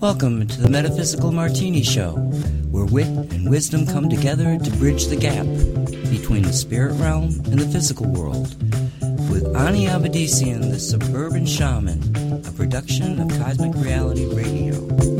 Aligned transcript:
Welcome 0.00 0.48
to 0.48 0.60
the 0.60 0.68
Metaphysical 0.68 1.30
Martini 1.30 1.84
Show, 1.84 2.14
where 2.72 2.86
wit 2.86 3.06
and 3.06 3.48
wisdom 3.48 3.86
come 3.86 4.10
together 4.10 4.58
to 4.58 4.70
bridge 4.78 5.06
the 5.06 5.14
gap 5.14 5.46
between 6.10 6.42
the 6.42 6.52
spirit 6.52 6.94
realm 6.94 7.40
and 7.44 7.60
the 7.60 7.68
physical 7.68 8.06
world. 8.06 8.56
With 9.30 9.46
Ani 9.54 9.86
Avedissian, 9.86 10.72
the 10.72 10.80
Suburban 10.80 11.46
Shaman, 11.46 12.42
a 12.44 12.50
production 12.50 13.20
of 13.20 13.28
Cosmic 13.38 13.76
Reality 13.76 14.26
Radio. 14.26 15.11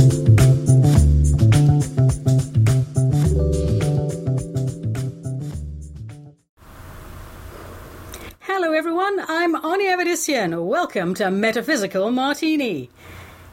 Welcome 10.28 11.14
to 11.14 11.32
Metaphysical 11.32 12.12
Martini. 12.12 12.90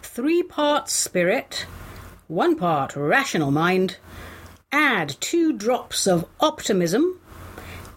Three 0.03 0.43
parts 0.43 0.93
spirit, 0.93 1.65
one 2.27 2.55
part 2.55 2.95
rational 2.95 3.49
mind. 3.49 3.97
Add 4.71 5.15
two 5.19 5.51
drops 5.51 6.05
of 6.05 6.27
optimism. 6.39 7.19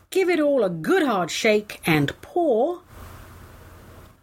Give 0.09 0.30
it 0.30 0.41
all 0.41 0.65
a 0.65 0.70
good 0.70 1.02
hard 1.02 1.30
shake 1.30 1.82
and 1.84 2.19
pour. 2.23 2.80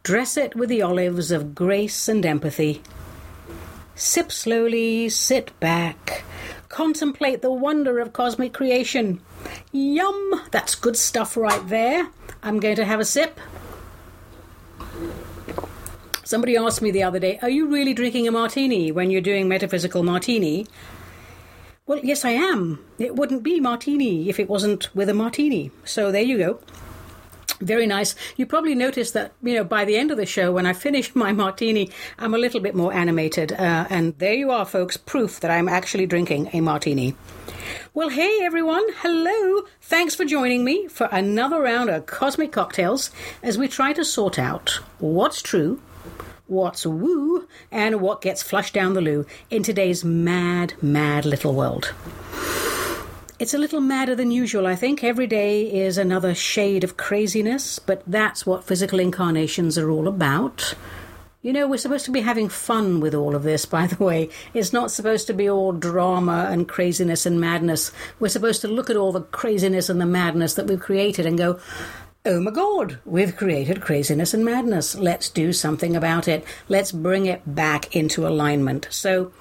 Dress 0.02 0.36
it 0.36 0.56
with 0.56 0.70
the 0.70 0.82
olives 0.82 1.30
of 1.30 1.54
grace 1.54 2.08
and 2.08 2.26
empathy. 2.26 2.82
Sip 3.94 4.32
slowly, 4.32 5.10
sit 5.10 5.58
back, 5.60 6.24
contemplate 6.70 7.44
the 7.44 7.52
wonder 7.52 8.00
of 8.00 8.14
cosmic 8.14 8.54
creation. 8.54 9.22
Yum! 9.72 10.42
That's 10.50 10.74
good 10.74 10.98
stuff 10.98 11.38
right 11.38 11.68
there. 11.68 12.10
I'm 12.42 12.60
going 12.60 12.78
to 12.78 12.86
have 12.86 13.00
a 13.00 13.06
sip. 13.06 13.40
Somebody 16.30 16.56
asked 16.56 16.84
me 16.84 16.92
the 16.92 17.02
other 17.02 17.18
day, 17.18 17.40
Are 17.42 17.50
you 17.50 17.66
really 17.66 17.96
drinking 17.96 18.28
a 18.28 18.32
martini 18.32 18.92
when 18.92 19.10
you're 19.10 19.20
doing 19.20 19.48
metaphysical 19.48 20.04
martini? 20.04 20.68
Well, 21.88 21.98
yes, 22.04 22.24
I 22.24 22.30
am. 22.30 22.86
It 23.00 23.16
wouldn't 23.16 23.42
be 23.42 23.60
martini 23.60 24.30
if 24.30 24.40
it 24.40 24.48
wasn't 24.48 24.96
with 24.96 25.10
a 25.10 25.16
martini. 25.16 25.72
So 25.86 26.12
there 26.12 26.22
you 26.22 26.38
go. 26.38 26.60
Very 27.62 27.88
nice. 27.88 28.14
You 28.38 28.46
probably 28.46 28.76
noticed 28.76 29.16
that, 29.16 29.32
you 29.42 29.56
know, 29.56 29.64
by 29.64 29.86
the 29.86 29.98
end 29.98 30.12
of 30.12 30.18
the 30.18 30.28
show, 30.28 30.52
when 30.52 30.68
I 30.68 30.74
finish 30.74 31.16
my 31.16 31.32
martini, 31.32 31.90
I'm 32.20 32.36
a 32.36 32.38
little 32.38 32.60
bit 32.60 32.76
more 32.76 32.94
animated. 32.94 33.54
Uh, 33.54 33.88
and 33.90 34.16
there 34.20 34.36
you 34.36 34.52
are, 34.52 34.68
folks, 34.68 34.98
proof 34.98 35.40
that 35.40 35.50
I'm 35.50 35.68
actually 35.68 36.06
drinking 36.06 36.52
a 36.54 36.62
martini. 36.62 37.16
Well, 37.96 38.10
hey, 38.10 38.42
everyone. 38.44 38.86
Hello. 38.98 39.64
Thanks 39.82 40.14
for 40.14 40.26
joining 40.26 40.64
me 40.64 40.88
for 40.90 41.10
another 41.12 41.60
round 41.60 41.90
of 41.90 42.06
Cosmic 42.06 42.52
Cocktails 42.52 43.10
as 43.42 43.58
we 43.58 43.68
try 43.68 43.94
to 43.94 44.06
sort 44.06 44.38
out 44.38 44.80
what's 45.00 45.42
true, 45.42 45.82
what's 46.50 46.86
woo, 46.86 47.48
and 47.72 48.02
what 48.02 48.22
gets 48.22 48.44
flushed 48.44 48.74
down 48.74 48.94
the 48.94 49.02
loo 49.02 49.26
in 49.50 49.64
today's 49.64 50.04
mad, 50.04 50.74
mad 50.82 51.26
little 51.26 51.54
world. 51.54 51.94
It's 53.40 53.54
a 53.54 53.58
little 53.58 53.80
madder 53.80 54.16
than 54.16 54.32
usual, 54.32 54.68
I 54.68 54.76
think. 54.76 55.02
Every 55.02 55.28
day 55.28 55.62
is 55.62 55.98
another 55.98 56.36
shade 56.36 56.84
of 56.84 56.98
craziness, 56.98 57.80
but 57.80 58.04
that's 58.06 58.46
what 58.46 58.66
physical 58.66 59.00
incarnations 59.00 59.78
are 59.78 59.90
all 59.90 60.10
about. 60.10 60.74
You 61.42 61.54
know, 61.54 61.66
we're 61.66 61.78
supposed 61.78 62.04
to 62.04 62.12
be 62.12 62.20
having 62.20 62.50
fun 62.50 63.00
with 63.00 63.16
all 63.16 63.34
of 63.34 63.44
this, 63.44 63.66
by 63.78 63.88
the 63.88 64.04
way. 64.04 64.30
It's 64.54 64.74
not 64.74 64.92
supposed 64.92 65.28
to 65.28 65.34
be 65.34 65.50
all 65.50 65.72
drama 65.72 66.50
and 66.52 66.68
craziness 66.68 67.26
and 67.26 67.40
madness. 67.40 67.94
We're 68.20 68.28
supposed 68.28 68.60
to 68.62 68.68
look 68.68 68.90
at 68.90 68.98
all 68.98 69.14
the 69.14 69.22
craziness 69.22 69.90
and 69.90 70.02
the 70.02 70.06
madness 70.06 70.56
that 70.56 70.68
we've 70.68 70.80
created 70.80 71.26
and 71.26 71.38
go, 71.38 71.62
oh 72.26 72.40
my 72.40 72.52
god, 72.52 73.00
we've 73.06 73.36
created 73.36 73.82
craziness 73.82 74.34
and 74.34 74.44
madness. 74.44 74.96
Let's 74.96 75.30
do 75.30 75.54
something 75.54 75.96
about 75.96 76.28
it. 76.28 76.44
Let's 76.68 76.92
bring 76.92 77.26
it 77.26 77.42
back 77.56 77.96
into 77.96 78.28
alignment. 78.28 78.88
So, 78.92 79.32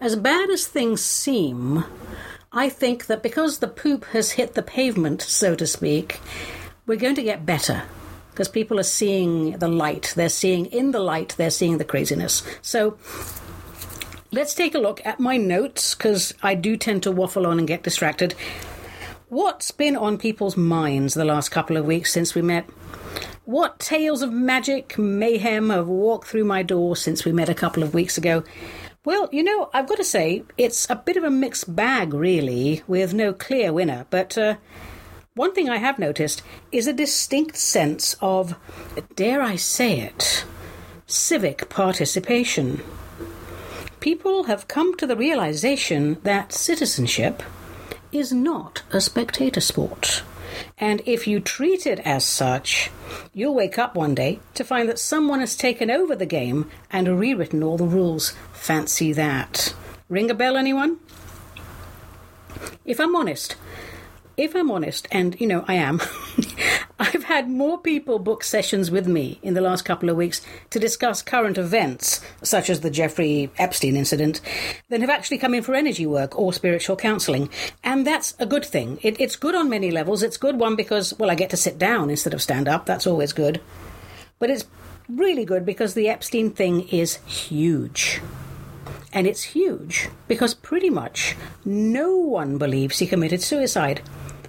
as 0.00 0.16
bad 0.16 0.50
as 0.50 0.66
things 0.66 1.00
seem, 1.00 1.84
I 2.52 2.68
think 2.68 3.06
that 3.06 3.22
because 3.22 3.58
the 3.58 3.68
poop 3.68 4.04
has 4.06 4.32
hit 4.32 4.54
the 4.54 4.62
pavement, 4.62 5.22
so 5.22 5.54
to 5.56 5.66
speak, 5.66 6.20
we're 6.86 6.96
going 6.96 7.16
to 7.16 7.22
get 7.22 7.44
better. 7.44 7.82
Because 8.30 8.48
people 8.48 8.78
are 8.78 8.84
seeing 8.84 9.58
the 9.58 9.68
light. 9.68 10.12
They're 10.14 10.28
seeing 10.28 10.66
in 10.66 10.92
the 10.92 11.00
light, 11.00 11.34
they're 11.36 11.50
seeing 11.50 11.78
the 11.78 11.84
craziness. 11.84 12.44
So 12.62 12.96
let's 14.30 14.54
take 14.54 14.76
a 14.76 14.78
look 14.78 15.04
at 15.04 15.18
my 15.18 15.36
notes, 15.36 15.96
because 15.96 16.34
I 16.40 16.54
do 16.54 16.76
tend 16.76 17.02
to 17.02 17.10
waffle 17.10 17.48
on 17.48 17.58
and 17.58 17.66
get 17.66 17.82
distracted. 17.82 18.36
What's 19.30 19.72
been 19.72 19.94
on 19.94 20.16
people's 20.16 20.56
minds 20.56 21.12
the 21.12 21.22
last 21.22 21.50
couple 21.50 21.76
of 21.76 21.84
weeks 21.84 22.10
since 22.10 22.34
we 22.34 22.40
met? 22.40 22.66
What 23.44 23.78
tales 23.78 24.22
of 24.22 24.32
magic, 24.32 24.96
mayhem 24.96 25.68
have 25.68 25.86
walked 25.86 26.28
through 26.28 26.44
my 26.44 26.62
door 26.62 26.96
since 26.96 27.26
we 27.26 27.32
met 27.32 27.50
a 27.50 27.54
couple 27.54 27.82
of 27.82 27.92
weeks 27.92 28.16
ago? 28.16 28.42
Well, 29.04 29.28
you 29.30 29.42
know, 29.42 29.68
I've 29.74 29.86
got 29.86 29.98
to 29.98 30.04
say, 30.04 30.44
it's 30.56 30.88
a 30.88 30.96
bit 30.96 31.18
of 31.18 31.24
a 31.24 31.30
mixed 31.30 31.76
bag, 31.76 32.14
really, 32.14 32.82
with 32.86 33.12
no 33.12 33.34
clear 33.34 33.70
winner. 33.70 34.06
But 34.08 34.38
uh, 34.38 34.56
one 35.34 35.54
thing 35.54 35.68
I 35.68 35.76
have 35.76 35.98
noticed 35.98 36.42
is 36.72 36.86
a 36.86 36.94
distinct 36.94 37.58
sense 37.58 38.16
of, 38.22 38.56
dare 39.14 39.42
I 39.42 39.56
say 39.56 40.00
it, 40.00 40.46
civic 41.06 41.68
participation. 41.68 42.80
People 44.00 44.44
have 44.44 44.68
come 44.68 44.96
to 44.96 45.06
the 45.06 45.16
realization 45.16 46.16
that 46.22 46.54
citizenship 46.54 47.42
is 48.12 48.32
not 48.32 48.82
a 48.92 49.00
spectator 49.00 49.60
sport. 49.60 50.22
And 50.78 51.02
if 51.06 51.26
you 51.26 51.40
treat 51.40 51.86
it 51.86 52.00
as 52.00 52.24
such, 52.24 52.90
you'll 53.34 53.54
wake 53.54 53.78
up 53.78 53.94
one 53.94 54.14
day 54.14 54.40
to 54.54 54.64
find 54.64 54.88
that 54.88 54.98
someone 54.98 55.40
has 55.40 55.56
taken 55.56 55.90
over 55.90 56.14
the 56.14 56.26
game 56.26 56.70
and 56.90 57.18
rewritten 57.18 57.62
all 57.62 57.76
the 57.76 57.84
rules. 57.84 58.34
Fancy 58.52 59.12
that. 59.12 59.74
Ring 60.08 60.30
a 60.30 60.34
bell, 60.34 60.56
anyone? 60.56 60.98
If 62.84 62.98
I'm 62.98 63.14
honest, 63.14 63.56
if 64.36 64.54
I'm 64.54 64.70
honest, 64.70 65.06
and 65.10 65.38
you 65.40 65.46
know 65.46 65.64
I 65.68 65.74
am, 65.74 66.00
I've 67.00 67.24
had 67.24 67.48
more 67.48 67.78
people 67.78 68.18
book 68.18 68.42
sessions 68.42 68.90
with 68.90 69.06
me 69.06 69.38
in 69.40 69.54
the 69.54 69.60
last 69.60 69.84
couple 69.84 70.10
of 70.10 70.16
weeks 70.16 70.40
to 70.70 70.80
discuss 70.80 71.22
current 71.22 71.56
events, 71.56 72.20
such 72.42 72.68
as 72.68 72.80
the 72.80 72.90
Jeffrey 72.90 73.50
Epstein 73.56 73.96
incident, 73.96 74.40
than 74.88 75.02
have 75.02 75.10
actually 75.10 75.38
come 75.38 75.54
in 75.54 75.62
for 75.62 75.76
energy 75.76 76.06
work 76.06 76.36
or 76.36 76.52
spiritual 76.52 76.96
counseling. 76.96 77.50
And 77.84 78.04
that's 78.04 78.34
a 78.40 78.46
good 78.46 78.64
thing. 78.64 78.98
It, 79.02 79.20
it's 79.20 79.36
good 79.36 79.54
on 79.54 79.68
many 79.68 79.92
levels. 79.92 80.24
It's 80.24 80.36
good 80.36 80.58
one 80.58 80.74
because, 80.74 81.16
well, 81.18 81.30
I 81.30 81.36
get 81.36 81.50
to 81.50 81.56
sit 81.56 81.78
down 81.78 82.10
instead 82.10 82.34
of 82.34 82.42
stand 82.42 82.66
up. 82.66 82.84
That's 82.84 83.06
always 83.06 83.32
good. 83.32 83.60
But 84.40 84.50
it's 84.50 84.66
really 85.08 85.44
good 85.44 85.64
because 85.64 85.94
the 85.94 86.08
Epstein 86.08 86.50
thing 86.50 86.88
is 86.88 87.16
huge. 87.26 88.20
And 89.12 89.26
it's 89.28 89.42
huge 89.42 90.08
because 90.26 90.52
pretty 90.52 90.90
much 90.90 91.36
no 91.64 92.16
one 92.16 92.58
believes 92.58 92.98
he 92.98 93.06
committed 93.06 93.40
suicide 93.40 94.02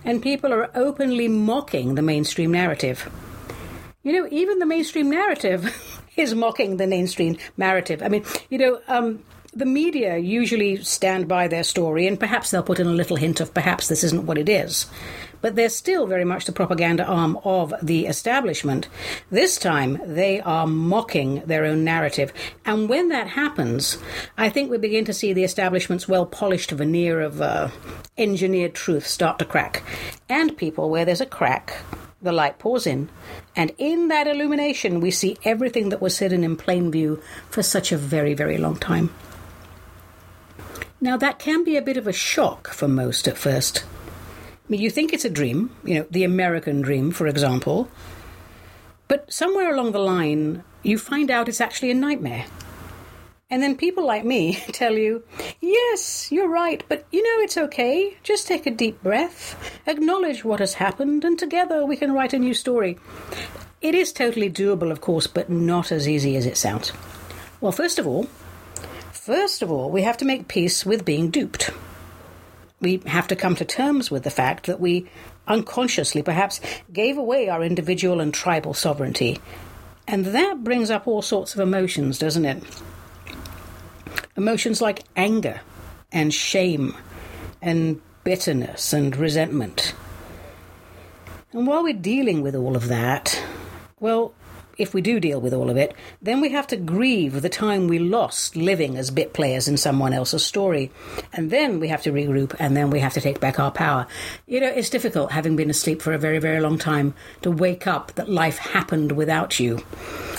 and 0.05 0.21
people 0.21 0.53
are 0.53 0.69
openly 0.75 1.27
mocking 1.27 1.95
the 1.95 2.01
mainstream 2.01 2.51
narrative. 2.51 3.09
You 4.03 4.13
know, 4.13 4.27
even 4.31 4.59
the 4.59 4.65
mainstream 4.65 5.09
narrative 5.09 6.01
is 6.15 6.33
mocking 6.33 6.77
the 6.77 6.87
mainstream 6.87 7.37
narrative. 7.57 8.01
I 8.01 8.09
mean, 8.09 8.23
you 8.49 8.57
know, 8.57 8.79
um, 8.87 9.23
the 9.53 9.65
media 9.65 10.17
usually 10.17 10.83
stand 10.83 11.27
by 11.27 11.47
their 11.47 11.63
story, 11.63 12.07
and 12.07 12.19
perhaps 12.19 12.51
they'll 12.51 12.63
put 12.63 12.79
in 12.79 12.87
a 12.87 12.91
little 12.91 13.17
hint 13.17 13.39
of 13.39 13.53
perhaps 13.53 13.87
this 13.87 14.03
isn't 14.03 14.25
what 14.25 14.37
it 14.37 14.47
is. 14.47 14.85
But 15.41 15.55
they're 15.55 15.69
still 15.69 16.05
very 16.07 16.25
much 16.25 16.45
the 16.45 16.51
propaganda 16.51 17.05
arm 17.05 17.39
of 17.43 17.73
the 17.81 18.07
establishment. 18.07 18.87
This 19.29 19.57
time, 19.57 19.99
they 20.05 20.41
are 20.41 20.67
mocking 20.67 21.41
their 21.45 21.65
own 21.65 21.83
narrative. 21.83 22.33
And 22.65 22.89
when 22.89 23.09
that 23.09 23.27
happens, 23.27 23.97
I 24.37 24.49
think 24.49 24.69
we 24.69 24.77
begin 24.77 25.05
to 25.05 25.13
see 25.13 25.33
the 25.33 25.43
establishment's 25.43 26.07
well 26.07 26.25
polished 26.25 26.71
veneer 26.71 27.21
of 27.21 27.41
uh, 27.41 27.69
engineered 28.17 28.75
truth 28.75 29.07
start 29.07 29.39
to 29.39 29.45
crack. 29.45 29.83
And 30.27 30.57
people, 30.57 30.89
where 30.89 31.05
there's 31.05 31.21
a 31.21 31.25
crack, 31.25 31.77
the 32.21 32.31
light 32.31 32.59
pours 32.59 32.85
in, 32.85 33.09
and 33.55 33.71
in 33.77 34.09
that 34.09 34.27
illumination, 34.27 34.99
we 34.99 35.11
see 35.11 35.37
everything 35.43 35.89
that 35.89 36.01
was 36.01 36.19
hidden 36.19 36.43
in 36.43 36.57
plain 36.57 36.91
view 36.91 37.21
for 37.49 37.63
such 37.63 37.91
a 37.91 37.97
very, 37.97 38.33
very 38.33 38.57
long 38.57 38.75
time. 38.75 39.13
Now, 41.01 41.15
that 41.15 41.39
can 41.39 41.63
be 41.63 41.77
a 41.77 41.81
bit 41.81 41.95
of 41.95 42.07
a 42.07 42.13
shock 42.13 42.67
for 42.67 42.87
most 42.87 43.27
at 43.27 43.37
first. 43.37 43.85
I 44.69 44.71
mean, 44.71 44.81
you 44.81 44.91
think 44.91 45.13
it's 45.13 45.25
a 45.25 45.31
dream, 45.31 45.75
you 45.83 45.95
know, 45.95 46.05
the 46.11 46.23
American 46.23 46.81
dream, 46.81 47.09
for 47.09 47.25
example, 47.25 47.89
but 49.07 49.33
somewhere 49.33 49.73
along 49.73 49.93
the 49.93 49.99
line, 49.99 50.63
you 50.83 50.99
find 50.99 51.31
out 51.31 51.49
it's 51.49 51.59
actually 51.59 51.89
a 51.89 51.95
nightmare. 51.95 52.45
And 53.49 53.63
then 53.63 53.75
people 53.75 54.05
like 54.05 54.23
me 54.23 54.53
tell 54.71 54.93
you, 54.93 55.23
yes, 55.59 56.31
you're 56.31 56.47
right, 56.47 56.83
but 56.87 57.07
you 57.11 57.23
know 57.23 57.43
it's 57.43 57.57
okay. 57.57 58.15
Just 58.21 58.45
take 58.45 58.67
a 58.67 58.71
deep 58.71 59.01
breath, 59.01 59.57
acknowledge 59.87 60.45
what 60.45 60.59
has 60.59 60.75
happened, 60.75 61.25
and 61.25 61.39
together 61.39 61.83
we 61.83 61.97
can 61.97 62.13
write 62.13 62.33
a 62.33 62.39
new 62.39 62.53
story. 62.53 62.99
It 63.81 63.95
is 63.95 64.13
totally 64.13 64.51
doable, 64.51 64.91
of 64.91 65.01
course, 65.01 65.25
but 65.25 65.49
not 65.49 65.91
as 65.91 66.07
easy 66.07 66.35
as 66.35 66.45
it 66.45 66.57
sounds. 66.57 66.93
Well, 67.59 67.71
first 67.71 67.97
of 67.97 68.05
all, 68.05 68.27
First 69.29 69.61
of 69.61 69.69
all, 69.69 69.91
we 69.91 70.01
have 70.01 70.17
to 70.17 70.25
make 70.25 70.47
peace 70.47 70.83
with 70.83 71.05
being 71.05 71.29
duped. 71.29 71.69
We 72.79 73.01
have 73.05 73.27
to 73.27 73.35
come 73.35 73.55
to 73.55 73.65
terms 73.65 74.09
with 74.09 74.23
the 74.23 74.29
fact 74.29 74.67
that 74.67 74.79
we 74.79 75.09
unconsciously 75.47 76.21
perhaps 76.21 76.61
gave 76.93 77.17
away 77.17 77.49
our 77.49 77.63
individual 77.63 78.21
and 78.21 78.33
tribal 78.33 78.73
sovereignty. 78.73 79.39
And 80.07 80.25
that 80.27 80.63
brings 80.63 80.89
up 80.89 81.07
all 81.07 81.21
sorts 81.21 81.53
of 81.53 81.59
emotions, 81.59 82.17
doesn't 82.17 82.45
it? 82.45 82.63
Emotions 84.37 84.81
like 84.81 85.03
anger 85.15 85.61
and 86.11 86.33
shame 86.33 86.95
and 87.61 88.01
bitterness 88.23 88.93
and 88.93 89.15
resentment. 89.15 89.93
And 91.51 91.67
while 91.67 91.83
we're 91.83 91.93
dealing 91.93 92.41
with 92.41 92.55
all 92.55 92.75
of 92.75 92.87
that, 92.87 93.41
well, 93.99 94.33
if 94.79 94.93
we 94.93 95.01
do 95.01 95.19
deal 95.19 95.39
with 95.39 95.53
all 95.53 95.69
of 95.69 95.77
it, 95.77 95.93
then 96.21 96.41
we 96.41 96.49
have 96.49 96.65
to 96.67 96.77
grieve 96.77 97.41
the 97.41 97.49
time 97.49 97.87
we 97.87 97.99
lost 97.99 98.55
living 98.55 98.97
as 98.97 99.11
bit 99.11 99.33
players 99.33 99.67
in 99.67 99.77
someone 99.77 100.13
else's 100.13 100.45
story. 100.45 100.89
And 101.33 101.51
then 101.51 101.79
we 101.79 101.89
have 101.89 102.01
to 102.03 102.11
regroup 102.11 102.55
and 102.57 102.75
then 102.75 102.89
we 102.89 102.99
have 103.01 103.13
to 103.13 103.21
take 103.21 103.39
back 103.39 103.59
our 103.59 103.71
power. 103.71 104.07
You 104.47 104.61
know, 104.61 104.69
it's 104.69 104.89
difficult, 104.89 105.31
having 105.31 105.55
been 105.55 105.69
asleep 105.69 106.01
for 106.01 106.13
a 106.13 106.17
very, 106.17 106.39
very 106.39 106.61
long 106.61 106.77
time, 106.77 107.13
to 107.41 107.51
wake 107.51 107.85
up 107.85 108.13
that 108.13 108.29
life 108.29 108.57
happened 108.57 109.11
without 109.11 109.59
you. 109.59 109.79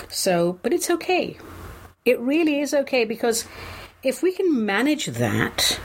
So, 0.08 0.58
but 0.62 0.72
it's 0.72 0.90
okay. 0.90 1.36
It 2.04 2.18
really 2.18 2.60
is 2.60 2.72
okay 2.72 3.04
because 3.04 3.46
if 4.02 4.22
we 4.22 4.32
can 4.32 4.64
manage 4.64 5.06
that, 5.06 5.78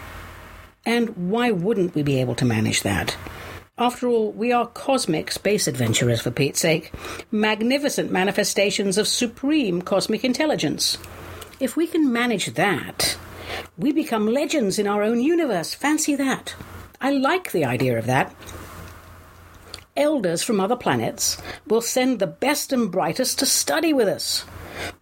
and 0.85 1.09
why 1.29 1.51
wouldn't 1.51 1.95
we 1.95 2.03
be 2.03 2.21
able 2.21 2.35
to 2.35 2.45
manage 2.45 2.83
that? 2.83 3.17
After 3.77 4.07
all, 4.07 4.31
we 4.31 4.53
are 4.53 4.67
cosmic 4.67 5.29
space 5.33 5.67
adventurers, 5.67 6.21
for 6.21 6.31
Pete's 6.31 6.61
sake, 6.61 6.93
magnificent 7.29 8.09
manifestations 8.09 8.97
of 8.97 9.05
supreme 9.05 9.81
cosmic 9.81 10.23
intelligence. 10.23 10.97
If 11.59 11.75
we 11.75 11.85
can 11.85 12.13
manage 12.13 12.53
that, 12.53 13.17
we 13.77 13.91
become 13.91 14.27
legends 14.27 14.79
in 14.79 14.87
our 14.87 15.03
own 15.03 15.21
universe. 15.21 15.73
Fancy 15.73 16.15
that. 16.15 16.55
I 17.01 17.11
like 17.11 17.51
the 17.51 17.65
idea 17.65 17.99
of 17.99 18.05
that. 18.05 18.33
Elders 19.97 20.41
from 20.41 20.61
other 20.61 20.77
planets 20.77 21.41
will 21.67 21.81
send 21.81 22.19
the 22.19 22.27
best 22.27 22.71
and 22.71 22.89
brightest 22.89 23.39
to 23.39 23.45
study 23.45 23.91
with 23.91 24.07
us. 24.07 24.45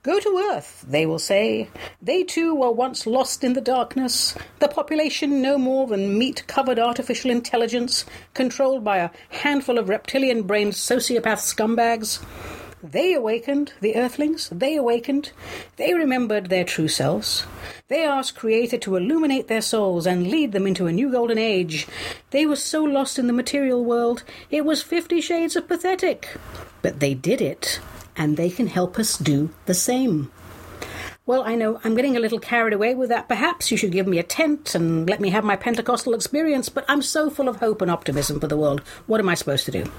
Go 0.04 0.20
to 0.20 0.52
Earth, 0.52 0.86
they 0.88 1.06
will 1.06 1.20
say. 1.20 1.70
They 2.02 2.24
too 2.24 2.54
were 2.54 2.72
once 2.72 3.08
lost 3.08 3.44
in 3.44 3.54
the 3.54 3.62
darkness, 3.62 4.36
the 4.60 4.68
population 4.68 5.42
no 5.42 5.58
more 5.58 5.88
than 5.88 6.18
meat 6.18 6.44
covered 6.48 6.80
artificial 6.80 7.31
intelligence 7.31 8.06
controlled 8.34 8.84
by 8.84 8.98
a 8.98 9.12
handful 9.30 9.78
of 9.78 9.90
reptilian 9.90 10.44
brained 10.44 10.74
sociopath 10.74 11.40
scumbags. 11.40 12.24
They 12.84 13.14
awakened, 13.14 13.72
the 13.80 13.96
Earthlings, 13.96 14.50
they 14.50 14.75
awakened. 14.75 15.31
They 15.78 15.94
remembered 15.94 16.48
their 16.48 16.66
true 16.66 16.90
selves. 16.90 17.46
They 17.88 18.04
asked 18.06 18.36
Creator 18.36 18.80
to 18.80 18.98
illuminate 18.98 19.48
their 19.48 19.62
souls 19.62 20.06
and 20.06 20.30
lead 20.30 20.52
them 20.52 20.68
into 20.68 20.88
a 20.88 20.92
new 20.92 21.10
golden 21.10 21.38
age. 21.38 21.88
They 22.31 22.46
were 22.46 22.58
so 22.58 22.84
lost 22.84 23.18
in 23.18 23.28
the 23.28 23.34
material 23.34 23.86
world, 23.86 24.24
it 24.52 24.66
was 24.66 24.84
fifty 24.84 25.22
shades 25.22 25.56
of 25.56 25.70
pathetic. 25.70 26.28
But 26.81 27.00
they 27.00 27.14
did 27.14 27.42
it 27.42 27.80
and 28.15 28.38
they 28.38 28.50
can 28.50 28.68
help 28.68 29.00
us 29.00 29.18
do 29.18 29.50
the 29.65 29.74
same. 29.74 30.31
Well, 31.25 31.44
I 31.44 31.56
know 31.56 31.80
I'm 31.83 31.95
getting 31.95 32.18
a 32.18 32.19
little 32.19 32.39
carried 32.39 32.74
away 32.74 32.95
with 32.95 33.07
that. 33.10 33.30
Perhaps 33.30 33.71
you 33.71 33.77
should 33.77 33.94
give 33.94 34.07
me 34.07 34.19
a 34.19 34.24
tent 34.24 34.75
and 34.75 35.10
let 35.10 35.21
me 35.21 35.30
have 35.30 35.45
my 35.45 35.56
Pentecostal 35.56 36.13
experience, 36.13 36.68
but 36.68 36.83
I'm 36.89 37.01
so 37.01 37.30
full 37.30 37.48
of 37.48 37.57
hope 37.57 37.81
and 37.81 37.89
optimism 37.89 38.42
for 38.42 38.48
the 38.48 38.57
world. 38.57 38.81
What 39.07 39.21
am 39.21 39.30
I 39.30 39.36
supposed 39.36 39.63
to 39.65 39.71
do? 39.71 39.89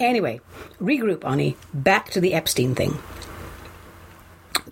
Anyway, 0.00 0.40
regroup, 0.80 1.24
Ani. 1.24 1.56
Back 1.72 2.10
to 2.10 2.20
the 2.20 2.34
Epstein 2.34 2.74
thing. 2.74 2.98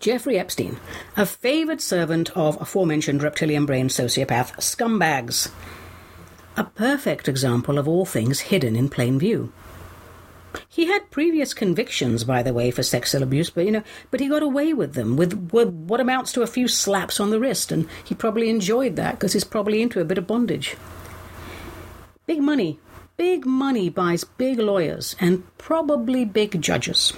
Jeffrey 0.00 0.37
Epstein, 0.37 0.79
a 1.17 1.25
favoured 1.25 1.81
servant 1.81 2.37
of 2.37 2.61
aforementioned 2.61 3.23
reptilian 3.23 3.65
brain 3.67 3.87
sociopath 3.87 4.56
scumbags. 4.56 5.53
A 6.56 6.65
perfect 6.65 7.29
example 7.29 7.79
of 7.79 7.87
all 7.87 8.05
things 8.05 8.41
hidden 8.41 8.75
in 8.75 8.89
plain 8.89 9.21
view. 9.21 9.53
He 10.69 10.87
had 10.87 11.11
previous 11.11 11.55
convictions, 11.55 12.25
by 12.25 12.43
the 12.43 12.53
way, 12.53 12.71
for 12.71 12.83
sexual 12.83 13.23
abuse, 13.23 13.51
but 13.51 13.65
you 13.65 13.71
know, 13.71 13.83
but 14.11 14.21
he 14.21 14.29
got 14.29 14.43
away 14.43 14.73
with 14.73 14.95
them 14.95 15.17
with, 15.17 15.33
what 15.53 16.01
amounts 16.01 16.33
to 16.33 16.43
a 16.43 16.47
few 16.47 16.69
slaps 16.69 17.21
on 17.21 17.31
the 17.31 17.41
wrist, 17.41 17.73
and 17.73 17.89
he 18.05 18.15
probably 18.15 18.49
enjoyed 18.49 18.97
that 18.97 19.13
because 19.13 19.33
he's 19.33 19.45
probably 19.45 19.83
into 19.83 20.01
a 20.01 20.05
bit 20.05 20.19
of 20.19 20.27
bondage. 20.27 20.77
Big 22.27 22.41
money, 22.41 22.79
big 23.17 23.47
money 23.47 23.89
buys 23.89 24.25
big 24.25 24.59
lawyers 24.59 25.17
and 25.21 25.45
probably 25.59 26.25
big 26.25 26.61
judges. 26.61 27.13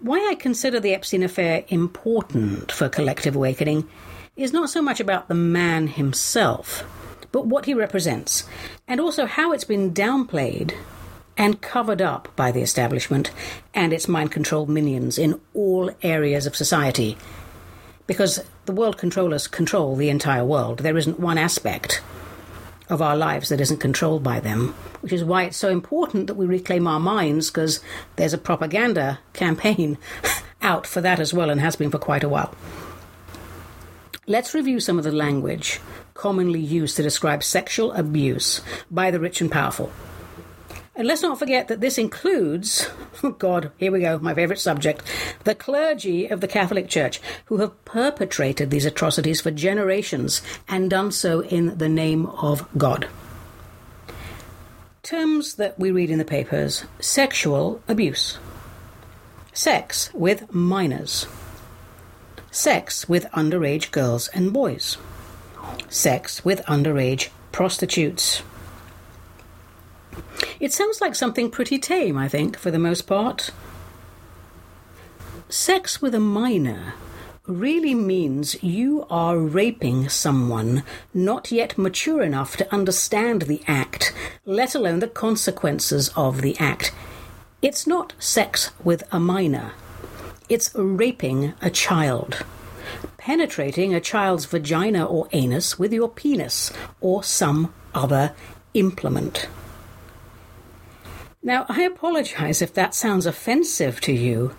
Why 0.00 0.28
I 0.28 0.34
consider 0.34 0.80
the 0.80 0.92
Epstein 0.92 1.22
affair 1.22 1.64
important 1.68 2.70
for 2.70 2.88
collective 2.88 3.34
awakening 3.34 3.88
is 4.36 4.52
not 4.52 4.68
so 4.68 4.82
much 4.82 5.00
about 5.00 5.28
the 5.28 5.34
man 5.34 5.86
himself, 5.88 6.84
but 7.32 7.46
what 7.46 7.64
he 7.64 7.74
represents, 7.74 8.44
and 8.86 9.00
also 9.00 9.26
how 9.26 9.52
it's 9.52 9.64
been 9.64 9.94
downplayed 9.94 10.74
and 11.36 11.60
covered 11.60 12.00
up 12.00 12.28
by 12.36 12.52
the 12.52 12.62
establishment 12.62 13.30
and 13.72 13.92
its 13.92 14.08
mind 14.08 14.30
controlled 14.30 14.68
minions 14.68 15.18
in 15.18 15.40
all 15.52 15.90
areas 16.02 16.46
of 16.46 16.56
society. 16.56 17.16
Because 18.06 18.44
the 18.66 18.72
world 18.72 18.98
controllers 18.98 19.46
control 19.46 19.96
the 19.96 20.10
entire 20.10 20.44
world. 20.44 20.80
There 20.80 20.96
isn't 20.96 21.20
one 21.20 21.38
aspect 21.38 22.02
of 22.88 23.00
our 23.00 23.16
lives 23.16 23.48
that 23.48 23.60
isn't 23.60 23.80
controlled 23.80 24.22
by 24.22 24.40
them, 24.40 24.74
which 25.00 25.12
is 25.12 25.24
why 25.24 25.44
it's 25.44 25.56
so 25.56 25.70
important 25.70 26.26
that 26.26 26.34
we 26.34 26.46
reclaim 26.46 26.86
our 26.86 27.00
minds 27.00 27.50
because 27.50 27.80
there's 28.16 28.34
a 28.34 28.38
propaganda 28.38 29.18
campaign 29.32 29.96
out 30.62 30.86
for 30.86 31.00
that 31.00 31.18
as 31.18 31.32
well 31.32 31.50
and 31.50 31.60
has 31.60 31.76
been 31.76 31.90
for 31.90 31.98
quite 31.98 32.24
a 32.24 32.28
while. 32.28 32.54
Let's 34.26 34.54
review 34.54 34.80
some 34.80 34.98
of 34.98 35.04
the 35.04 35.12
language 35.12 35.80
commonly 36.14 36.60
used 36.60 36.96
to 36.96 37.02
describe 37.02 37.42
sexual 37.42 37.92
abuse 37.92 38.62
by 38.90 39.10
the 39.10 39.20
rich 39.20 39.40
and 39.40 39.50
powerful. 39.50 39.92
And 40.96 41.08
let's 41.08 41.22
not 41.22 41.40
forget 41.40 41.66
that 41.68 41.80
this 41.80 41.98
includes, 41.98 42.88
oh 43.24 43.30
God, 43.32 43.72
here 43.78 43.90
we 43.90 44.00
go, 44.00 44.18
my 44.20 44.32
favourite 44.32 44.60
subject, 44.60 45.02
the 45.42 45.54
clergy 45.54 46.26
of 46.26 46.40
the 46.40 46.46
Catholic 46.46 46.88
Church, 46.88 47.20
who 47.46 47.58
have 47.58 47.84
perpetrated 47.84 48.70
these 48.70 48.86
atrocities 48.86 49.40
for 49.40 49.50
generations 49.50 50.40
and 50.68 50.88
done 50.88 51.10
so 51.10 51.40
in 51.40 51.78
the 51.78 51.88
name 51.88 52.26
of 52.26 52.68
God. 52.78 53.08
Terms 55.02 55.56
that 55.56 55.78
we 55.78 55.90
read 55.90 56.10
in 56.10 56.18
the 56.18 56.24
papers 56.24 56.84
sexual 57.00 57.82
abuse, 57.88 58.38
sex 59.52 60.10
with 60.14 60.54
minors, 60.54 61.26
sex 62.52 63.08
with 63.08 63.24
underage 63.32 63.90
girls 63.90 64.28
and 64.28 64.52
boys, 64.52 64.96
sex 65.88 66.44
with 66.44 66.64
underage 66.66 67.30
prostitutes 67.50 68.42
it 70.60 70.72
sounds 70.72 71.00
like 71.00 71.14
something 71.14 71.50
pretty 71.50 71.78
tame, 71.78 72.16
I 72.16 72.28
think, 72.28 72.56
for 72.56 72.70
the 72.70 72.78
most 72.78 73.02
part. 73.02 73.50
Sex 75.48 76.00
with 76.00 76.14
a 76.14 76.20
minor 76.20 76.94
really 77.46 77.94
means 77.94 78.62
you 78.62 79.06
are 79.10 79.36
raping 79.36 80.08
someone 80.08 80.82
not 81.12 81.52
yet 81.52 81.76
mature 81.76 82.22
enough 82.22 82.56
to 82.56 82.74
understand 82.74 83.42
the 83.42 83.62
act, 83.66 84.14
let 84.46 84.74
alone 84.74 85.00
the 85.00 85.08
consequences 85.08 86.10
of 86.16 86.40
the 86.40 86.56
act. 86.58 86.92
It's 87.60 87.86
not 87.86 88.14
sex 88.18 88.70
with 88.82 89.02
a 89.12 89.20
minor, 89.20 89.72
it's 90.48 90.74
raping 90.74 91.54
a 91.60 91.70
child. 91.70 92.44
Penetrating 93.18 93.94
a 93.94 94.00
child's 94.00 94.44
vagina 94.44 95.04
or 95.04 95.28
anus 95.32 95.78
with 95.78 95.92
your 95.92 96.08
penis 96.08 96.72
or 97.00 97.22
some 97.22 97.72
other 97.94 98.34
implement. 98.74 99.48
Now, 101.46 101.66
I 101.68 101.82
apologize 101.82 102.62
if 102.62 102.72
that 102.72 102.94
sounds 102.94 103.26
offensive 103.26 104.00
to 104.00 104.14
you, 104.14 104.56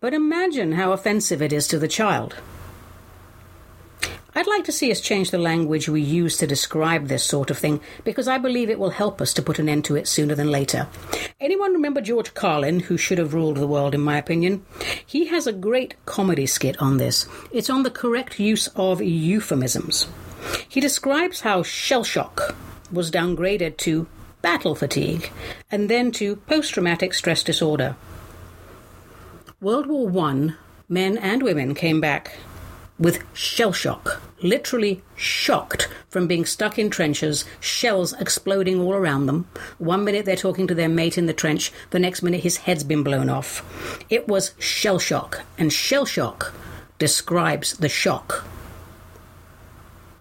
but 0.00 0.12
imagine 0.12 0.72
how 0.72 0.90
offensive 0.90 1.40
it 1.40 1.52
is 1.52 1.68
to 1.68 1.78
the 1.78 1.86
child. 1.86 2.34
I'd 4.34 4.48
like 4.48 4.64
to 4.64 4.72
see 4.72 4.90
us 4.90 5.00
change 5.00 5.30
the 5.30 5.38
language 5.38 5.88
we 5.88 6.00
use 6.00 6.36
to 6.38 6.46
describe 6.48 7.06
this 7.06 7.22
sort 7.22 7.52
of 7.52 7.58
thing 7.58 7.80
because 8.02 8.26
I 8.26 8.38
believe 8.38 8.68
it 8.68 8.80
will 8.80 8.90
help 8.90 9.20
us 9.20 9.32
to 9.34 9.42
put 9.42 9.60
an 9.60 9.68
end 9.68 9.84
to 9.84 9.94
it 9.94 10.08
sooner 10.08 10.34
than 10.34 10.50
later. 10.50 10.88
Anyone 11.40 11.72
remember 11.72 12.00
George 12.00 12.34
Carlin, 12.34 12.80
who 12.80 12.96
should 12.96 13.18
have 13.18 13.32
ruled 13.32 13.58
the 13.58 13.68
world, 13.68 13.94
in 13.94 14.00
my 14.00 14.18
opinion? 14.18 14.66
He 15.06 15.26
has 15.26 15.46
a 15.46 15.52
great 15.52 15.94
comedy 16.04 16.46
skit 16.46 16.82
on 16.82 16.96
this. 16.96 17.28
It's 17.52 17.70
on 17.70 17.84
the 17.84 17.92
correct 17.92 18.40
use 18.40 18.66
of 18.74 19.00
euphemisms. 19.00 20.08
He 20.68 20.80
describes 20.80 21.42
how 21.42 21.62
shell 21.62 22.02
shock 22.02 22.56
was 22.90 23.12
downgraded 23.12 23.76
to 23.76 24.08
battle 24.44 24.74
fatigue, 24.74 25.30
and 25.70 25.88
then 25.88 26.12
to 26.12 26.36
post 26.36 26.74
traumatic 26.74 27.14
stress 27.14 27.42
disorder. 27.42 27.96
World 29.58 29.86
War 29.86 30.26
I, 30.26 30.50
men 30.86 31.16
and 31.16 31.42
women 31.42 31.74
came 31.74 31.98
back 31.98 32.36
with 32.98 33.24
shell 33.32 33.72
shock, 33.72 34.20
literally 34.42 35.02
shocked 35.16 35.88
from 36.10 36.26
being 36.26 36.44
stuck 36.44 36.78
in 36.78 36.90
trenches, 36.90 37.46
shells 37.58 38.12
exploding 38.20 38.78
all 38.78 38.92
around 38.92 39.24
them. 39.24 39.48
One 39.78 40.04
minute 40.04 40.26
they're 40.26 40.36
talking 40.36 40.66
to 40.66 40.74
their 40.74 40.90
mate 40.90 41.16
in 41.16 41.24
the 41.24 41.32
trench, 41.32 41.72
the 41.88 41.98
next 41.98 42.22
minute 42.22 42.42
his 42.42 42.58
head's 42.58 42.84
been 42.84 43.02
blown 43.02 43.30
off. 43.30 44.04
It 44.10 44.28
was 44.28 44.52
shell 44.58 44.98
shock, 44.98 45.40
and 45.56 45.72
shell 45.72 46.04
shock 46.04 46.52
describes 46.98 47.78
the 47.78 47.88
shock, 47.88 48.44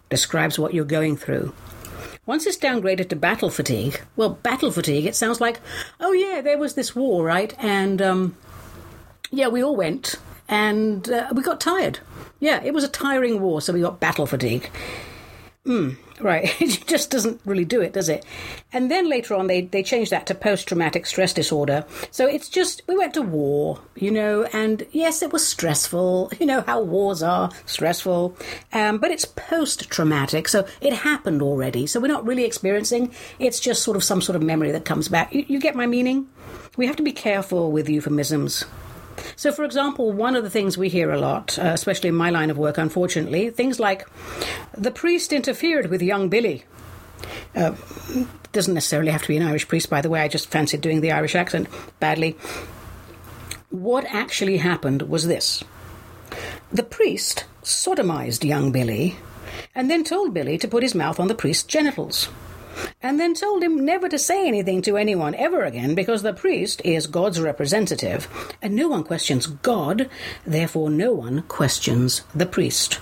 describes 0.09 0.57
what 0.57 0.73
you're 0.73 0.85
going 0.85 1.17
through. 1.17 1.53
Once 2.25 2.45
it's 2.45 2.57
downgraded 2.57 3.09
to 3.09 3.15
battle 3.15 3.49
fatigue, 3.49 4.01
well, 4.15 4.29
battle 4.29 4.71
fatigue, 4.71 5.05
it 5.05 5.15
sounds 5.15 5.41
like, 5.41 5.59
oh 5.99 6.13
yeah, 6.13 6.39
there 6.41 6.57
was 6.57 6.75
this 6.75 6.95
war, 6.95 7.23
right? 7.23 7.53
And 7.59 8.01
um, 8.01 8.35
Yeah, 9.29 9.47
we 9.47 9.63
all 9.63 9.75
went, 9.75 10.15
and 10.47 11.09
uh, 11.09 11.29
we 11.33 11.41
got 11.41 11.59
tired. 11.59 11.99
Yeah, 12.39 12.61
it 12.63 12.73
was 12.73 12.83
a 12.83 12.87
tiring 12.87 13.41
war, 13.41 13.61
so 13.61 13.73
we 13.73 13.81
got 13.81 13.99
battle 13.99 14.25
fatigue. 14.25 14.69
Mm, 15.65 15.97
right. 16.23 16.53
It 16.61 16.87
just 16.87 17.11
doesn't 17.11 17.41
really 17.45 17.65
do 17.65 17.81
it, 17.81 17.93
does 17.93 18.09
it? 18.09 18.25
And 18.71 18.89
then 18.89 19.09
later 19.09 19.35
on, 19.35 19.47
they, 19.47 19.61
they 19.61 19.83
changed 19.83 20.11
that 20.11 20.25
to 20.27 20.35
post 20.35 20.67
traumatic 20.67 21.05
stress 21.05 21.33
disorder. 21.33 21.85
So 22.09 22.27
it's 22.27 22.49
just, 22.49 22.81
we 22.87 22.97
went 22.97 23.13
to 23.15 23.21
war, 23.21 23.79
you 23.95 24.11
know, 24.11 24.43
and 24.53 24.85
yes, 24.91 25.21
it 25.21 25.31
was 25.31 25.45
stressful. 25.45 26.31
You 26.43 26.47
know 26.47 26.61
how 26.61 26.81
wars 26.81 27.23
are 27.23 27.51
stressful. 27.65 28.35
Um, 28.73 28.97
but 28.97 29.11
it's 29.11 29.23
post 29.23 29.89
traumatic. 29.89 30.49
So 30.49 30.67
it 30.81 30.91
happened 30.91 31.41
already. 31.41 31.87
So 31.87 32.01
we're 32.01 32.07
not 32.07 32.25
really 32.25 32.43
experiencing. 32.43 33.13
It's 33.39 33.61
just 33.61 33.81
sort 33.81 33.95
of 33.95 34.03
some 34.03 34.21
sort 34.21 34.35
of 34.35 34.41
memory 34.41 34.71
that 34.71 34.83
comes 34.83 35.07
back. 35.07 35.33
You, 35.33 35.45
you 35.47 35.59
get 35.59 35.75
my 35.75 35.87
meaning? 35.87 36.27
We 36.75 36.87
have 36.87 36.97
to 36.97 37.03
be 37.03 37.13
careful 37.13 37.71
with 37.71 37.87
euphemisms. 37.87 38.65
So, 39.35 39.51
for 39.51 39.63
example, 39.63 40.11
one 40.11 40.35
of 40.35 40.43
the 40.43 40.49
things 40.49 40.77
we 40.77 40.89
hear 40.89 41.11
a 41.11 41.19
lot, 41.19 41.57
uh, 41.59 41.71
especially 41.73 42.09
in 42.09 42.15
my 42.15 42.29
line 42.29 42.49
of 42.49 42.57
work, 42.57 42.77
unfortunately, 42.77 43.49
things 43.49 43.79
like 43.79 44.07
the 44.77 44.91
priest 44.91 45.33
interfered 45.33 45.89
with 45.89 46.01
young 46.01 46.29
Billy. 46.29 46.65
Uh, 47.55 47.75
doesn't 48.51 48.73
necessarily 48.73 49.11
have 49.11 49.21
to 49.21 49.27
be 49.27 49.37
an 49.37 49.43
Irish 49.43 49.67
priest, 49.67 49.89
by 49.89 50.01
the 50.01 50.09
way. 50.09 50.21
I 50.21 50.27
just 50.27 50.49
fancied 50.49 50.81
doing 50.81 51.01
the 51.01 51.11
Irish 51.11 51.35
accent 51.35 51.67
badly. 51.99 52.37
What 53.69 54.05
actually 54.05 54.57
happened 54.57 55.03
was 55.03 55.27
this 55.27 55.63
the 56.71 56.83
priest 56.83 57.45
sodomized 57.63 58.43
young 58.43 58.71
Billy 58.71 59.15
and 59.75 59.89
then 59.89 60.03
told 60.03 60.33
Billy 60.33 60.57
to 60.57 60.67
put 60.67 60.83
his 60.83 60.95
mouth 60.95 61.19
on 61.19 61.27
the 61.27 61.35
priest's 61.35 61.63
genitals 61.63 62.29
and 63.01 63.19
then 63.19 63.33
told 63.33 63.63
him 63.63 63.85
never 63.85 64.07
to 64.09 64.17
say 64.17 64.47
anything 64.47 64.81
to 64.81 64.97
anyone 64.97 65.35
ever 65.35 65.63
again 65.63 65.95
because 65.95 66.21
the 66.21 66.33
priest 66.33 66.81
is 66.83 67.07
God's 67.07 67.41
representative, 67.41 68.27
and 68.61 68.75
no 68.75 68.87
one 68.87 69.03
questions 69.03 69.47
God, 69.47 70.09
therefore, 70.45 70.89
no 70.89 71.13
one 71.13 71.43
questions 71.43 72.21
the 72.33 72.45
priest. 72.45 72.99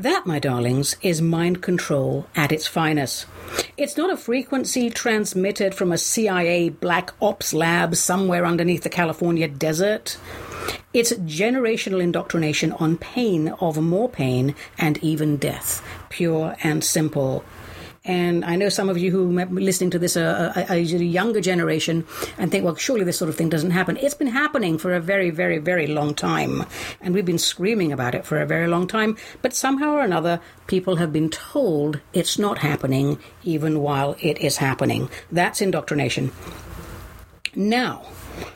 That, 0.00 0.26
my 0.26 0.38
darlings, 0.38 0.96
is 1.02 1.20
mind 1.20 1.60
control 1.60 2.26
at 2.34 2.52
its 2.52 2.66
finest. 2.66 3.26
It's 3.76 3.98
not 3.98 4.10
a 4.10 4.16
frequency 4.16 4.88
transmitted 4.88 5.74
from 5.74 5.92
a 5.92 5.98
CIA 5.98 6.70
black 6.70 7.12
ops 7.20 7.52
lab 7.52 7.94
somewhere 7.96 8.46
underneath 8.46 8.82
the 8.82 8.88
California 8.88 9.46
desert. 9.46 10.16
It's 10.94 11.12
generational 11.12 12.02
indoctrination 12.02 12.72
on 12.72 12.96
pain 12.96 13.48
of 13.60 13.78
more 13.78 14.08
pain 14.08 14.54
and 14.78 14.96
even 15.04 15.36
death, 15.36 15.86
pure 16.08 16.56
and 16.62 16.82
simple. 16.82 17.44
And 18.04 18.46
I 18.46 18.56
know 18.56 18.70
some 18.70 18.88
of 18.88 18.96
you 18.96 19.10
who 19.10 19.38
are 19.38 19.46
listening 19.46 19.90
to 19.90 19.98
this 19.98 20.16
are, 20.16 20.52
are, 20.56 20.64
are, 20.70 20.74
a 20.74 20.80
younger 20.80 21.40
generation 21.42 22.06
and 22.38 22.50
think, 22.50 22.64
well, 22.64 22.74
surely 22.74 23.04
this 23.04 23.18
sort 23.18 23.28
of 23.28 23.36
thing 23.36 23.50
doesn't 23.50 23.72
happen. 23.72 23.98
It's 23.98 24.14
been 24.14 24.28
happening 24.28 24.78
for 24.78 24.94
a 24.94 25.00
very, 25.00 25.28
very, 25.28 25.58
very 25.58 25.86
long 25.86 26.14
time. 26.14 26.64
And 27.02 27.14
we've 27.14 27.26
been 27.26 27.38
screaming 27.38 27.92
about 27.92 28.14
it 28.14 28.24
for 28.24 28.40
a 28.40 28.46
very 28.46 28.68
long 28.68 28.86
time. 28.86 29.18
But 29.42 29.54
somehow 29.54 29.92
or 29.92 30.00
another, 30.00 30.40
people 30.66 30.96
have 30.96 31.12
been 31.12 31.28
told 31.28 32.00
it's 32.14 32.38
not 32.38 32.58
happening, 32.58 33.18
even 33.44 33.80
while 33.80 34.16
it 34.20 34.38
is 34.38 34.56
happening. 34.56 35.10
That's 35.30 35.60
indoctrination. 35.60 36.32
Now, 37.54 38.06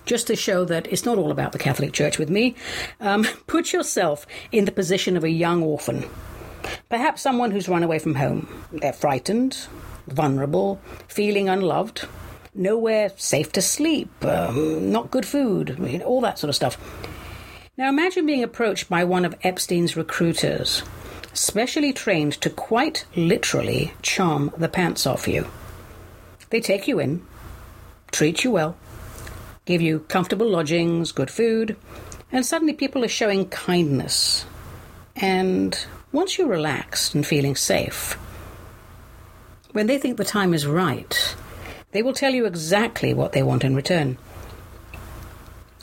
just 0.07 0.27
to 0.29 0.37
show 0.37 0.65
that 0.65 0.87
it's 0.87 1.05
not 1.05 1.19
all 1.19 1.31
about 1.31 1.53
the 1.53 1.59
Catholic 1.59 1.93
Church 1.93 2.19
with 2.19 2.31
me, 2.31 2.55
um, 2.99 3.25
put 3.47 3.75
yourself 3.75 4.27
in 4.53 4.65
the 4.65 4.73
position 4.73 5.19
of 5.19 5.25
a 5.25 5.31
young 5.31 5.63
orphan. 5.63 6.09
Perhaps 6.89 7.23
someone 7.23 7.51
who's 7.51 7.69
run 7.69 7.83
away 7.83 7.99
from 7.99 8.15
home. 8.15 8.65
They're 8.73 8.93
frightened, 8.93 9.67
vulnerable, 10.07 10.81
feeling 11.09 11.49
unloved, 11.49 12.07
nowhere 12.55 13.11
safe 13.17 13.53
to 13.53 13.63
sleep, 13.63 14.11
um, 14.25 14.91
not 14.93 15.11
good 15.11 15.27
food, 15.27 15.77
you 15.81 15.99
know, 15.99 16.05
all 16.05 16.21
that 16.21 16.39
sort 16.39 16.49
of 16.49 16.55
stuff. 16.55 16.79
Now 17.77 17.89
imagine 17.89 18.27
being 18.27 18.43
approached 18.43 18.89
by 18.89 19.05
one 19.05 19.25
of 19.25 19.35
Epstein's 19.43 19.97
recruiters, 19.97 20.83
specially 21.33 21.93
trained 21.93 22.35
to 22.35 22.51
quite 22.51 23.05
literally 23.17 23.93
charm 24.03 24.53
the 24.57 24.69
pants 24.69 25.07
off 25.07 25.27
you. 25.27 25.47
They 26.51 26.61
take 26.61 26.87
you 26.87 27.01
in, 27.01 27.27
treat 28.13 28.45
you 28.45 28.53
well, 28.53 28.77
give 29.65 29.81
you 29.81 30.01
comfortable 30.01 30.49
lodgings, 30.49 31.11
good 31.11 31.31
food, 31.31 31.77
and 32.31 32.47
suddenly 32.47 32.75
people 32.75 33.05
are 33.05 33.09
showing 33.09 33.49
kindness 33.49 34.45
and 35.17 35.87
once 36.15 36.39
you're 36.39 36.47
relaxed 36.47 37.13
and 37.17 37.27
feeling 37.27 37.57
safe, 37.57 38.13
when 39.73 39.89
they 39.89 39.99
think 39.99 40.17
the 40.17 40.25
time 40.25 40.55
is 40.55 40.65
right, 40.65 41.35
they 41.91 42.05
will 42.05 42.13
tell 42.13 42.33
you 42.33 42.47
exactly 42.47 43.13
what 43.13 43.33
they 43.33 43.43
want 43.43 43.65
in 43.65 43.75
return. 43.75 44.17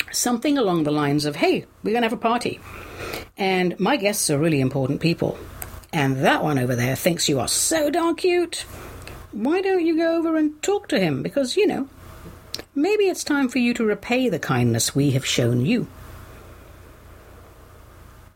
Something 0.09 0.57
along 0.57 0.83
the 0.83 0.91
lines 0.91 1.25
of, 1.25 1.35
hey, 1.35 1.65
we're 1.83 1.91
going 1.91 2.03
to 2.03 2.07
have 2.07 2.17
a 2.17 2.17
party. 2.17 2.61
And 3.37 3.77
my 3.77 3.97
guests 3.97 4.29
are 4.29 4.39
really 4.39 4.61
important 4.61 5.01
people. 5.01 5.37
And 5.91 6.23
that 6.23 6.41
one 6.41 6.57
over 6.57 6.77
there 6.77 6.95
thinks 6.95 7.27
you 7.27 7.41
are 7.41 7.49
so 7.49 7.89
darn 7.89 8.15
cute. 8.15 8.65
Why 9.33 9.61
don't 9.61 9.85
you 9.85 9.97
go 9.97 10.17
over 10.17 10.37
and 10.37 10.61
talk 10.63 10.87
to 10.89 10.99
him? 10.99 11.23
Because, 11.23 11.57
you 11.57 11.67
know, 11.67 11.89
maybe 12.73 13.09
it's 13.09 13.25
time 13.25 13.49
for 13.49 13.59
you 13.59 13.73
to 13.73 13.83
repay 13.83 14.29
the 14.29 14.39
kindness 14.39 14.95
we 14.95 15.11
have 15.11 15.25
shown 15.25 15.65
you. 15.65 15.87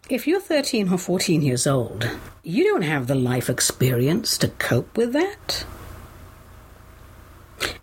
If 0.08 0.28
you're 0.28 0.40
13 0.40 0.94
or 0.94 1.00
14 1.00 1.42
years 1.42 1.66
old, 1.66 2.08
you 2.44 2.64
don't 2.64 2.84
have 2.84 3.08
the 3.08 3.16
life 3.16 3.50
experience 3.50 4.38
to 4.38 4.50
cope 4.50 4.96
with 4.96 5.14
that. 5.14 5.66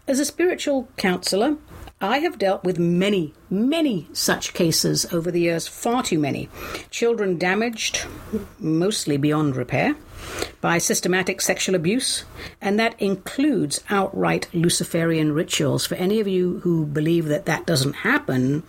As 0.07 0.21
a 0.21 0.25
spiritual 0.25 0.89
counselor, 0.97 1.57
I 2.01 2.19
have 2.19 2.39
dealt 2.39 2.63
with 2.63 2.79
many, 2.79 3.35
many 3.51 4.07
such 4.13 4.55
cases 4.55 5.05
over 5.13 5.33
the 5.33 5.41
years, 5.41 5.67
far 5.67 6.05
too 6.05 6.21
many. 6.21 6.49
Children 6.91 7.39
damaged, 7.39 8.07
mostly 8.61 9.17
beyond 9.17 9.57
repair, 9.57 9.97
by 10.61 10.79
systematic 10.79 11.41
sexual 11.41 11.75
abuse, 11.75 12.25
and 12.61 12.79
that 12.79 13.01
includes 13.03 13.83
outright 13.91 14.47
Luciferian 14.53 15.33
rituals. 15.33 15.87
For 15.87 15.97
any 15.97 16.21
of 16.21 16.29
you 16.29 16.61
who 16.61 16.87
believe 16.87 17.27
that 17.27 17.47
that 17.47 17.67
doesn't 17.67 17.95
happen, 17.95 18.63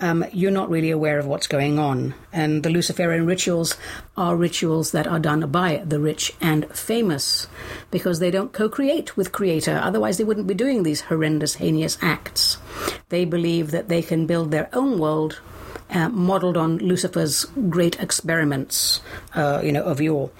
um, 0.00 0.24
you're 0.32 0.50
not 0.50 0.70
really 0.70 0.90
aware 0.90 1.18
of 1.18 1.26
what's 1.26 1.46
going 1.46 1.78
on. 1.78 2.14
And 2.32 2.62
the 2.62 2.70
Luciferian 2.70 3.26
rituals 3.26 3.76
are 4.16 4.36
rituals 4.36 4.92
that 4.92 5.06
are 5.06 5.18
done 5.18 5.50
by 5.50 5.82
the 5.84 6.00
rich 6.00 6.32
and 6.40 6.68
famous 6.70 7.46
because 7.90 8.18
they 8.18 8.30
don't 8.30 8.52
co 8.52 8.68
create 8.68 9.16
with 9.16 9.32
Creator. 9.32 9.80
Otherwise, 9.82 10.18
they 10.18 10.24
wouldn't 10.24 10.46
be 10.46 10.54
doing 10.54 10.82
these 10.82 11.02
horrendous, 11.02 11.54
heinous 11.54 11.98
acts. 12.02 12.58
They 13.08 13.24
believe 13.24 13.70
that 13.70 13.88
they 13.88 14.02
can 14.02 14.26
build 14.26 14.50
their 14.50 14.68
own 14.72 14.98
world. 14.98 15.40
Uh, 15.90 16.08
modeled 16.08 16.56
on 16.56 16.78
Lucifer's 16.78 17.44
great 17.68 18.00
experiments, 18.00 19.00
uh, 19.34 19.60
you 19.62 19.70
know, 19.70 19.84
of 19.84 20.00
yore. 20.00 20.30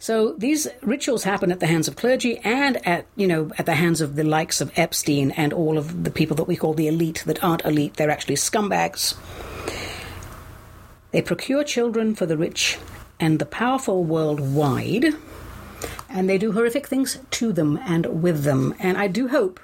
So 0.00 0.32
these 0.38 0.68
rituals 0.80 1.24
happen 1.24 1.50
at 1.50 1.60
the 1.60 1.66
hands 1.66 1.88
of 1.88 1.96
clergy 1.96 2.38
and 2.38 2.86
at 2.86 3.06
you 3.16 3.26
know 3.26 3.50
at 3.58 3.66
the 3.66 3.74
hands 3.74 4.00
of 4.00 4.14
the 4.14 4.24
likes 4.24 4.60
of 4.60 4.72
Epstein 4.76 5.32
and 5.32 5.52
all 5.52 5.76
of 5.76 6.04
the 6.04 6.10
people 6.10 6.36
that 6.36 6.44
we 6.44 6.56
call 6.56 6.74
the 6.74 6.88
elite 6.88 7.24
that 7.26 7.42
aren't 7.42 7.64
elite. 7.64 7.94
They're 7.94 8.10
actually 8.10 8.36
scumbags. 8.36 9.16
They 11.10 11.22
procure 11.22 11.64
children 11.64 12.14
for 12.14 12.26
the 12.26 12.36
rich 12.36 12.78
and 13.18 13.38
the 13.38 13.46
powerful 13.46 14.04
worldwide, 14.04 15.14
and 16.08 16.28
they 16.28 16.38
do 16.38 16.52
horrific 16.52 16.86
things 16.86 17.18
to 17.30 17.52
them 17.52 17.78
and 17.78 18.22
with 18.22 18.44
them. 18.44 18.74
And 18.78 18.96
I 18.96 19.08
do 19.08 19.28
hope, 19.28 19.58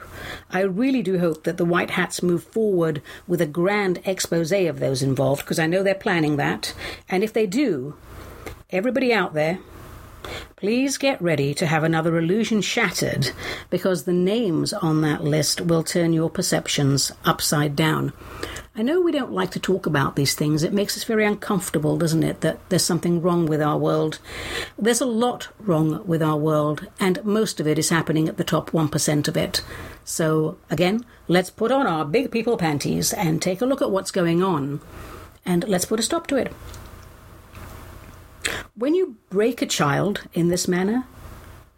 I 0.50 0.62
really 0.62 1.02
do 1.02 1.18
hope 1.18 1.44
that 1.44 1.58
the 1.58 1.64
White 1.64 1.90
Hats 1.90 2.22
move 2.22 2.42
forward 2.42 3.02
with 3.28 3.40
a 3.40 3.46
grand 3.46 4.00
expose 4.04 4.52
of 4.52 4.80
those 4.80 5.02
involved, 5.02 5.42
because 5.42 5.58
I 5.58 5.66
know 5.66 5.82
they're 5.82 5.94
planning 5.94 6.36
that. 6.36 6.74
And 7.08 7.22
if 7.22 7.32
they 7.32 7.46
do, 7.46 7.96
everybody 8.70 9.12
out 9.12 9.34
there, 9.34 9.58
Please 10.56 10.98
get 10.98 11.20
ready 11.20 11.54
to 11.54 11.66
have 11.66 11.84
another 11.84 12.16
illusion 12.18 12.60
shattered 12.60 13.30
because 13.70 14.04
the 14.04 14.12
names 14.12 14.72
on 14.72 15.00
that 15.02 15.22
list 15.22 15.60
will 15.60 15.82
turn 15.82 16.12
your 16.12 16.30
perceptions 16.30 17.12
upside 17.24 17.76
down. 17.76 18.12
I 18.76 18.82
know 18.82 19.00
we 19.00 19.12
don't 19.12 19.32
like 19.32 19.52
to 19.52 19.60
talk 19.60 19.86
about 19.86 20.16
these 20.16 20.34
things. 20.34 20.64
It 20.64 20.72
makes 20.72 20.96
us 20.96 21.04
very 21.04 21.24
uncomfortable, 21.24 21.96
doesn't 21.96 22.24
it, 22.24 22.40
that 22.40 22.58
there's 22.70 22.84
something 22.84 23.22
wrong 23.22 23.46
with 23.46 23.62
our 23.62 23.78
world. 23.78 24.18
There's 24.76 25.00
a 25.00 25.06
lot 25.06 25.48
wrong 25.60 26.04
with 26.06 26.20
our 26.20 26.36
world, 26.36 26.88
and 26.98 27.24
most 27.24 27.60
of 27.60 27.68
it 27.68 27.78
is 27.78 27.90
happening 27.90 28.28
at 28.28 28.36
the 28.36 28.42
top 28.42 28.72
1% 28.72 29.28
of 29.28 29.36
it. 29.36 29.62
So, 30.04 30.58
again, 30.70 31.04
let's 31.28 31.50
put 31.50 31.70
on 31.70 31.86
our 31.86 32.04
big 32.04 32.32
people 32.32 32.56
panties 32.56 33.12
and 33.12 33.40
take 33.40 33.60
a 33.60 33.66
look 33.66 33.80
at 33.80 33.92
what's 33.92 34.10
going 34.10 34.42
on, 34.42 34.80
and 35.46 35.68
let's 35.68 35.84
put 35.84 36.00
a 36.00 36.02
stop 36.02 36.26
to 36.28 36.36
it. 36.36 36.52
When 38.76 38.96
you 38.96 39.18
break 39.30 39.62
a 39.62 39.66
child 39.66 40.22
in 40.32 40.48
this 40.48 40.66
manner, 40.66 41.04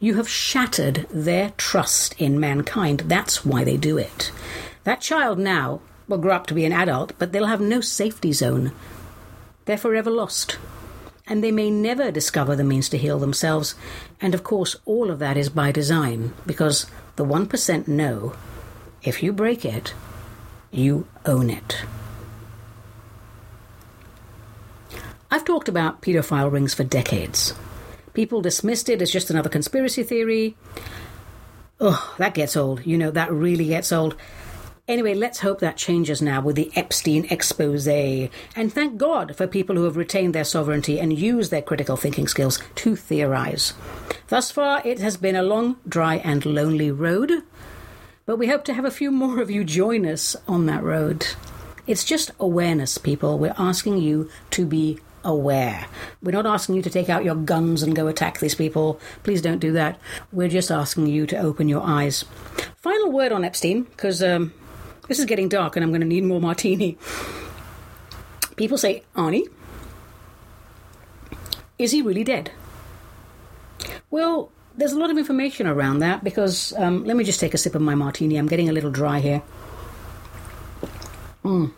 you 0.00 0.14
have 0.14 0.30
shattered 0.30 1.06
their 1.10 1.50
trust 1.58 2.14
in 2.18 2.40
mankind. 2.40 3.00
That's 3.00 3.44
why 3.44 3.64
they 3.64 3.76
do 3.76 3.98
it. 3.98 4.32
That 4.84 5.02
child 5.02 5.38
now 5.38 5.82
will 6.08 6.16
grow 6.16 6.34
up 6.34 6.46
to 6.46 6.54
be 6.54 6.64
an 6.64 6.72
adult, 6.72 7.12
but 7.18 7.32
they'll 7.32 7.48
have 7.48 7.60
no 7.60 7.82
safety 7.82 8.32
zone. 8.32 8.72
They're 9.66 9.76
forever 9.76 10.10
lost. 10.10 10.56
And 11.26 11.44
they 11.44 11.52
may 11.52 11.70
never 11.70 12.10
discover 12.10 12.56
the 12.56 12.64
means 12.64 12.88
to 12.88 12.96
heal 12.96 13.18
themselves. 13.18 13.74
And 14.18 14.32
of 14.32 14.42
course, 14.42 14.76
all 14.86 15.10
of 15.10 15.18
that 15.18 15.36
is 15.36 15.50
by 15.50 15.72
design, 15.72 16.32
because 16.46 16.86
the 17.16 17.26
1% 17.26 17.86
know 17.86 18.34
if 19.02 19.22
you 19.22 19.34
break 19.34 19.66
it, 19.66 19.92
you 20.70 21.06
own 21.26 21.50
it. 21.50 21.76
I've 25.30 25.45
talked 25.45 25.68
about 25.68 26.02
paedophile 26.02 26.52
rings 26.52 26.75
for 26.75 26.85
decades. 26.85 27.54
People 28.14 28.40
dismissed 28.40 28.88
it 28.88 29.02
as 29.02 29.11
just 29.11 29.28
another 29.28 29.49
conspiracy 29.49 30.02
theory. 30.02 30.56
Oh, 31.80 32.14
that 32.18 32.35
gets 32.35 32.56
old. 32.56 32.87
You 32.87 32.97
know, 32.97 33.11
that 33.11 33.33
really 33.33 33.66
gets 33.66 33.92
old. 33.92 34.16
Anyway, 34.88 35.14
let's 35.14 35.40
hope 35.40 35.59
that 35.59 35.76
changes 35.76 36.23
now 36.23 36.40
with 36.40 36.54
the 36.54 36.71
Epstein 36.76 37.26
expose. 37.28 37.88
And 37.88 38.73
thank 38.73 38.99
God 38.99 39.37
for 39.37 39.49
people 39.49 39.75
who 39.75 39.83
have 39.83 39.97
retained 39.97 40.33
their 40.33 40.45
sovereignty 40.45 41.00
and 41.00 41.18
used 41.18 41.50
their 41.50 41.61
critical 41.61 41.97
thinking 41.97 42.28
skills 42.28 42.62
to 42.76 42.95
theorize. 42.95 43.75
Thus 44.28 44.52
far, 44.52 44.80
it 44.85 45.00
has 45.00 45.16
been 45.16 45.35
a 45.35 45.42
long, 45.42 45.76
dry, 45.88 46.16
and 46.18 46.47
lonely 46.47 46.92
road, 46.92 47.42
but 48.26 48.38
we 48.38 48.47
hope 48.47 48.62
to 48.64 48.75
have 48.75 48.85
a 48.85 48.90
few 48.92 49.11
more 49.11 49.40
of 49.40 49.50
you 49.50 49.64
join 49.64 50.06
us 50.06 50.37
on 50.47 50.66
that 50.66 50.85
road. 50.85 51.26
It's 51.88 52.04
just 52.04 52.30
awareness, 52.38 52.97
people. 52.97 53.38
We're 53.38 53.54
asking 53.59 53.99
you 53.99 54.30
to 54.52 54.64
be 54.64 55.00
aware. 55.26 55.87
We're 56.23 56.30
not 56.30 56.47
asking 56.47 56.76
you 56.76 56.83
to 56.83 56.90
take 56.90 57.11
out 57.11 57.25
your 57.25 57.35
guns 57.35 57.83
and 57.83 57.95
go 57.95 58.06
attack 58.06 58.38
these 58.38 58.54
people. 58.54 58.99
Please 59.25 59.42
don't 59.42 59.59
do 59.59 59.73
that. 59.73 60.00
We're 60.33 60.49
just 60.49 60.71
asking 60.71 61.09
you 61.09 61.26
to 61.26 61.37
open 61.37 61.68
your 61.68 61.83
eyes. 61.83 62.25
Final 62.76 63.12
word 63.12 63.33
on 63.33 63.45
Epstein, 63.45 63.83
because 63.83 64.23
um, 64.23 64.54
this 65.09 65.18
is 65.18 65.25
getting 65.26 65.49
dark 65.49 65.76
and 65.76 65.85
I'm 65.85 65.90
going 65.90 66.00
to 66.00 66.06
need 66.06 66.25
more 66.25 66.40
martini. 66.40 66.97
People 68.56 68.78
say, 68.78 69.02
Ani, 69.14 69.47
is 71.78 71.92
he 71.92 72.00
really 72.00 72.25
dead? 72.25 72.52
Well, 74.11 74.50
there's 74.76 74.92
a 74.92 74.99
lot 74.99 75.11
of 75.11 75.18
information 75.18 75.66
around 75.66 75.99
that 75.99 76.23
because 76.23 76.73
um, 76.76 77.04
let 77.04 77.16
me 77.16 77.25
just 77.25 77.40
take 77.40 77.54
a 77.54 77.59
sip 77.59 77.75
of 77.75 77.83
my 77.83 77.95
martini. 77.95 78.37
I'm 78.37 78.47
getting 78.47 78.68
a 78.68 78.73
little 78.73 78.90
dry 78.90 79.21
here. 79.21 79.42
Mm. 81.45 81.73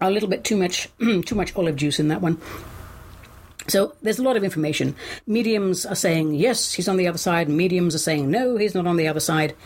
A 0.00 0.10
little 0.10 0.28
bit 0.28 0.44
too 0.44 0.56
much, 0.56 0.88
too 0.98 1.34
much 1.34 1.54
olive 1.56 1.76
juice 1.76 1.98
in 1.98 2.08
that 2.08 2.20
one. 2.20 2.40
So 3.68 3.94
there's 4.02 4.18
a 4.18 4.22
lot 4.22 4.36
of 4.36 4.44
information. 4.44 4.94
Mediums 5.26 5.84
are 5.86 5.94
saying 5.94 6.34
yes, 6.34 6.72
he's 6.72 6.88
on 6.88 6.96
the 6.96 7.08
other 7.08 7.18
side. 7.18 7.48
Mediums 7.48 7.94
are 7.94 7.98
saying 7.98 8.30
no, 8.30 8.56
he's 8.56 8.74
not 8.74 8.86
on 8.86 8.96
the 8.96 9.08
other 9.08 9.20
side. 9.20 9.56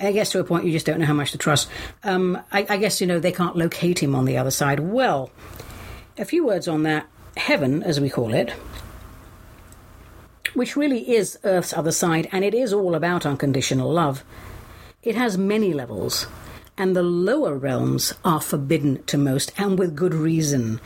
I 0.00 0.12
guess 0.12 0.32
to 0.32 0.40
a 0.40 0.44
point 0.44 0.64
you 0.64 0.72
just 0.72 0.86
don't 0.86 0.98
know 0.98 1.06
how 1.06 1.14
much 1.14 1.32
to 1.32 1.38
trust. 1.38 1.68
Um, 2.02 2.42
I, 2.50 2.66
I 2.68 2.76
guess, 2.78 3.00
you 3.00 3.06
know, 3.06 3.20
they 3.20 3.32
can't 3.32 3.56
locate 3.56 4.02
him 4.02 4.14
on 4.14 4.24
the 4.24 4.36
other 4.36 4.50
side. 4.50 4.80
Well, 4.80 5.30
a 6.18 6.24
few 6.24 6.44
words 6.44 6.66
on 6.66 6.82
that. 6.82 7.06
Heaven, 7.36 7.82
as 7.82 8.00
we 8.00 8.10
call 8.10 8.32
it, 8.32 8.50
which 10.54 10.76
really 10.76 11.14
is 11.14 11.38
Earth's 11.44 11.72
other 11.72 11.90
side, 11.90 12.28
and 12.32 12.44
it 12.44 12.54
is 12.54 12.72
all 12.72 12.94
about 12.94 13.26
unconditional 13.26 13.92
love, 13.92 14.24
it 15.02 15.16
has 15.16 15.36
many 15.36 15.72
levels, 15.72 16.26
and 16.76 16.94
the 16.94 17.02
lower 17.02 17.56
realms 17.56 18.14
are 18.24 18.40
forbidden 18.40 19.02
to 19.04 19.18
most, 19.18 19.52
and 19.56 19.78
with 19.78 19.96
good 19.96 20.14
reason. 20.14 20.80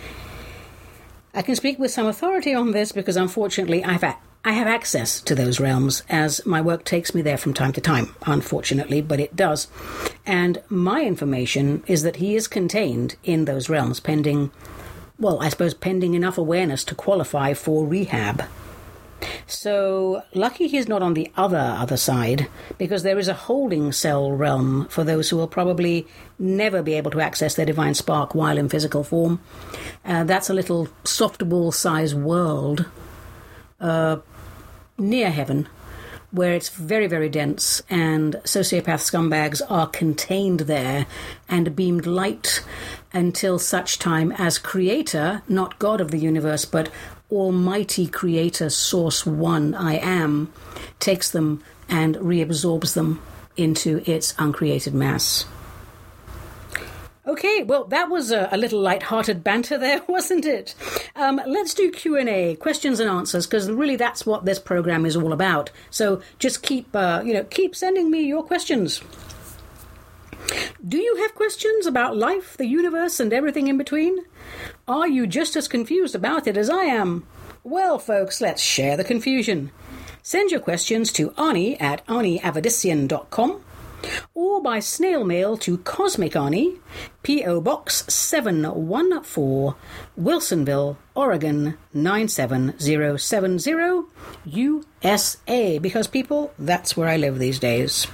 I 1.35 1.42
can 1.42 1.57
speak 1.57 1.78
with 1.78 1.90
some 1.90 2.07
authority 2.07 2.54
on 2.54 2.73
this 2.73 2.92
because 2.92 3.16
unfortunately 3.16 3.85
I've 3.85 4.02
I 4.45 4.52
have 4.52 4.68
access 4.68 5.21
to 5.23 5.35
those 5.35 5.61
realms 5.61 6.02
as 6.09 6.47
my 6.47 6.61
work 6.61 6.85
takes 6.85 7.14
me 7.14 7.23
there 7.23 7.37
from 7.37 7.52
time 7.52 7.73
to 7.73 7.80
time, 7.80 8.14
unfortunately, 8.25 9.02
but 9.02 9.21
it 9.21 9.37
does. 9.37 9.66
And 10.25 10.62
my 10.68 11.02
information 11.02 11.83
is 11.87 12.02
that 12.04 12.16
he 12.16 12.37
is 12.37 12.47
contained 12.47 13.16
in 13.25 13.45
those 13.45 13.68
realms 13.68 14.00
pending, 14.00 14.50
well, 15.18 15.42
I 15.42 15.49
suppose 15.49 15.75
pending 15.75 16.14
enough 16.14 16.38
awareness 16.38 16.85
to 16.85 16.95
qualify 16.95 17.52
for 17.52 17.85
rehab. 17.85 18.45
So, 19.46 20.22
lucky 20.34 20.68
he's 20.68 20.88
not 20.88 21.02
on 21.02 21.14
the 21.14 21.30
other 21.37 21.58
other 21.78 21.96
side, 21.96 22.48
because 22.76 23.02
there 23.02 23.18
is 23.18 23.28
a 23.28 23.34
holding 23.34 23.92
cell 23.92 24.30
realm 24.32 24.87
for 24.88 25.04
those 25.04 25.30
who 25.30 25.37
will 25.37 25.48
probably 25.48 26.06
never 26.38 26.82
be 26.82 26.94
able 26.94 27.10
to 27.12 27.20
access 27.20 27.54
their 27.54 27.66
divine 27.66 27.94
spark 27.94 28.34
while 28.34 28.58
in 28.58 28.68
physical 28.68 29.02
form. 29.02 29.40
Uh, 30.04 30.25
that's 30.25 30.50
a 30.50 30.54
little 30.54 30.88
softball 31.04 31.73
size 31.73 32.14
world 32.14 32.86
uh, 33.80 34.19
near 34.99 35.30
heaven 35.30 35.69
where 36.30 36.52
it's 36.52 36.69
very, 36.69 37.06
very 37.06 37.28
dense, 37.28 37.82
and 37.88 38.34
sociopath 38.45 39.00
scumbags 39.00 39.62
are 39.71 39.86
contained 39.86 40.60
there 40.60 41.06
and 41.49 41.75
beamed 41.75 42.06
light 42.06 42.62
until 43.12 43.58
such 43.58 43.99
time 43.99 44.30
as 44.32 44.58
Creator, 44.58 45.43
not 45.49 45.78
God 45.78 46.00
of 46.02 46.10
the 46.10 46.19
universe, 46.19 46.66
but 46.66 46.90
Almighty 47.30 48.06
Creator, 48.06 48.71
Source 48.71 49.26
One, 49.26 49.75
I 49.75 49.97
Am, 49.97 50.52
takes 50.99 51.30
them 51.30 51.62
and 51.88 52.17
reabsorbs 52.17 52.95
them 52.95 53.21
into 53.56 54.02
its 54.06 54.34
uncreated 54.38 54.95
mass. 54.95 55.45
Okay, 57.26 57.62
well, 57.62 57.84
that 57.84 58.08
was 58.08 58.30
a, 58.30 58.49
a 58.50 58.56
little 58.56 58.80
light-hearted 58.80 59.45
banter 59.45 59.76
there, 59.78 60.00
wasn't 60.08 60.47
it? 60.47 60.75
Um, 61.14 61.41
let's 61.47 61.75
do 61.75 61.91
Q 61.91 62.17
and 62.17 62.28
A, 62.28 62.56
questions 62.56 63.00
and 63.00 63.10
answers, 63.10 63.47
because 63.47 63.71
really 63.71 63.97
that's 63.97 64.25
what 64.25 64.47
this 64.47 64.58
program 64.58 65.04
is 65.04 65.14
all 65.14 65.34
about. 65.34 65.71
So 65.91 66.23
just 66.38 66.62
keep, 66.62 66.88
uh, 66.97 67.23
you 67.25 67.34
know, 67.34 67.45
keep 67.45 67.76
sending 67.76 68.10
me 68.10 68.23
your 68.23 68.43
questions. 68.43 69.02
Do 70.87 70.99
you 70.99 71.17
have 71.17 71.34
questions 71.34 71.87
about 71.87 72.17
life, 72.17 72.56
the 72.56 72.67
universe, 72.67 73.21
and 73.21 73.32
everything 73.32 73.69
in 73.69 73.78
between? 73.78 74.19
Are 74.87 75.08
you 75.08 75.26
just 75.26 75.56
as 75.56 75.69
confused 75.69 76.15
about 76.15 76.47
it 76.47 76.56
as 76.56 76.71
I 76.71 76.84
am? 76.84 77.26
Well, 77.65 77.99
folks, 77.99 78.41
let's 78.41 78.63
share 78.63 78.97
the 78.97 79.04
confusion. 79.04 79.71
Send 80.23 80.50
your 80.50 80.61
questions 80.61 81.13
to 81.13 81.32
Ani 81.37 81.78
at 81.80 82.06
AniAvedissian.com 82.06 83.65
or 84.34 84.63
by 84.63 84.78
snail 84.78 85.25
mail 85.25 85.56
to 85.58 85.78
Cosmic 85.78 86.37
Ani, 86.37 86.76
P.O. 87.23 87.61
Box 87.61 88.04
714, 88.13 89.75
Wilsonville, 90.19 90.97
Oregon 91.15 91.76
97070, 91.93 94.04
USA. 94.45 95.78
Because, 95.78 96.06
people, 96.06 96.52
that's 96.58 96.97
where 96.97 97.08
I 97.08 97.17
live 97.17 97.39
these 97.39 97.58
days. 97.58 98.06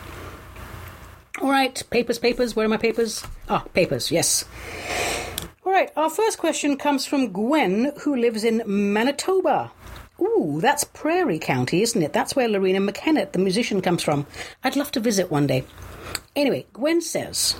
All 1.43 1.51
right, 1.51 1.83
papers, 1.91 2.21
papers. 2.21 2.55
Where 2.55 2.67
are 2.67 2.69
my 2.69 2.77
papers? 2.77 3.25
Ah, 3.49 3.65
papers, 3.75 4.13
yes. 4.13 4.45
All 5.67 5.73
right, 5.73 5.91
our 5.97 6.09
first 6.09 6.39
question 6.39 6.77
comes 6.77 7.07
from 7.07 7.33
Gwen, 7.33 7.93
who 8.03 8.15
lives 8.15 8.45
in 8.45 8.63
Manitoba. 8.67 9.73
Ooh, 10.21 10.61
that's 10.63 10.85
Prairie 10.85 11.41
County, 11.41 11.83
isn't 11.83 12.03
it? 12.03 12.13
That's 12.13 12.37
where 12.37 12.49
Loreena 12.49 12.89
McKennitt, 12.89 13.33
the 13.33 13.41
musician, 13.41 13.83
comes 13.83 14.03
from. 14.05 14.27
I'd 14.63 14.77
love 14.77 14.93
to 14.93 15.01
visit 15.01 15.29
one 15.29 15.49
day. 15.49 15.65
Anyway, 16.37 16.67
Gwen 16.73 17.01
says, 17.01 17.57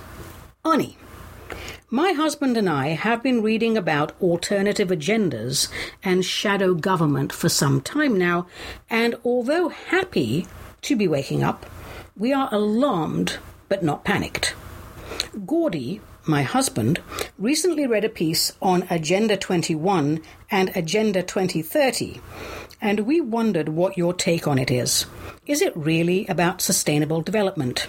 Ani, 0.63 0.97
my 1.89 2.13
husband 2.13 2.55
and 2.55 2.69
I 2.69 2.89
have 2.89 3.21
been 3.21 3.43
reading 3.43 3.77
about 3.77 4.19
alternative 4.21 4.87
agendas 4.87 5.67
and 6.01 6.23
shadow 6.23 6.73
government 6.73 7.33
for 7.33 7.49
some 7.49 7.81
time 7.81 8.17
now, 8.17 8.47
and 8.89 9.15
although 9.25 9.67
happy 9.67 10.47
to 10.83 10.95
be 10.95 11.09
waking 11.09 11.43
up, 11.43 11.65
we 12.15 12.31
are 12.31 12.47
alarmed 12.53 13.37
but 13.69 13.83
not 13.83 14.03
panicked. 14.03 14.55
Gordy, 15.45 16.01
my 16.25 16.43
husband, 16.43 17.01
recently 17.37 17.85
read 17.85 18.03
a 18.03 18.09
piece 18.09 18.51
on 18.61 18.87
Agenda 18.89 19.37
21 19.37 20.21
and 20.49 20.71
Agenda 20.75 21.21
2030, 21.21 22.19
and 22.81 23.01
we 23.01 23.21
wondered 23.21 23.69
what 23.69 23.97
your 23.97 24.13
take 24.13 24.47
on 24.47 24.57
it 24.57 24.71
is. 24.71 25.05
Is 25.45 25.61
it 25.61 25.75
really 25.77 26.25
about 26.27 26.61
sustainable 26.61 27.21
development? 27.21 27.87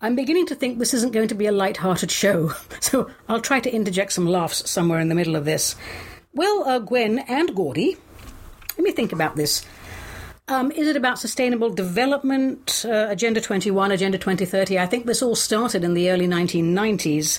I'm 0.00 0.16
beginning 0.16 0.46
to 0.46 0.54
think 0.54 0.78
this 0.78 0.94
isn't 0.94 1.12
going 1.12 1.28
to 1.28 1.34
be 1.34 1.46
a 1.46 1.52
light-hearted 1.52 2.10
show, 2.10 2.52
so 2.80 3.10
I'll 3.28 3.40
try 3.40 3.60
to 3.60 3.72
interject 3.72 4.12
some 4.12 4.26
laughs 4.26 4.68
somewhere 4.68 5.00
in 5.00 5.08
the 5.08 5.14
middle 5.14 5.36
of 5.36 5.44
this. 5.44 5.76
Well, 6.32 6.64
uh, 6.64 6.78
Gwen 6.78 7.18
and 7.20 7.54
Gordy, 7.54 7.96
let 8.76 8.84
me 8.84 8.92
think 8.92 9.12
about 9.12 9.36
this. 9.36 9.64
Um, 10.50 10.72
is 10.72 10.88
it 10.88 10.96
about 10.96 11.20
sustainable 11.20 11.70
development, 11.70 12.84
uh, 12.84 13.06
Agenda 13.08 13.40
21, 13.40 13.92
Agenda 13.92 14.18
2030? 14.18 14.80
I 14.80 14.86
think 14.86 15.06
this 15.06 15.22
all 15.22 15.36
started 15.36 15.84
in 15.84 15.94
the 15.94 16.10
early 16.10 16.26
1990s. 16.26 17.38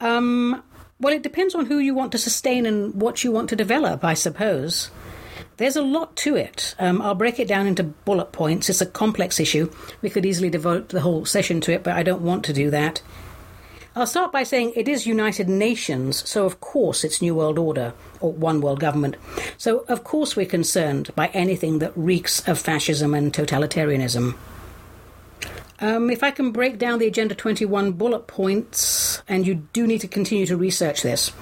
Um, 0.00 0.60
well, 0.98 1.14
it 1.14 1.22
depends 1.22 1.54
on 1.54 1.66
who 1.66 1.78
you 1.78 1.94
want 1.94 2.10
to 2.10 2.18
sustain 2.18 2.66
and 2.66 3.00
what 3.00 3.22
you 3.22 3.30
want 3.30 3.48
to 3.50 3.56
develop, 3.56 4.02
I 4.02 4.14
suppose. 4.14 4.90
There's 5.58 5.76
a 5.76 5.82
lot 5.82 6.16
to 6.16 6.34
it. 6.34 6.74
Um, 6.80 7.00
I'll 7.00 7.14
break 7.14 7.38
it 7.38 7.46
down 7.46 7.68
into 7.68 7.84
bullet 7.84 8.32
points. 8.32 8.68
It's 8.68 8.80
a 8.80 8.86
complex 8.86 9.38
issue. 9.38 9.70
We 10.02 10.10
could 10.10 10.26
easily 10.26 10.50
devote 10.50 10.88
the 10.88 11.02
whole 11.02 11.24
session 11.24 11.60
to 11.62 11.72
it, 11.72 11.84
but 11.84 11.94
I 11.94 12.02
don't 12.02 12.22
want 12.22 12.44
to 12.46 12.52
do 12.52 12.68
that. 12.70 13.00
I'll 13.98 14.06
start 14.06 14.30
by 14.30 14.44
saying 14.44 14.74
it 14.76 14.86
is 14.86 15.08
United 15.08 15.48
Nations, 15.48 16.22
so 16.28 16.46
of 16.46 16.60
course 16.60 17.02
it's 17.02 17.20
New 17.20 17.34
World 17.34 17.58
Order, 17.58 17.94
or 18.20 18.32
One 18.32 18.60
World 18.60 18.78
Government. 18.78 19.16
So 19.56 19.78
of 19.88 20.04
course 20.04 20.36
we're 20.36 20.46
concerned 20.46 21.10
by 21.16 21.26
anything 21.34 21.80
that 21.80 21.90
reeks 21.96 22.46
of 22.46 22.60
fascism 22.60 23.12
and 23.12 23.32
totalitarianism. 23.32 24.36
Um, 25.80 26.10
if 26.10 26.22
I 26.22 26.30
can 26.30 26.52
break 26.52 26.78
down 26.78 27.00
the 27.00 27.08
Agenda 27.08 27.34
21 27.34 27.90
bullet 27.90 28.28
points, 28.28 29.20
and 29.26 29.44
you 29.44 29.66
do 29.72 29.84
need 29.84 30.02
to 30.02 30.08
continue 30.08 30.46
to 30.46 30.56
research 30.56 31.02
this. 31.02 31.32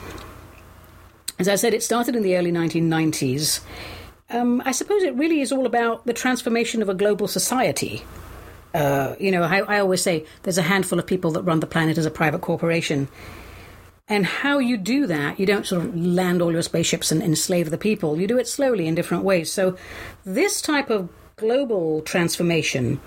As 1.38 1.48
I 1.48 1.56
said, 1.56 1.74
it 1.74 1.82
started 1.82 2.16
in 2.16 2.22
the 2.22 2.38
early 2.38 2.52
1990s. 2.52 3.60
Um, 4.30 4.62
I 4.64 4.72
suppose 4.72 5.02
it 5.02 5.14
really 5.14 5.42
is 5.42 5.52
all 5.52 5.66
about 5.66 6.06
the 6.06 6.14
transformation 6.14 6.80
of 6.80 6.88
a 6.88 6.94
global 6.94 7.28
society 7.28 8.02
Uh, 8.76 9.16
you 9.18 9.30
know, 9.30 9.42
I, 9.42 9.60
I 9.60 9.80
always 9.80 10.02
say 10.02 10.26
there's 10.42 10.58
a 10.58 10.62
handful 10.62 10.98
of 10.98 11.06
people 11.06 11.30
that 11.30 11.42
run 11.42 11.60
the 11.60 11.66
planet 11.66 11.96
as 11.96 12.04
a 12.04 12.10
private 12.10 12.42
corporation. 12.42 13.08
And 14.06 14.26
how 14.26 14.58
you 14.58 14.76
do 14.76 15.06
that, 15.06 15.40
you 15.40 15.46
don't 15.46 15.64
sort 15.64 15.86
of 15.86 15.96
land 15.96 16.42
all 16.42 16.52
your 16.52 16.60
spaceships 16.60 17.10
and 17.10 17.22
enslave 17.22 17.70
the 17.70 17.78
people. 17.78 18.20
You 18.20 18.26
do 18.26 18.38
it 18.38 18.46
slowly 18.46 18.86
in 18.86 18.94
different 18.94 19.24
ways. 19.24 19.50
So, 19.50 19.78
this 20.26 20.60
type 20.60 20.90
of 20.90 21.08
global 21.36 22.02
transformation 22.02 23.00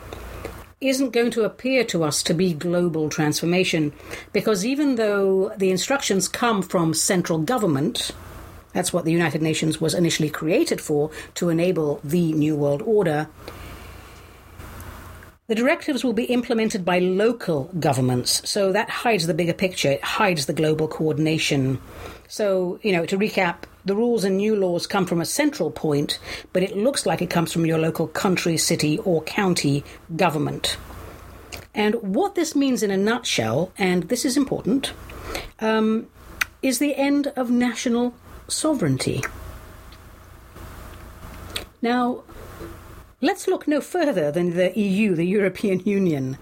isn't 0.81 1.11
going 1.11 1.29
to 1.31 1.43
appear 1.43 1.83
to 1.83 2.03
us 2.03 2.23
to 2.23 2.33
be 2.33 2.51
global 2.51 3.07
transformation 3.07 3.93
because 4.33 4.65
even 4.65 4.95
though 4.95 5.53
the 5.55 5.69
instructions 5.69 6.27
come 6.27 6.63
from 6.63 6.95
central 6.95 7.37
government, 7.37 8.09
that's 8.73 8.91
what 8.91 9.05
the 9.05 9.11
United 9.11 9.43
Nations 9.43 9.79
was 9.79 9.93
initially 9.93 10.31
created 10.31 10.81
for 10.81 11.11
to 11.35 11.49
enable 11.49 11.99
the 12.03 12.33
New 12.33 12.55
World 12.55 12.81
Order. 12.81 13.27
The 15.49 15.55
directives 15.55 16.03
will 16.03 16.13
be 16.13 16.25
implemented 16.25 16.85
by 16.85 16.99
local 16.99 17.71
governments, 17.79 18.47
so 18.47 18.71
that 18.71 18.87
hides 18.87 19.25
the 19.25 19.33
bigger 19.33 19.51
picture, 19.51 19.93
it 19.93 20.03
hides 20.03 20.45
the 20.45 20.53
global 20.53 20.87
coordination. 20.87 21.81
So, 22.27 22.79
you 22.83 22.91
know, 22.91 23.03
to 23.07 23.17
recap, 23.17 23.63
the 23.83 23.95
rules 23.95 24.23
and 24.23 24.37
new 24.37 24.55
laws 24.55 24.85
come 24.85 25.07
from 25.07 25.21
a 25.21 25.25
central 25.25 25.71
point, 25.71 26.19
but 26.53 26.61
it 26.61 26.77
looks 26.77 27.07
like 27.07 27.23
it 27.23 27.31
comes 27.31 27.51
from 27.51 27.65
your 27.65 27.79
local 27.79 28.07
country, 28.07 28.57
city, 28.57 28.99
or 28.99 29.23
county 29.23 29.83
government. 30.15 30.77
And 31.73 31.95
what 31.95 32.35
this 32.35 32.55
means 32.55 32.83
in 32.83 32.91
a 32.91 32.97
nutshell, 32.97 33.71
and 33.75 34.03
this 34.03 34.25
is 34.25 34.37
important, 34.37 34.93
um, 35.61 36.05
is 36.61 36.77
the 36.77 36.95
end 36.95 37.25
of 37.35 37.49
national 37.49 38.13
sovereignty. 38.47 39.23
Now, 41.81 42.23
let's 43.21 43.47
look 43.47 43.67
no 43.67 43.81
further 43.81 44.31
than 44.31 44.55
the 44.55 44.77
EU, 44.79 45.15
the 45.15 45.25
European 45.25 45.79
Union. 45.81 46.37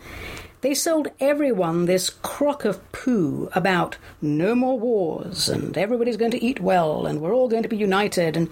They 0.61 0.73
sold 0.73 1.09
everyone 1.19 1.85
this 1.85 2.09
crock 2.09 2.65
of 2.65 2.91
poo 2.91 3.49
about 3.53 3.97
no 4.21 4.55
more 4.55 4.79
wars 4.79 5.49
and 5.49 5.77
everybody's 5.77 6.17
going 6.17 6.31
to 6.31 6.43
eat 6.43 6.59
well 6.59 7.05
and 7.05 7.21
we're 7.21 7.33
all 7.33 7.47
going 7.47 7.63
to 7.63 7.69
be 7.69 7.77
united. 7.77 8.35
And, 8.35 8.49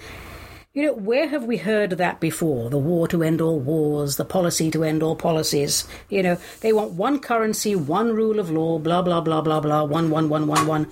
you 0.73 0.85
know, 0.85 0.93
where 0.93 1.27
have 1.27 1.45
we 1.45 1.57
heard 1.57 1.91
that 1.91 2.19
before? 2.19 2.69
The 2.69 2.77
war 2.77 3.07
to 3.07 3.23
end 3.23 3.41
all 3.41 3.59
wars, 3.59 4.17
the 4.17 4.25
policy 4.25 4.69
to 4.71 4.83
end 4.83 5.01
all 5.01 5.15
policies. 5.15 5.87
You 6.09 6.21
know, 6.21 6.37
they 6.61 6.73
want 6.73 6.93
one 6.93 7.19
currency, 7.19 7.75
one 7.75 8.13
rule 8.13 8.39
of 8.39 8.51
law, 8.51 8.77
blah, 8.77 9.01
blah, 9.01 9.21
blah, 9.21 9.41
blah, 9.41 9.59
blah, 9.59 9.83
one, 9.83 10.11
one, 10.11 10.29
one, 10.29 10.47
one, 10.47 10.67
one. 10.67 10.87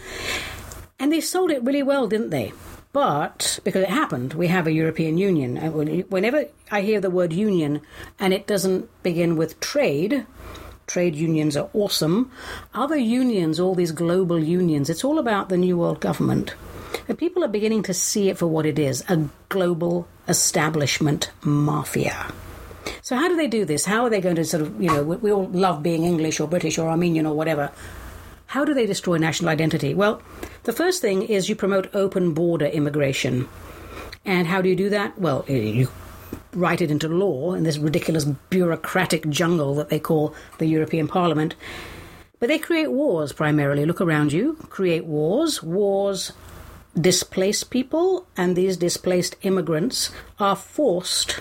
And 1.00 1.12
they 1.12 1.22
sold 1.22 1.52
it 1.52 1.63
really 1.63 1.84
well, 1.84 2.08
didn't 2.08 2.32
they? 2.32 2.54
But 2.93 3.60
because 3.63 3.82
it 3.82 3.89
happened, 3.89 4.36
we 4.36 4.47
have 4.47 4.67
a 4.67 4.71
European 4.71 5.17
Union. 5.17 5.58
Whenever 6.10 6.45
I 6.71 6.82
hear 6.82 7.01
the 7.01 7.10
word 7.10 7.34
union 7.34 7.82
and 8.19 8.34
it 8.34 8.45
doesn't 8.45 8.88
begin 9.01 9.36
with 9.36 9.60
trade, 9.60 10.27
trade 10.86 11.15
unions 11.15 11.58
are 11.58 11.71
awesome. 11.73 12.32
Other 12.75 12.95
unions, 12.95 13.60
all 13.60 13.73
these 13.73 13.91
global 13.91 14.38
unions, 14.38 14.91
it's 14.91 15.03
all 15.03 15.17
about 15.17 15.49
the 15.49 15.58
New 15.58 15.75
World 15.75 16.01
Government. 16.01 16.53
And 17.08 17.17
people 17.17 17.43
are 17.43 17.47
beginning 17.47 17.82
to 17.84 17.95
see 17.95 18.29
it 18.29 18.38
for 18.38 18.45
what 18.45 18.67
it 18.67 18.77
is 18.77 19.03
a 19.10 19.27
global 19.49 20.08
establishment 20.27 21.32
mafia. 21.41 22.32
So, 23.01 23.15
how 23.15 23.27
do 23.27 23.36
they 23.36 23.47
do 23.47 23.65
this? 23.65 23.86
How 23.86 24.03
are 24.03 24.10
they 24.10 24.21
going 24.21 24.36
to 24.36 24.45
sort 24.45 24.62
of, 24.62 24.79
you 24.79 24.89
know, 24.89 25.03
we, 25.03 25.15
we 25.17 25.32
all 25.32 25.47
love 25.47 25.82
being 25.82 26.03
English 26.03 26.39
or 26.39 26.47
British 26.47 26.77
or 26.77 26.89
Armenian 26.89 27.25
or 27.25 27.34
whatever. 27.34 27.71
How 28.54 28.63
do 28.63 28.76
they 28.76 28.86
destroy 28.86 29.18
national 29.18 29.50
identity? 29.50 29.96
Well, 29.96 30.22
the 30.66 30.74
first 30.74 31.02
thing 31.02 31.24
is 31.24 31.50
you 31.50 31.56
promote 31.56 31.89
open 31.96 32.36
border 32.36 32.68
immigration. 32.68 33.50
And 34.26 34.46
how 34.46 34.62
do 34.62 34.70
you 34.70 34.76
do 34.76 34.89
that? 34.89 35.18
Well, 35.18 35.44
you 35.48 35.88
write 36.54 36.80
it 36.80 36.92
into 36.92 37.08
law 37.08 37.56
in 37.56 37.63
this 37.63 37.80
ridiculous 37.80 38.26
bureaucratic 38.52 39.28
jungle 39.28 39.74
that 39.74 39.89
they 39.89 40.00
call 40.00 40.36
the 40.60 40.68
European 40.68 41.08
Parliament. 41.08 41.56
But 42.39 42.48
they 42.48 42.60
create 42.60 42.92
wars 42.92 43.34
primarily. 43.34 43.88
Look 43.88 44.02
around 44.02 44.32
you. 44.32 44.54
Create 44.70 45.06
wars. 45.06 45.63
Wars 45.63 46.32
displace 46.94 47.63
people, 47.63 48.28
and 48.38 48.56
these 48.56 48.78
displaced 48.78 49.36
immigrants 49.42 50.12
are 50.39 50.56
forced 50.56 51.39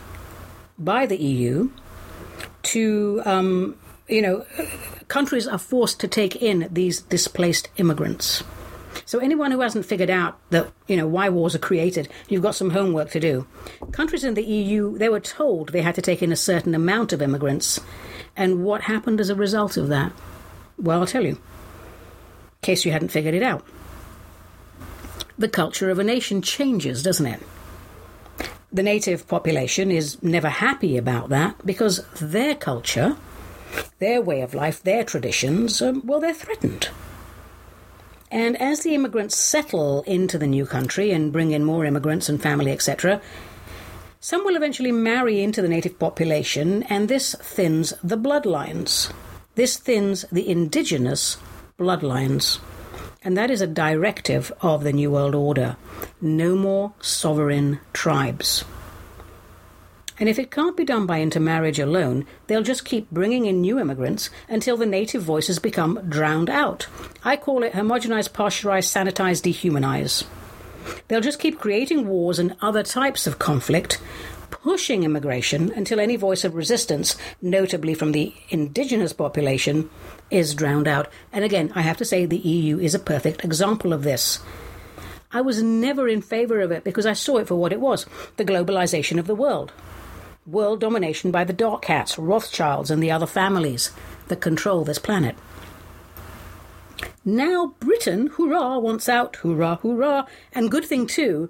by 0.78 1.04
the 1.04 1.18
EU 1.18 1.68
to 2.62 3.20
um, 3.26 3.76
you 4.08 4.20
know, 4.20 4.44
countries 5.12 5.46
are 5.46 5.58
forced 5.58 6.00
to 6.00 6.08
take 6.08 6.36
in 6.36 6.66
these 6.70 7.02
displaced 7.02 7.68
immigrants. 7.76 8.42
So 9.04 9.18
anyone 9.18 9.50
who 9.50 9.60
hasn't 9.60 9.84
figured 9.84 10.08
out 10.08 10.38
that, 10.48 10.72
you 10.86 10.96
know, 10.96 11.06
why 11.06 11.28
wars 11.28 11.54
are 11.54 11.58
created, 11.58 12.08
you've 12.28 12.42
got 12.42 12.54
some 12.54 12.70
homework 12.70 13.10
to 13.10 13.20
do. 13.20 13.46
Countries 13.92 14.24
in 14.24 14.32
the 14.32 14.42
EU, 14.42 14.96
they 14.96 15.10
were 15.10 15.20
told 15.20 15.68
they 15.68 15.82
had 15.82 15.96
to 15.96 16.00
take 16.00 16.22
in 16.22 16.32
a 16.32 16.46
certain 16.50 16.74
amount 16.74 17.12
of 17.12 17.20
immigrants. 17.20 17.78
And 18.38 18.64
what 18.64 18.80
happened 18.80 19.20
as 19.20 19.28
a 19.28 19.34
result 19.34 19.76
of 19.76 19.88
that? 19.88 20.12
Well, 20.78 21.00
I'll 21.00 21.06
tell 21.06 21.24
you. 21.24 21.32
In 21.32 22.62
case 22.62 22.86
you 22.86 22.92
hadn't 22.92 23.08
figured 23.08 23.34
it 23.34 23.42
out. 23.42 23.66
The 25.36 25.48
culture 25.48 25.90
of 25.90 25.98
a 25.98 26.04
nation 26.04 26.40
changes, 26.40 27.02
doesn't 27.02 27.26
it? 27.26 27.42
The 28.72 28.82
native 28.82 29.28
population 29.28 29.90
is 29.90 30.22
never 30.22 30.48
happy 30.48 30.96
about 30.96 31.28
that 31.28 31.66
because 31.66 32.02
their 32.18 32.54
culture 32.54 33.18
their 33.98 34.20
way 34.20 34.40
of 34.40 34.54
life, 34.54 34.82
their 34.82 35.04
traditions, 35.04 35.80
um, 35.80 36.02
well, 36.04 36.20
they're 36.20 36.34
threatened. 36.34 36.88
And 38.30 38.60
as 38.60 38.80
the 38.80 38.94
immigrants 38.94 39.36
settle 39.36 40.02
into 40.02 40.38
the 40.38 40.46
new 40.46 40.64
country 40.64 41.10
and 41.10 41.32
bring 41.32 41.50
in 41.50 41.64
more 41.64 41.84
immigrants 41.84 42.28
and 42.28 42.42
family, 42.42 42.72
etc., 42.72 43.20
some 44.20 44.44
will 44.44 44.56
eventually 44.56 44.92
marry 44.92 45.42
into 45.42 45.60
the 45.60 45.68
native 45.68 45.98
population, 45.98 46.84
and 46.84 47.08
this 47.08 47.34
thins 47.40 47.92
the 48.04 48.16
bloodlines. 48.16 49.12
This 49.56 49.76
thins 49.76 50.24
the 50.30 50.48
indigenous 50.48 51.36
bloodlines. 51.78 52.58
And 53.24 53.36
that 53.36 53.50
is 53.50 53.60
a 53.60 53.66
directive 53.66 54.52
of 54.62 54.82
the 54.82 54.92
New 54.92 55.10
World 55.10 55.34
Order. 55.34 55.76
No 56.20 56.56
more 56.56 56.92
sovereign 57.00 57.80
tribes. 57.92 58.64
And 60.18 60.28
if 60.28 60.38
it 60.38 60.50
can't 60.50 60.76
be 60.76 60.84
done 60.84 61.06
by 61.06 61.20
intermarriage 61.20 61.78
alone, 61.78 62.26
they'll 62.46 62.62
just 62.62 62.84
keep 62.84 63.10
bringing 63.10 63.46
in 63.46 63.60
new 63.60 63.78
immigrants 63.78 64.30
until 64.48 64.76
the 64.76 64.86
native 64.86 65.22
voices 65.22 65.58
become 65.58 66.00
drowned 66.08 66.50
out. 66.50 66.86
I 67.24 67.36
call 67.36 67.62
it 67.62 67.72
homogenize, 67.72 68.28
partialize, 68.28 68.86
sanitize, 68.86 69.40
dehumanize. 69.40 70.24
They'll 71.08 71.20
just 71.20 71.38
keep 71.38 71.58
creating 71.58 72.06
wars 72.06 72.38
and 72.38 72.56
other 72.60 72.82
types 72.82 73.26
of 73.26 73.38
conflict, 73.38 74.00
pushing 74.50 75.02
immigration 75.02 75.72
until 75.72 75.98
any 75.98 76.16
voice 76.16 76.44
of 76.44 76.54
resistance, 76.54 77.16
notably 77.40 77.94
from 77.94 78.12
the 78.12 78.34
indigenous 78.50 79.12
population, 79.12 79.88
is 80.30 80.54
drowned 80.54 80.88
out. 80.88 81.08
And 81.32 81.44
again, 81.44 81.72
I 81.74 81.82
have 81.82 81.96
to 81.98 82.04
say 82.04 82.26
the 82.26 82.36
EU 82.36 82.78
is 82.78 82.94
a 82.94 82.98
perfect 82.98 83.44
example 83.44 83.92
of 83.92 84.02
this. 84.02 84.40
I 85.32 85.40
was 85.40 85.62
never 85.62 86.06
in 86.08 86.20
favour 86.20 86.60
of 86.60 86.70
it 86.70 86.84
because 86.84 87.06
I 87.06 87.14
saw 87.14 87.38
it 87.38 87.48
for 87.48 87.54
what 87.54 87.72
it 87.72 87.80
was 87.80 88.04
the 88.36 88.44
globalisation 88.44 89.18
of 89.18 89.26
the 89.26 89.34
world 89.34 89.72
world 90.46 90.80
domination 90.80 91.30
by 91.30 91.44
the 91.44 91.52
Dark 91.52 91.84
Hats, 91.84 92.18
Rothschilds, 92.18 92.90
and 92.90 93.02
the 93.02 93.10
other 93.10 93.26
families 93.26 93.92
that 94.28 94.40
control 94.40 94.84
this 94.84 94.98
planet. 94.98 95.36
Now 97.24 97.74
Britain, 97.78 98.28
hurrah, 98.28 98.78
wants 98.78 99.08
out, 99.08 99.36
hurrah, 99.36 99.76
hurrah, 99.76 100.26
and 100.52 100.70
good 100.70 100.84
thing 100.84 101.06
too. 101.06 101.48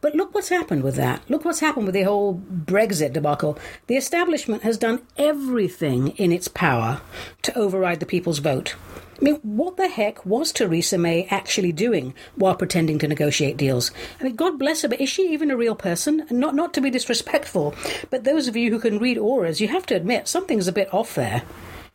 But 0.00 0.14
look 0.14 0.34
what's 0.34 0.48
happened 0.48 0.82
with 0.82 0.96
that. 0.96 1.28
Look 1.28 1.44
what's 1.44 1.60
happened 1.60 1.84
with 1.84 1.94
the 1.94 2.04
whole 2.04 2.34
Brexit 2.34 3.12
debacle. 3.12 3.58
The 3.86 3.96
establishment 3.96 4.62
has 4.62 4.78
done 4.78 5.02
everything 5.18 6.08
in 6.16 6.32
its 6.32 6.48
power 6.48 7.02
to 7.42 7.58
override 7.58 8.00
the 8.00 8.06
people's 8.06 8.38
vote. 8.38 8.76
I 9.20 9.24
mean, 9.24 9.34
what 9.42 9.76
the 9.76 9.88
heck 9.88 10.24
was 10.24 10.50
Theresa 10.50 10.96
May 10.96 11.26
actually 11.30 11.72
doing 11.72 12.14
while 12.36 12.54
pretending 12.54 12.98
to 13.00 13.08
negotiate 13.08 13.58
deals? 13.58 13.90
I 14.18 14.24
mean, 14.24 14.34
God 14.34 14.58
bless 14.58 14.80
her, 14.80 14.88
but 14.88 15.00
is 15.00 15.10
she 15.10 15.30
even 15.32 15.50
a 15.50 15.56
real 15.56 15.74
person? 15.74 16.26
Not 16.30 16.54
not 16.54 16.72
to 16.74 16.80
be 16.80 16.88
disrespectful, 16.88 17.74
but 18.08 18.24
those 18.24 18.48
of 18.48 18.56
you 18.56 18.70
who 18.70 18.78
can 18.78 18.98
read 18.98 19.18
auras, 19.18 19.60
you 19.60 19.68
have 19.68 19.84
to 19.86 19.94
admit 19.94 20.26
something's 20.26 20.68
a 20.68 20.72
bit 20.72 20.92
off 20.92 21.14
there. 21.14 21.42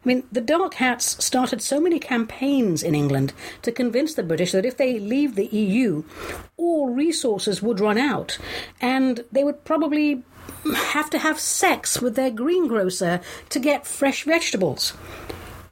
I 0.06 0.08
mean, 0.08 0.24
the 0.32 0.42
Dark 0.42 0.76
Hats 0.76 1.24
started 1.26 1.64
so 1.64 1.82
many 1.82 1.98
campaigns 1.98 2.84
in 2.84 2.94
England 2.94 3.34
to 3.64 3.72
convince 3.72 4.14
the 4.14 4.22
British 4.22 4.52
that 4.52 4.66
if 4.66 4.78
they 4.78 5.00
leave 5.00 5.34
the 5.34 5.48
EU, 5.48 6.04
all 6.58 6.90
resources 6.90 7.64
would 7.64 7.80
run 7.80 7.98
out, 7.98 8.38
and 8.80 9.24
they 9.32 9.44
would 9.44 9.66
probably 9.66 10.22
have 10.76 11.10
to 11.10 11.18
have 11.18 11.40
sex 11.40 12.02
with 12.02 12.16
their 12.16 12.30
greengrocer 12.30 13.20
to 13.50 13.60
get 13.60 13.88
fresh 13.88 14.26
vegetables. 14.26 14.94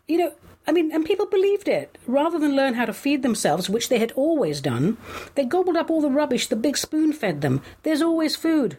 You 0.07 0.17
know, 0.17 0.33
I 0.65 0.71
mean, 0.71 0.91
and 0.91 1.05
people 1.05 1.25
believed 1.25 1.67
it. 1.67 1.97
Rather 2.07 2.39
than 2.39 2.55
learn 2.55 2.75
how 2.75 2.85
to 2.85 2.93
feed 2.93 3.21
themselves, 3.21 3.69
which 3.69 3.89
they 3.89 3.99
had 3.99 4.13
always 4.13 4.61
done, 4.61 4.97
they 5.35 5.45
gobbled 5.45 5.75
up 5.75 5.89
all 5.89 6.01
the 6.01 6.09
rubbish 6.09 6.47
the 6.47 6.55
big 6.55 6.77
spoon 6.77 7.11
fed 7.11 7.41
them. 7.41 7.61
There's 7.83 8.01
always 8.01 8.35
food. 8.35 8.77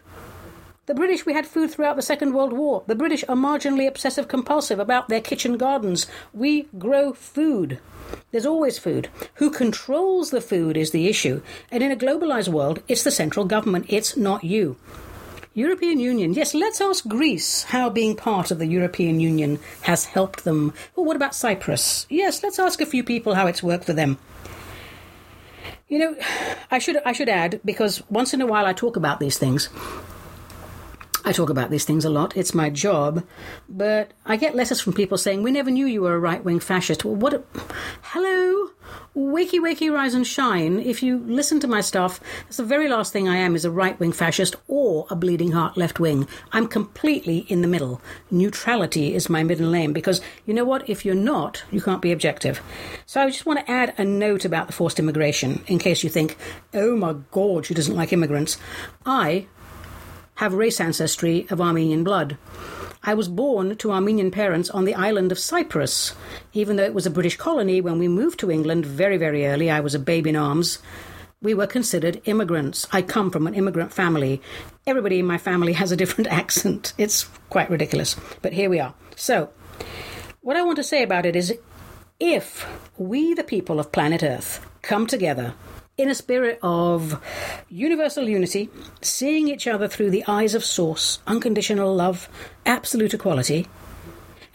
The 0.86 0.94
British, 0.94 1.24
we 1.24 1.32
had 1.32 1.46
food 1.46 1.70
throughout 1.70 1.96
the 1.96 2.02
Second 2.02 2.34
World 2.34 2.52
War. 2.52 2.84
The 2.86 2.94
British 2.94 3.24
are 3.26 3.36
marginally 3.36 3.88
obsessive 3.88 4.28
compulsive 4.28 4.78
about 4.78 5.08
their 5.08 5.20
kitchen 5.20 5.56
gardens. 5.56 6.06
We 6.34 6.68
grow 6.78 7.14
food. 7.14 7.78
There's 8.32 8.44
always 8.44 8.78
food. 8.78 9.08
Who 9.36 9.50
controls 9.50 10.30
the 10.30 10.42
food 10.42 10.76
is 10.76 10.90
the 10.90 11.08
issue. 11.08 11.40
And 11.70 11.82
in 11.82 11.90
a 11.90 11.96
globalized 11.96 12.48
world, 12.48 12.82
it's 12.86 13.02
the 13.02 13.10
central 13.10 13.46
government, 13.46 13.86
it's 13.88 14.14
not 14.14 14.44
you. 14.44 14.76
European 15.54 16.00
Union. 16.00 16.34
Yes, 16.34 16.52
let's 16.52 16.80
ask 16.80 17.06
Greece 17.06 17.62
how 17.62 17.88
being 17.88 18.16
part 18.16 18.50
of 18.50 18.58
the 18.58 18.66
European 18.66 19.20
Union 19.20 19.60
has 19.82 20.04
helped 20.04 20.42
them. 20.42 20.74
Well, 20.96 21.06
what 21.06 21.14
about 21.14 21.34
Cyprus? 21.34 22.06
Yes, 22.10 22.42
let's 22.42 22.58
ask 22.58 22.80
a 22.80 22.86
few 22.86 23.04
people 23.04 23.34
how 23.34 23.46
it's 23.46 23.62
worked 23.62 23.84
for 23.84 23.92
them. 23.92 24.18
You 25.88 25.98
know, 26.00 26.16
I 26.72 26.80
should 26.80 26.96
I 27.04 27.12
should 27.12 27.28
add 27.28 27.60
because 27.64 28.02
once 28.10 28.34
in 28.34 28.40
a 28.40 28.46
while 28.46 28.66
I 28.66 28.72
talk 28.72 28.96
about 28.96 29.20
these 29.20 29.38
things. 29.38 29.68
I 31.24 31.32
talk 31.32 31.48
about 31.48 31.70
these 31.70 31.84
things 31.84 32.04
a 32.04 32.10
lot. 32.10 32.36
It's 32.36 32.54
my 32.54 32.68
job. 32.68 33.24
But 33.68 34.12
I 34.26 34.36
get 34.36 34.54
letters 34.54 34.80
from 34.80 34.92
people 34.92 35.16
saying, 35.16 35.42
We 35.42 35.50
never 35.50 35.70
knew 35.70 35.86
you 35.86 36.02
were 36.02 36.14
a 36.14 36.20
right 36.20 36.44
wing 36.44 36.60
fascist. 36.60 37.04
Well, 37.04 37.16
what? 37.16 37.34
A... 37.34 37.42
Hello? 38.02 38.70
Wakey, 39.16 39.60
wakey, 39.60 39.92
rise 39.92 40.12
and 40.12 40.26
shine. 40.26 40.78
If 40.80 41.02
you 41.02 41.18
listen 41.18 41.60
to 41.60 41.68
my 41.68 41.80
stuff, 41.80 42.20
that's 42.44 42.58
the 42.58 42.64
very 42.64 42.88
last 42.88 43.12
thing 43.12 43.28
I 43.28 43.36
am 43.36 43.56
is 43.56 43.64
a 43.64 43.70
right 43.70 43.98
wing 43.98 44.12
fascist 44.12 44.56
or 44.68 45.06
a 45.08 45.16
bleeding 45.16 45.52
heart 45.52 45.76
left 45.76 45.98
wing. 45.98 46.28
I'm 46.52 46.66
completely 46.66 47.38
in 47.48 47.62
the 47.62 47.68
middle. 47.68 48.02
Neutrality 48.30 49.14
is 49.14 49.30
my 49.30 49.42
middle 49.42 49.70
name 49.70 49.92
because 49.92 50.20
you 50.44 50.52
know 50.52 50.64
what? 50.64 50.88
If 50.90 51.04
you're 51.04 51.14
not, 51.14 51.62
you 51.70 51.80
can't 51.80 52.02
be 52.02 52.12
objective. 52.12 52.60
So 53.06 53.22
I 53.22 53.30
just 53.30 53.46
want 53.46 53.60
to 53.60 53.70
add 53.70 53.94
a 53.96 54.04
note 54.04 54.44
about 54.44 54.66
the 54.66 54.72
forced 54.72 54.98
immigration 54.98 55.64
in 55.68 55.78
case 55.78 56.04
you 56.04 56.10
think, 56.10 56.36
oh 56.74 56.96
my 56.96 57.14
God, 57.30 57.66
she 57.66 57.74
doesn't 57.74 57.96
like 57.96 58.12
immigrants. 58.12 58.58
I 59.06 59.46
have 60.36 60.54
race 60.54 60.80
ancestry 60.80 61.46
of 61.50 61.60
Armenian 61.60 62.04
blood. 62.04 62.36
I 63.02 63.14
was 63.14 63.28
born 63.28 63.76
to 63.76 63.92
Armenian 63.92 64.30
parents 64.30 64.70
on 64.70 64.84
the 64.84 64.94
island 64.94 65.30
of 65.30 65.38
Cyprus. 65.38 66.14
Even 66.54 66.76
though 66.76 66.84
it 66.84 66.94
was 66.94 67.04
a 67.04 67.10
British 67.10 67.36
colony, 67.36 67.80
when 67.80 67.98
we 67.98 68.08
moved 68.08 68.40
to 68.40 68.50
England 68.50 68.86
very, 68.86 69.18
very 69.18 69.46
early, 69.46 69.70
I 69.70 69.80
was 69.80 69.94
a 69.94 69.98
babe 69.98 70.26
in 70.26 70.36
arms. 70.36 70.78
We 71.42 71.52
were 71.52 71.66
considered 71.66 72.22
immigrants. 72.24 72.86
I 72.92 73.02
come 73.02 73.30
from 73.30 73.46
an 73.46 73.54
immigrant 73.54 73.92
family. 73.92 74.40
Everybody 74.86 75.18
in 75.18 75.26
my 75.26 75.36
family 75.36 75.74
has 75.74 75.92
a 75.92 75.96
different 75.96 76.28
accent. 76.30 76.94
It's 76.96 77.24
quite 77.50 77.68
ridiculous. 77.68 78.16
But 78.40 78.54
here 78.54 78.70
we 78.70 78.80
are. 78.80 78.94
So, 79.16 79.50
what 80.40 80.56
I 80.56 80.62
want 80.62 80.76
to 80.76 80.82
say 80.82 81.02
about 81.02 81.26
it 81.26 81.36
is 81.36 81.52
if 82.18 82.66
we, 82.96 83.34
the 83.34 83.44
people 83.44 83.78
of 83.78 83.92
planet 83.92 84.22
Earth, 84.22 84.64
come 84.80 85.06
together 85.06 85.54
in 85.96 86.10
a 86.10 86.14
spirit 86.14 86.58
of 86.62 87.22
universal 87.68 88.28
unity, 88.28 88.68
seeing 89.00 89.48
each 89.48 89.66
other 89.66 89.86
through 89.86 90.10
the 90.10 90.24
eyes 90.26 90.54
of 90.54 90.64
Source, 90.64 91.20
unconditional 91.26 91.94
love, 91.94 92.28
absolute 92.66 93.14
equality. 93.14 93.66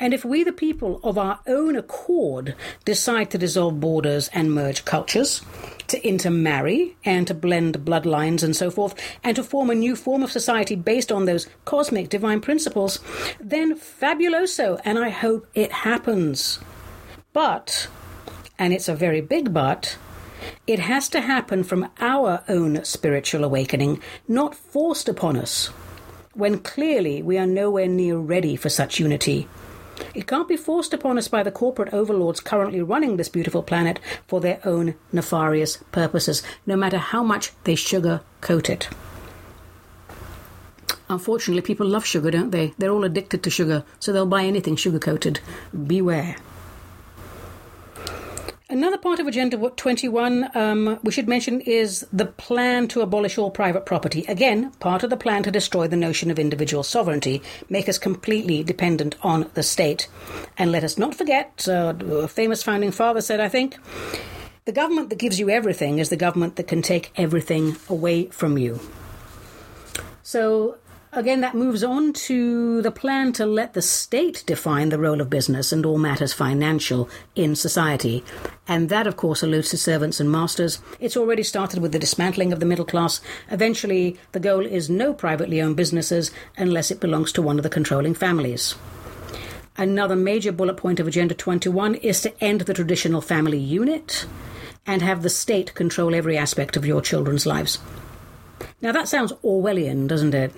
And 0.02 0.14
if 0.14 0.24
we, 0.24 0.44
the 0.44 0.54
people 0.54 1.02
of 1.04 1.18
our 1.18 1.40
own 1.46 1.76
accord, 1.76 2.56
decide 2.86 3.32
to 3.32 3.38
dissolve 3.38 3.82
borders 3.82 4.30
and 4.30 4.54
merge 4.54 4.86
cultures, 4.86 5.42
to 5.88 6.08
intermarry 6.08 6.96
and 7.04 7.28
to 7.28 7.34
blend 7.34 7.80
bloodlines 7.80 8.42
and 8.42 8.56
so 8.56 8.72
forth, 8.72 8.96
and 9.24 9.36
to 9.36 9.44
form 9.44 9.70
a 9.70 9.76
new 9.76 9.98
form 9.98 10.24
of 10.24 10.32
society 10.32 10.76
based 10.76 11.12
on 11.12 11.26
those 11.26 11.48
cosmic 11.66 12.08
divine 12.08 12.40
principles, 12.40 13.00
then 13.42 13.78
fabuloso, 13.78 14.80
and 14.86 14.98
I 14.98 15.10
hope 15.10 15.48
it 15.54 15.72
happens. 15.72 16.60
But, 17.34 17.88
and 18.58 18.72
it's 18.72 18.88
a 18.88 18.96
very 18.96 19.20
big 19.20 19.54
but, 19.54 19.98
it 20.68 20.80
has 20.80 21.10
to 21.10 21.22
happen 21.22 21.64
from 21.64 21.90
our 22.00 22.44
own 22.48 22.84
spiritual 22.84 23.44
awakening, 23.44 24.02
not 24.28 24.56
forced 24.56 25.10
upon 25.10 25.38
us, 25.38 25.68
when 26.34 26.60
clearly 26.60 27.22
we 27.22 27.38
are 27.38 27.48
nowhere 27.48 27.88
near 27.88 28.18
ready 28.18 28.56
for 28.56 28.70
such 28.70 29.00
unity. 29.00 29.48
It 30.16 30.28
can't 30.28 30.48
be 30.48 30.56
forced 30.56 30.94
upon 30.94 31.18
us 31.18 31.28
by 31.28 31.44
the 31.44 31.52
corporate 31.52 31.94
overlords 31.94 32.40
currently 32.40 32.82
running 32.82 33.18
this 33.18 33.30
beautiful 33.30 33.64
planet 33.64 34.00
for 34.28 34.40
their 34.40 34.60
own 34.64 34.96
nefarious 35.12 35.78
purposes, 35.92 36.42
no 36.66 36.76
matter 36.76 36.98
how 36.98 37.24
much 37.24 37.52
they 37.66 37.76
sugar 37.76 38.22
coat 38.42 38.70
it. 38.70 38.88
Unfortunately, 41.10 41.62
people 41.62 41.88
love 41.88 42.06
sugar, 42.06 42.30
don't 42.30 42.52
they? 42.52 42.74
They're 42.78 42.92
all 42.92 43.04
addicted 43.04 43.42
to 43.44 43.50
sugar, 43.50 43.84
so 44.00 44.14
they'll 44.14 44.26
buy 44.26 44.46
anything 44.46 44.76
sugar 44.76 45.00
coated. 45.00 45.40
Beware. 45.88 46.36
Another 48.72 49.00
part 49.00 49.20
of 49.20 49.26
Agenda 49.26 49.58
21 49.58 50.56
um, 50.56 51.00
we 51.02 51.12
should 51.12 51.28
mention 51.28 51.60
is 51.62 52.06
the 52.14 52.28
plan 52.28 52.88
to 52.90 53.02
abolish 53.02 53.36
all 53.40 53.50
private 53.50 53.84
property. 53.84 54.24
Again, 54.28 54.70
part 54.74 55.02
of 55.02 55.10
the 55.10 55.18
plan 55.18 55.42
to 55.42 55.50
destroy 55.50 55.88
the 55.88 55.96
notion 55.98 56.30
of 56.30 56.38
individual 56.38 56.84
sovereignty, 56.84 57.42
make 57.68 57.90
us 57.90 57.98
completely 57.98 58.62
dependent 58.62 59.16
on 59.24 59.50
the 59.56 59.64
state. 59.64 60.08
And 60.56 60.72
let 60.72 60.84
us 60.84 61.00
not 61.00 61.16
forget, 61.16 61.68
uh, 61.68 61.96
a 62.12 62.28
famous 62.28 62.62
founding 62.62 62.92
father 62.92 63.22
said, 63.22 63.40
I 63.40 63.50
think, 63.50 63.76
the 64.66 64.72
government 64.72 65.10
that 65.10 65.18
gives 65.18 65.40
you 65.40 65.50
everything 65.50 65.98
is 65.98 66.10
the 66.10 66.16
government 66.16 66.56
that 66.58 66.68
can 66.68 66.84
take 66.84 67.12
everything 67.16 67.76
away 67.90 68.28
from 68.28 68.60
you. 68.60 68.80
So 70.22 70.78
Again, 71.12 71.42
that 71.42 71.56
moves 71.56 71.84
on 71.84 72.14
to 72.14 72.84
the 72.84 72.92
plan 72.92 73.34
to 73.34 73.46
let 73.48 73.74
the 73.74 73.82
state 73.82 74.44
define 74.46 74.90
the 74.90 75.00
role 75.00 75.22
of 75.22 75.30
business 75.30 75.72
and 75.72 75.84
all 75.84 75.98
matters 75.98 76.34
financial 76.34 77.10
in 77.36 77.56
society. 77.56 78.24
And 78.68 78.90
that, 78.90 79.08
of 79.08 79.18
course, 79.18 79.42
alludes 79.42 79.70
to 79.70 79.78
servants 79.78 80.20
and 80.20 80.32
masters. 80.32 80.80
It's 81.00 81.18
already 81.18 81.42
started 81.42 81.82
with 81.82 81.94
the 81.94 82.00
dismantling 82.00 82.54
of 82.54 82.60
the 82.60 82.68
middle 82.68 82.86
class. 82.86 83.22
Eventually, 83.50 84.20
the 84.34 84.40
goal 84.40 84.64
is 84.64 84.88
no 84.88 85.12
privately 85.12 85.60
owned 85.60 85.78
businesses 85.78 86.30
unless 86.58 86.92
it 86.92 87.00
belongs 87.00 87.32
to 87.32 87.42
one 87.42 87.58
of 87.58 87.64
the 87.64 87.70
controlling 87.70 88.14
families. 88.14 88.76
Another 89.78 90.16
major 90.16 90.52
bullet 90.52 90.78
point 90.78 91.00
of 91.00 91.08
Agenda 91.08 91.34
21 91.34 91.96
is 91.96 92.22
to 92.22 92.44
end 92.44 92.62
the 92.62 92.74
traditional 92.74 93.22
family 93.22 93.58
unit 93.58 94.28
and 94.86 95.02
have 95.02 95.24
the 95.24 95.30
state 95.30 95.74
control 95.74 96.14
every 96.14 96.38
aspect 96.38 96.78
of 96.78 96.86
your 96.86 97.02
children's 97.02 97.48
lives. 97.48 97.80
Now, 98.80 98.92
that 98.92 99.08
sounds 99.08 99.34
Orwellian, 99.44 100.08
doesn't 100.08 100.36
it? 100.36 100.54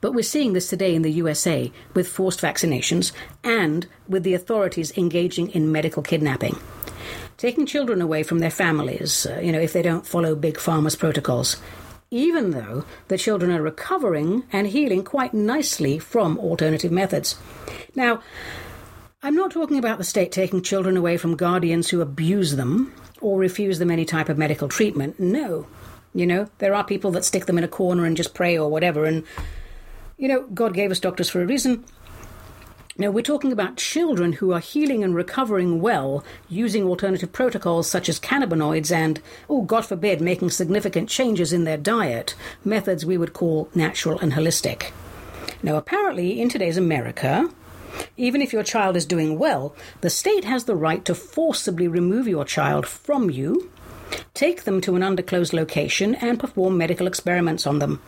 But 0.00 0.12
we're 0.12 0.22
seeing 0.22 0.52
this 0.52 0.68
today 0.68 0.94
in 0.94 1.02
the 1.02 1.12
USA 1.12 1.72
with 1.94 2.08
forced 2.08 2.40
vaccinations 2.40 3.12
and 3.44 3.86
with 4.08 4.22
the 4.22 4.34
authorities 4.34 4.96
engaging 4.96 5.50
in 5.50 5.72
medical 5.72 6.02
kidnapping. 6.02 6.58
Taking 7.36 7.66
children 7.66 8.02
away 8.02 8.22
from 8.22 8.40
their 8.40 8.50
families, 8.50 9.26
uh, 9.26 9.40
you 9.40 9.52
know, 9.52 9.60
if 9.60 9.72
they 9.72 9.82
don't 9.82 10.06
follow 10.06 10.34
Big 10.34 10.56
Pharma's 10.56 10.96
protocols, 10.96 11.56
even 12.10 12.50
though 12.50 12.84
the 13.08 13.16
children 13.16 13.50
are 13.52 13.62
recovering 13.62 14.42
and 14.52 14.66
healing 14.66 15.04
quite 15.04 15.32
nicely 15.32 15.98
from 15.98 16.38
alternative 16.38 16.90
methods. 16.90 17.38
Now, 17.94 18.20
I'm 19.22 19.36
not 19.36 19.52
talking 19.52 19.78
about 19.78 19.98
the 19.98 20.04
state 20.04 20.32
taking 20.32 20.62
children 20.62 20.96
away 20.96 21.16
from 21.16 21.36
guardians 21.36 21.88
who 21.90 22.00
abuse 22.00 22.56
them 22.56 22.92
or 23.20 23.38
refuse 23.38 23.78
them 23.78 23.90
any 23.90 24.04
type 24.04 24.28
of 24.28 24.38
medical 24.38 24.68
treatment. 24.68 25.20
No. 25.20 25.66
You 26.14 26.26
know, 26.26 26.48
there 26.58 26.74
are 26.74 26.84
people 26.84 27.12
that 27.12 27.24
stick 27.24 27.46
them 27.46 27.58
in 27.58 27.64
a 27.64 27.68
corner 27.68 28.04
and 28.04 28.16
just 28.16 28.34
pray 28.34 28.58
or 28.58 28.68
whatever, 28.68 29.04
and 29.04 29.24
you 30.20 30.28
know, 30.28 30.42
God 30.52 30.74
gave 30.74 30.90
us 30.90 31.00
doctors 31.00 31.30
for 31.30 31.40
a 31.40 31.46
reason. 31.46 31.82
Now, 32.98 33.10
we're 33.10 33.22
talking 33.22 33.52
about 33.52 33.78
children 33.78 34.34
who 34.34 34.52
are 34.52 34.60
healing 34.60 35.02
and 35.02 35.14
recovering 35.14 35.80
well 35.80 36.22
using 36.50 36.84
alternative 36.84 37.32
protocols 37.32 37.88
such 37.88 38.10
as 38.10 38.20
cannabinoids 38.20 38.92
and, 38.92 39.22
oh, 39.48 39.62
God 39.62 39.86
forbid, 39.86 40.20
making 40.20 40.50
significant 40.50 41.08
changes 41.08 41.54
in 41.54 41.64
their 41.64 41.78
diet, 41.78 42.34
methods 42.62 43.06
we 43.06 43.16
would 43.16 43.32
call 43.32 43.70
natural 43.74 44.18
and 44.18 44.34
holistic. 44.34 44.90
Now, 45.62 45.76
apparently, 45.76 46.38
in 46.38 46.50
today's 46.50 46.76
America, 46.76 47.48
even 48.18 48.42
if 48.42 48.52
your 48.52 48.62
child 48.62 48.96
is 48.96 49.06
doing 49.06 49.38
well, 49.38 49.74
the 50.02 50.10
state 50.10 50.44
has 50.44 50.64
the 50.64 50.76
right 50.76 51.02
to 51.06 51.14
forcibly 51.14 51.88
remove 51.88 52.28
your 52.28 52.44
child 52.44 52.86
from 52.86 53.30
you, 53.30 53.70
take 54.34 54.64
them 54.64 54.82
to 54.82 54.96
an 54.96 55.02
undisclosed 55.02 55.54
location, 55.54 56.14
and 56.16 56.38
perform 56.38 56.76
medical 56.76 57.06
experiments 57.06 57.66
on 57.66 57.78
them. 57.78 58.02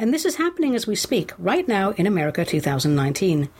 And 0.00 0.14
this 0.14 0.24
is 0.24 0.36
happening 0.36 0.74
as 0.74 0.86
we 0.86 0.94
speak, 0.96 1.34
right 1.36 1.68
now 1.68 1.90
in 1.90 2.06
America 2.06 2.42
2019. 2.42 3.50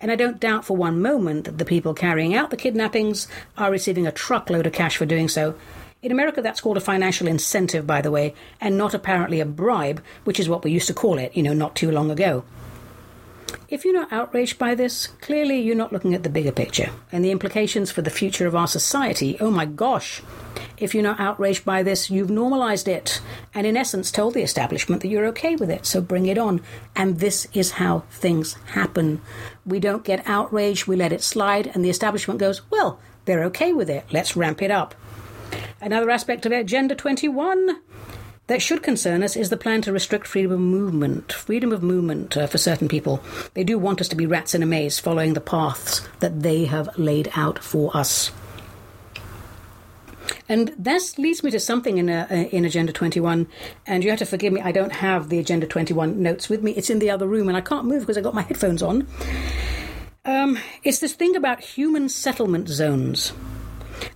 And 0.00 0.10
I 0.12 0.14
don't 0.14 0.38
doubt 0.38 0.64
for 0.64 0.76
one 0.76 1.02
moment 1.02 1.46
that 1.46 1.58
the 1.58 1.64
people 1.64 1.94
carrying 1.94 2.32
out 2.32 2.50
the 2.50 2.56
kidnappings 2.56 3.26
are 3.58 3.72
receiving 3.72 4.06
a 4.06 4.12
truckload 4.12 4.68
of 4.68 4.72
cash 4.72 4.96
for 4.96 5.04
doing 5.04 5.28
so. 5.28 5.56
In 6.00 6.12
America, 6.12 6.40
that's 6.40 6.60
called 6.60 6.76
a 6.76 6.80
financial 6.80 7.26
incentive, 7.26 7.88
by 7.88 8.02
the 8.02 8.12
way, 8.12 8.34
and 8.60 8.78
not 8.78 8.94
apparently 8.94 9.40
a 9.40 9.44
bribe, 9.44 10.00
which 10.22 10.38
is 10.38 10.48
what 10.48 10.62
we 10.62 10.70
used 10.70 10.86
to 10.86 10.94
call 10.94 11.18
it, 11.18 11.36
you 11.36 11.42
know, 11.42 11.52
not 11.52 11.74
too 11.74 11.90
long 11.90 12.08
ago. 12.08 12.44
If 13.68 13.84
you're 13.84 13.94
not 13.94 14.12
outraged 14.12 14.58
by 14.58 14.74
this, 14.74 15.06
clearly 15.06 15.60
you're 15.60 15.74
not 15.74 15.92
looking 15.92 16.14
at 16.14 16.22
the 16.22 16.28
bigger 16.28 16.52
picture 16.52 16.90
and 17.10 17.24
the 17.24 17.30
implications 17.30 17.90
for 17.90 18.02
the 18.02 18.10
future 18.10 18.46
of 18.46 18.54
our 18.54 18.66
society. 18.66 19.36
Oh 19.40 19.50
my 19.50 19.64
gosh! 19.64 20.22
If 20.76 20.94
you're 20.94 21.02
not 21.02 21.20
outraged 21.20 21.64
by 21.64 21.82
this, 21.82 22.10
you've 22.10 22.30
normalized 22.30 22.88
it 22.88 23.20
and, 23.54 23.66
in 23.66 23.76
essence, 23.76 24.10
told 24.10 24.34
the 24.34 24.42
establishment 24.42 25.02
that 25.02 25.08
you're 25.08 25.26
okay 25.26 25.56
with 25.56 25.70
it, 25.70 25.86
so 25.86 26.00
bring 26.00 26.26
it 26.26 26.38
on. 26.38 26.60
And 26.96 27.20
this 27.20 27.46
is 27.52 27.72
how 27.72 28.00
things 28.10 28.54
happen. 28.72 29.20
We 29.64 29.80
don't 29.80 30.04
get 30.04 30.26
outraged, 30.26 30.86
we 30.86 30.96
let 30.96 31.12
it 31.12 31.22
slide, 31.22 31.68
and 31.68 31.84
the 31.84 31.90
establishment 31.90 32.40
goes, 32.40 32.62
well, 32.70 32.98
they're 33.24 33.44
okay 33.44 33.72
with 33.72 33.88
it, 33.88 34.04
let's 34.12 34.36
ramp 34.36 34.62
it 34.62 34.70
up. 34.70 34.94
Another 35.80 36.10
aspect 36.10 36.44
of 36.44 36.52
Agenda 36.52 36.94
21 36.94 37.80
that 38.46 38.60
should 38.60 38.82
concern 38.82 39.22
us 39.22 39.36
is 39.36 39.48
the 39.48 39.56
plan 39.56 39.80
to 39.82 39.92
restrict 39.92 40.26
freedom 40.26 40.52
of 40.52 40.60
movement. 40.60 41.32
Freedom 41.32 41.72
of 41.72 41.82
movement 41.82 42.36
uh, 42.36 42.46
for 42.46 42.58
certain 42.58 42.88
people. 42.88 43.22
They 43.54 43.64
do 43.64 43.78
want 43.78 44.00
us 44.00 44.08
to 44.08 44.16
be 44.16 44.26
rats 44.26 44.54
in 44.54 44.62
a 44.62 44.66
maze, 44.66 44.98
following 44.98 45.32
the 45.32 45.40
paths 45.40 46.06
that 46.20 46.42
they 46.42 46.66
have 46.66 46.90
laid 46.98 47.30
out 47.34 47.58
for 47.58 47.96
us. 47.96 48.32
And 50.48 50.74
this 50.78 51.18
leads 51.18 51.42
me 51.42 51.50
to 51.52 51.60
something 51.60 51.96
in, 51.96 52.10
uh, 52.10 52.26
in 52.50 52.64
Agenda 52.66 52.92
21. 52.92 53.46
And 53.86 54.04
you 54.04 54.10
have 54.10 54.18
to 54.18 54.26
forgive 54.26 54.52
me, 54.52 54.60
I 54.60 54.72
don't 54.72 54.92
have 54.92 55.30
the 55.30 55.38
Agenda 55.38 55.66
21 55.66 56.22
notes 56.22 56.48
with 56.50 56.62
me. 56.62 56.72
It's 56.72 56.90
in 56.90 56.98
the 56.98 57.10
other 57.10 57.26
room, 57.26 57.48
and 57.48 57.56
I 57.56 57.62
can't 57.62 57.86
move 57.86 58.00
because 58.00 58.18
I've 58.18 58.24
got 58.24 58.34
my 58.34 58.42
headphones 58.42 58.82
on. 58.82 59.06
Um, 60.26 60.58
it's 60.82 60.98
this 60.98 61.14
thing 61.14 61.36
about 61.36 61.60
human 61.60 62.08
settlement 62.08 62.68
zones. 62.68 63.32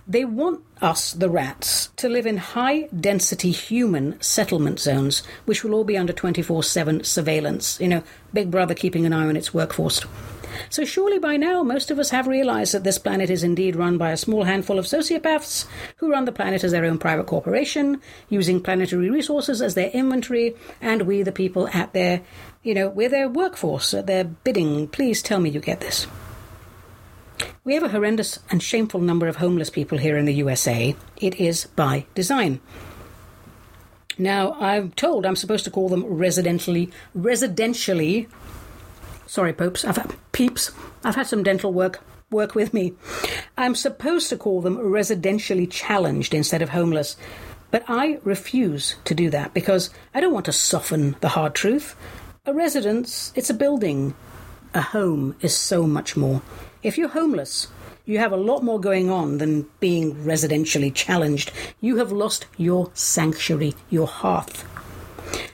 They 0.07 0.25
want 0.25 0.63
us, 0.81 1.13
the 1.13 1.29
rats, 1.29 1.89
to 1.97 2.09
live 2.09 2.25
in 2.25 2.37
high 2.37 2.87
density 2.87 3.51
human 3.51 4.19
settlement 4.21 4.79
zones, 4.79 5.23
which 5.45 5.63
will 5.63 5.73
all 5.73 5.83
be 5.83 5.97
under 5.97 6.13
24 6.13 6.63
7 6.63 7.03
surveillance. 7.03 7.79
You 7.79 7.87
know, 7.89 8.03
Big 8.33 8.49
Brother 8.49 8.73
keeping 8.73 9.05
an 9.05 9.13
eye 9.13 9.27
on 9.27 9.37
its 9.37 9.53
workforce. 9.53 10.05
So, 10.69 10.83
surely 10.83 11.19
by 11.19 11.37
now, 11.37 11.63
most 11.63 11.89
of 11.89 11.99
us 11.99 12.09
have 12.09 12.27
realized 12.27 12.73
that 12.73 12.83
this 12.83 12.97
planet 12.97 13.29
is 13.29 13.43
indeed 13.43 13.75
run 13.75 13.97
by 13.97 14.11
a 14.11 14.17
small 14.17 14.43
handful 14.43 14.77
of 14.77 14.85
sociopaths 14.85 15.65
who 15.97 16.11
run 16.11 16.25
the 16.25 16.31
planet 16.31 16.63
as 16.63 16.71
their 16.71 16.85
own 16.85 16.97
private 16.97 17.27
corporation, 17.27 18.01
using 18.29 18.61
planetary 18.61 19.09
resources 19.09 19.61
as 19.61 19.75
their 19.75 19.89
inventory, 19.91 20.55
and 20.81 21.03
we, 21.03 21.21
the 21.21 21.31
people, 21.31 21.67
at 21.69 21.93
their, 21.93 22.21
you 22.63 22.73
know, 22.73 22.89
we're 22.89 23.09
their 23.09 23.29
workforce, 23.29 23.93
at 23.93 24.07
their 24.07 24.23
bidding. 24.23 24.87
Please 24.87 25.21
tell 25.21 25.39
me 25.39 25.49
you 25.49 25.59
get 25.59 25.79
this. 25.79 26.07
We 27.69 27.75
have 27.75 27.83
a 27.83 27.89
horrendous 27.89 28.39
and 28.49 28.63
shameful 28.63 28.99
number 28.99 29.27
of 29.27 29.35
homeless 29.35 29.69
people 29.69 29.99
here 29.99 30.17
in 30.17 30.25
the 30.25 30.33
USA. 30.33 30.95
It 31.17 31.35
is 31.35 31.67
by 31.75 32.07
design. 32.15 32.61
Now, 34.17 34.53
I'm 34.53 34.89
told 34.93 35.23
I'm 35.23 35.35
supposed 35.35 35.65
to 35.65 35.69
call 35.69 35.87
them 35.87 36.03
residentially, 36.03 36.91
residentially. 37.15 38.27
Sorry, 39.27 39.53
popes, 39.53 39.85
I've 39.85 39.97
had, 39.97 40.15
peeps. 40.31 40.71
I've 41.03 41.13
had 41.13 41.27
some 41.27 41.43
dental 41.43 41.71
work 41.71 42.01
work 42.31 42.55
with 42.55 42.73
me. 42.73 42.93
I'm 43.55 43.75
supposed 43.75 44.29
to 44.29 44.37
call 44.37 44.61
them 44.61 44.77
residentially 44.77 45.69
challenged 45.69 46.33
instead 46.33 46.63
of 46.63 46.69
homeless, 46.69 47.17
but 47.69 47.83
I 47.87 48.17
refuse 48.23 48.95
to 49.03 49.13
do 49.13 49.29
that 49.29 49.53
because 49.53 49.91
I 50.15 50.21
don't 50.21 50.33
want 50.33 50.47
to 50.47 50.53
soften 50.53 51.17
the 51.21 51.29
hard 51.29 51.53
truth. 51.53 51.95
A 52.47 52.53
residence, 52.55 53.31
it's 53.35 53.51
a 53.51 53.53
building. 53.53 54.15
A 54.73 54.81
home 54.81 55.35
is 55.41 55.55
so 55.55 55.85
much 55.85 56.17
more. 56.17 56.41
If 56.81 56.97
you're 56.97 57.09
homeless, 57.09 57.67
you 58.05 58.19
have 58.19 58.31
a 58.31 58.37
lot 58.37 58.63
more 58.63 58.79
going 58.79 59.09
on 59.09 59.37
than 59.37 59.67
being 59.79 60.15
residentially 60.15 60.93
challenged. 60.93 61.51
You 61.81 61.97
have 61.97 62.11
lost 62.11 62.45
your 62.57 62.89
sanctuary, 62.93 63.75
your 63.89 64.07
hearth. 64.07 64.65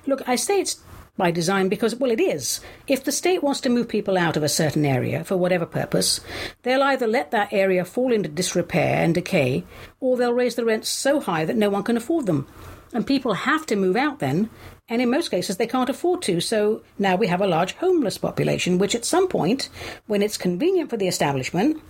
Look, 0.06 0.22
I 0.28 0.36
say 0.36 0.62
it's 0.62 0.84
by 1.18 1.32
design 1.32 1.68
because, 1.68 1.96
well, 1.96 2.12
it 2.12 2.20
is. 2.20 2.62
If 2.88 3.04
the 3.04 3.12
state 3.12 3.42
wants 3.42 3.62
to 3.62 3.70
move 3.70 3.88
people 3.88 4.18
out 4.18 4.38
of 4.38 4.44
a 4.44 4.50
certain 4.50 4.86
area 4.86 5.24
for 5.24 5.36
whatever 5.36 5.66
purpose, 5.66 6.20
they'll 6.64 6.84
either 6.84 7.08
let 7.08 7.32
that 7.32 7.52
area 7.52 7.86
fall 7.86 8.14
into 8.14 8.30
disrepair 8.30 9.04
and 9.04 9.16
decay, 9.16 9.64
or 10.00 10.18
they'll 10.18 10.34
raise 10.34 10.56
the 10.56 10.66
rents 10.66 10.90
so 10.90 11.20
high 11.20 11.46
that 11.46 11.58
no 11.58 11.70
one 11.70 11.84
can 11.84 11.98
afford 11.98 12.28
them. 12.28 12.48
And 12.94 13.08
people 13.08 13.34
have 13.34 13.66
to 13.68 13.76
move 13.76 13.96
out 13.96 14.20
then, 14.20 14.50
and 14.88 15.02
in 15.02 15.10
most 15.10 15.30
cases 15.32 15.58
they 15.58 15.68
can't 15.68 15.90
afford 15.90 16.22
to. 16.24 16.40
So 16.40 16.82
now 17.00 17.16
we 17.16 17.28
have 17.28 17.42
a 17.42 17.48
large 17.48 17.74
homeless 17.74 18.18
population, 18.18 18.78
which 18.78 18.96
at 18.96 19.06
some 19.06 19.28
point, 19.28 19.70
when 20.08 20.22
it's 20.22 20.38
convenient 20.38 20.90
for 20.90 20.98
the 20.98 21.08
establishment, 21.08 21.82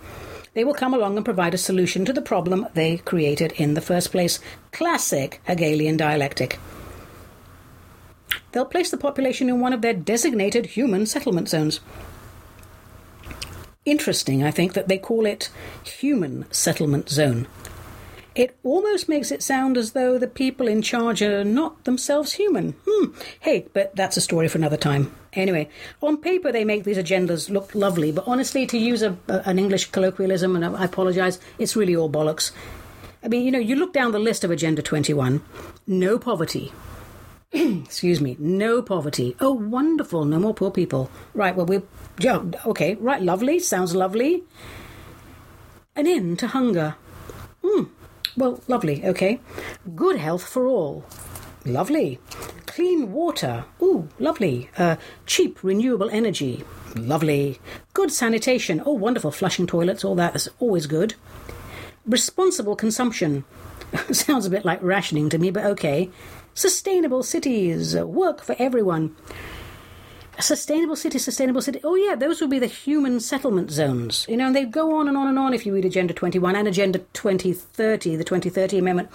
they 0.54 0.64
will 0.64 0.74
come 0.74 0.94
along 0.94 1.16
and 1.16 1.24
provide 1.24 1.52
a 1.52 1.58
solution 1.58 2.06
to 2.06 2.12
the 2.12 2.22
problem 2.22 2.66
they 2.72 2.96
created 2.96 3.52
in 3.52 3.74
the 3.74 3.82
first 3.82 4.10
place. 4.10 4.40
Classic 4.72 5.40
Hegelian 5.44 5.98
dialectic. 5.98 6.58
They'll 8.52 8.64
place 8.64 8.90
the 8.90 8.96
population 8.96 9.50
in 9.50 9.60
one 9.60 9.74
of 9.74 9.82
their 9.82 9.92
designated 9.92 10.66
human 10.66 11.04
settlement 11.04 11.50
zones. 11.50 11.80
Interesting, 13.84 14.42
I 14.42 14.50
think, 14.50 14.72
that 14.72 14.88
they 14.88 14.98
call 14.98 15.26
it 15.26 15.50
human 15.84 16.50
settlement 16.50 17.10
zone. 17.10 17.46
It 18.36 18.54
almost 18.62 19.08
makes 19.08 19.32
it 19.32 19.42
sound 19.42 19.78
as 19.78 19.92
though 19.92 20.18
the 20.18 20.26
people 20.26 20.68
in 20.68 20.82
charge 20.82 21.22
are 21.22 21.42
not 21.42 21.84
themselves 21.84 22.34
human. 22.34 22.74
Hmm. 22.86 23.06
Hey, 23.40 23.66
but 23.72 23.96
that's 23.96 24.18
a 24.18 24.20
story 24.20 24.46
for 24.46 24.58
another 24.58 24.76
time. 24.76 25.10
Anyway, 25.32 25.70
on 26.02 26.18
paper 26.18 26.52
they 26.52 26.62
make 26.62 26.84
these 26.84 26.98
agendas 26.98 27.48
look 27.48 27.74
lovely, 27.74 28.12
but 28.12 28.28
honestly, 28.28 28.66
to 28.66 28.76
use 28.76 29.00
a, 29.00 29.16
a, 29.28 29.48
an 29.48 29.58
English 29.58 29.86
colloquialism, 29.90 30.54
and 30.54 30.66
I 30.66 30.84
apologise, 30.84 31.40
it's 31.58 31.76
really 31.76 31.96
all 31.96 32.10
bollocks. 32.10 32.52
I 33.24 33.28
mean, 33.28 33.42
you 33.42 33.50
know, 33.50 33.58
you 33.58 33.74
look 33.74 33.94
down 33.94 34.12
the 34.12 34.18
list 34.18 34.44
of 34.44 34.50
Agenda 34.50 34.82
21 34.82 35.42
no 35.86 36.18
poverty. 36.18 36.72
Excuse 37.52 38.20
me, 38.20 38.36
no 38.38 38.82
poverty. 38.82 39.34
Oh, 39.40 39.52
wonderful, 39.52 40.26
no 40.26 40.38
more 40.38 40.52
poor 40.52 40.70
people. 40.70 41.10
Right, 41.32 41.56
well, 41.56 41.64
we're. 41.64 41.84
Yeah, 42.18 42.42
okay, 42.66 42.96
right, 42.96 43.22
lovely, 43.22 43.60
sounds 43.60 43.94
lovely. 43.94 44.44
An 45.94 46.06
end 46.06 46.38
to 46.40 46.48
hunger. 46.48 46.96
Well, 48.36 48.60
lovely, 48.68 49.04
okay. 49.04 49.40
Good 49.94 50.18
health 50.18 50.46
for 50.46 50.66
all. 50.66 51.04
Lovely. 51.64 52.18
Clean 52.66 53.10
water. 53.12 53.64
Ooh, 53.82 54.08
lovely. 54.18 54.68
Uh, 54.76 54.96
cheap 55.24 55.64
renewable 55.64 56.10
energy. 56.10 56.64
Lovely. 56.94 57.58
Good 57.94 58.12
sanitation. 58.12 58.82
Oh, 58.84 58.92
wonderful. 58.92 59.30
Flushing 59.30 59.66
toilets, 59.66 60.04
all. 60.04 60.14
That's 60.14 60.48
always 60.58 60.86
good. 60.86 61.14
Responsible 62.04 62.76
consumption. 62.76 63.44
Sounds 64.12 64.46
a 64.46 64.50
bit 64.50 64.64
like 64.64 64.82
rationing 64.82 65.28
to 65.30 65.38
me, 65.38 65.50
but 65.50 65.64
okay. 65.64 66.10
Sustainable 66.54 67.22
cities. 67.22 67.96
Work 67.96 68.42
for 68.42 68.54
everyone. 68.58 69.16
Sustainable 70.38 70.96
city, 70.96 71.18
sustainable 71.18 71.62
city. 71.62 71.80
Oh, 71.82 71.94
yeah, 71.94 72.14
those 72.14 72.40
would 72.40 72.50
be 72.50 72.58
the 72.58 72.66
human 72.66 73.20
settlement 73.20 73.70
zones. 73.70 74.26
You 74.28 74.36
know, 74.36 74.46
and 74.46 74.56
they 74.56 74.66
go 74.66 74.94
on 74.96 75.08
and 75.08 75.16
on 75.16 75.28
and 75.28 75.38
on 75.38 75.54
if 75.54 75.64
you 75.64 75.72
read 75.72 75.86
Agenda 75.86 76.12
21 76.12 76.54
and 76.54 76.68
Agenda 76.68 76.98
2030, 77.14 78.16
the 78.16 78.24
2030 78.24 78.78
Amendment. 78.78 79.08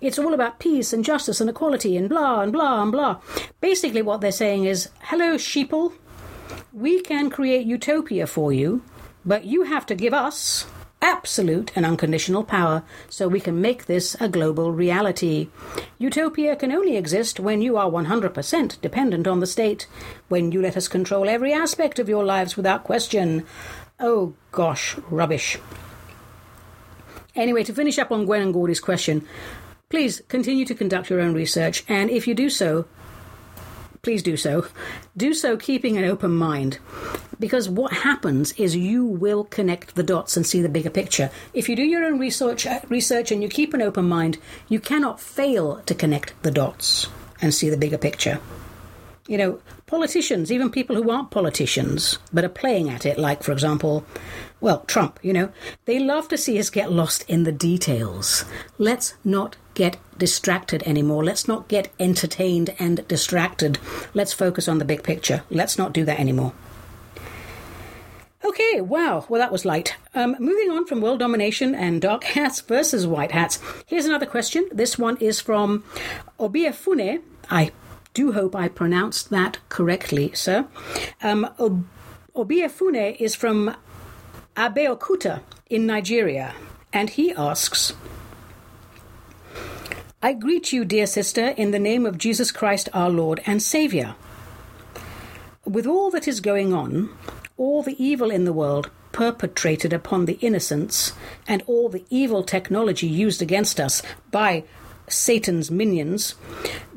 It's 0.00 0.18
all 0.18 0.34
about 0.34 0.60
peace 0.60 0.92
and 0.92 1.04
justice 1.04 1.40
and 1.40 1.50
equality 1.50 1.96
and 1.96 2.08
blah 2.08 2.40
and 2.42 2.52
blah 2.52 2.82
and 2.82 2.92
blah. 2.92 3.20
Basically, 3.60 4.02
what 4.02 4.20
they're 4.20 4.30
saying 4.30 4.66
is 4.66 4.88
hello, 5.02 5.34
sheeple. 5.34 5.92
We 6.72 7.00
can 7.00 7.28
create 7.28 7.66
utopia 7.66 8.26
for 8.26 8.52
you, 8.52 8.82
but 9.24 9.44
you 9.44 9.64
have 9.64 9.84
to 9.86 9.96
give 9.96 10.14
us 10.14 10.64
absolute 11.00 11.70
and 11.74 11.86
unconditional 11.86 12.44
power 12.44 12.82
so 13.08 13.28
we 13.28 13.40
can 13.40 13.60
make 13.60 13.86
this 13.86 14.16
a 14.20 14.28
global 14.28 14.72
reality. 14.72 15.48
Utopia 15.98 16.56
can 16.56 16.72
only 16.72 16.96
exist 16.96 17.38
when 17.40 17.62
you 17.62 17.76
are 17.76 17.90
100% 17.90 18.80
dependent 18.80 19.26
on 19.26 19.40
the 19.40 19.46
state, 19.46 19.86
when 20.28 20.52
you 20.52 20.60
let 20.60 20.76
us 20.76 20.88
control 20.88 21.28
every 21.28 21.52
aspect 21.52 21.98
of 21.98 22.08
your 22.08 22.24
lives 22.24 22.56
without 22.56 22.84
question. 22.84 23.46
Oh 24.00 24.34
gosh, 24.52 24.96
rubbish. 25.10 25.58
Anyway, 27.34 27.62
to 27.62 27.72
finish 27.72 27.98
up 27.98 28.10
on 28.10 28.24
Gwen 28.24 28.42
and 28.42 28.52
Gordy's 28.52 28.80
question, 28.80 29.26
please 29.90 30.22
continue 30.28 30.64
to 30.64 30.74
conduct 30.74 31.10
your 31.10 31.20
own 31.20 31.34
research, 31.34 31.84
and 31.88 32.10
if 32.10 32.26
you 32.26 32.34
do 32.34 32.50
so, 32.50 32.86
please 34.02 34.22
do 34.22 34.36
so. 34.36 34.66
Do 35.16 35.34
so 35.34 35.56
keeping 35.56 35.96
an 35.96 36.04
open 36.04 36.32
mind. 36.32 36.78
Because 37.40 37.68
what 37.68 37.92
happens 37.92 38.52
is 38.52 38.74
you 38.74 39.04
will 39.04 39.44
connect 39.44 39.94
the 39.94 40.02
dots 40.02 40.36
and 40.36 40.46
see 40.46 40.60
the 40.60 40.68
bigger 40.68 40.90
picture. 40.90 41.30
If 41.54 41.68
you 41.68 41.76
do 41.76 41.84
your 41.84 42.04
own 42.04 42.18
research, 42.18 42.66
uh, 42.66 42.80
research 42.88 43.30
and 43.30 43.42
you 43.42 43.48
keep 43.48 43.74
an 43.74 43.82
open 43.82 44.08
mind, 44.08 44.38
you 44.68 44.80
cannot 44.80 45.20
fail 45.20 45.76
to 45.86 45.94
connect 45.94 46.40
the 46.42 46.50
dots 46.50 47.08
and 47.40 47.54
see 47.54 47.70
the 47.70 47.76
bigger 47.76 47.98
picture. 47.98 48.40
You 49.28 49.36
know, 49.36 49.60
politicians, 49.86 50.50
even 50.50 50.70
people 50.70 50.96
who 50.96 51.10
aren't 51.10 51.30
politicians, 51.30 52.18
but 52.32 52.44
are 52.44 52.48
playing 52.48 52.88
at 52.88 53.04
it, 53.04 53.18
like, 53.18 53.42
for 53.42 53.52
example, 53.52 54.04
well, 54.60 54.80
Trump, 54.86 55.20
you 55.22 55.32
know, 55.32 55.52
they 55.84 55.98
love 55.98 56.28
to 56.28 56.38
see 56.38 56.58
us 56.58 56.70
get 56.70 56.90
lost 56.90 57.24
in 57.28 57.44
the 57.44 57.52
details. 57.52 58.44
Let's 58.78 59.14
not 59.24 59.56
get 59.78 59.96
distracted 60.18 60.82
anymore. 60.82 61.24
Let's 61.24 61.46
not 61.46 61.68
get 61.68 61.88
entertained 62.00 62.74
and 62.80 63.06
distracted. 63.06 63.78
Let's 64.12 64.32
focus 64.32 64.66
on 64.66 64.78
the 64.78 64.84
big 64.84 65.04
picture. 65.04 65.44
Let's 65.50 65.78
not 65.78 65.92
do 65.92 66.04
that 66.04 66.18
anymore. 66.18 66.52
Okay, 68.44 68.80
wow. 68.80 69.24
Well, 69.28 69.40
that 69.40 69.52
was 69.52 69.64
light. 69.64 69.94
Um, 70.16 70.34
moving 70.40 70.70
on 70.72 70.84
from 70.86 71.00
world 71.00 71.20
domination 71.20 71.76
and 71.76 72.02
dark 72.02 72.24
hats 72.24 72.60
versus 72.60 73.06
white 73.06 73.30
hats. 73.30 73.60
Here's 73.86 74.04
another 74.04 74.26
question. 74.26 74.68
This 74.72 74.98
one 74.98 75.16
is 75.18 75.40
from 75.40 75.84
Obiefune. 76.40 77.22
I 77.48 77.70
do 78.14 78.32
hope 78.32 78.56
I 78.56 78.66
pronounced 78.66 79.30
that 79.30 79.58
correctly, 79.68 80.32
sir. 80.34 80.66
Um, 81.22 81.48
Ob- 81.60 81.86
Obiefune 82.34 83.16
is 83.20 83.36
from 83.36 83.76
Abeokuta 84.56 85.40
in 85.70 85.86
Nigeria, 85.86 86.54
and 86.92 87.10
he 87.10 87.32
asks. 87.32 87.92
I 90.20 90.32
greet 90.32 90.72
you, 90.72 90.84
dear 90.84 91.06
sister, 91.06 91.50
in 91.50 91.70
the 91.70 91.78
name 91.78 92.04
of 92.04 92.18
Jesus 92.18 92.50
Christ 92.50 92.88
our 92.92 93.08
Lord 93.08 93.40
and 93.46 93.62
Saviour. 93.62 94.16
With 95.64 95.86
all 95.86 96.10
that 96.10 96.26
is 96.26 96.40
going 96.40 96.74
on, 96.74 97.16
all 97.56 97.84
the 97.84 97.94
evil 98.04 98.28
in 98.28 98.44
the 98.44 98.52
world 98.52 98.90
perpetrated 99.12 99.92
upon 99.92 100.24
the 100.24 100.36
innocents, 100.40 101.12
and 101.46 101.62
all 101.68 101.88
the 101.88 102.04
evil 102.10 102.42
technology 102.42 103.06
used 103.06 103.40
against 103.40 103.78
us 103.78 104.02
by 104.32 104.64
Satan's 105.06 105.70
minions, 105.70 106.34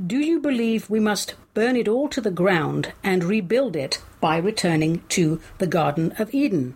do 0.04 0.18
you 0.18 0.40
believe 0.40 0.90
we 0.90 1.00
must 1.00 1.36
burn 1.54 1.76
it 1.76 1.88
all 1.88 2.10
to 2.10 2.22
the 2.22 2.32
ground 2.32 2.92
and 3.04 3.24
rebuild 3.24 3.76
it 3.76 4.02
by 4.20 4.38
returning 4.38 5.04
to 5.10 5.40
the 5.60 5.68
Garden 5.68 6.12
of 6.18 6.34
Eden? 6.34 6.76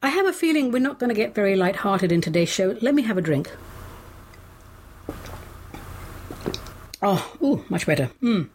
I 0.00 0.10
have 0.10 0.26
a 0.26 0.32
feeling 0.32 0.70
we're 0.70 0.78
not 0.78 1.00
going 1.00 1.08
to 1.08 1.16
get 1.16 1.34
very 1.34 1.56
light-hearted 1.56 2.12
in 2.12 2.20
today's 2.20 2.48
show. 2.48 2.76
Let 2.80 2.94
me 2.94 3.02
have 3.02 3.18
a 3.18 3.22
drink. 3.22 3.50
Oh, 7.02 7.36
ooh, 7.42 7.64
much 7.68 7.86
better. 7.86 8.10
Mm. 8.22 8.48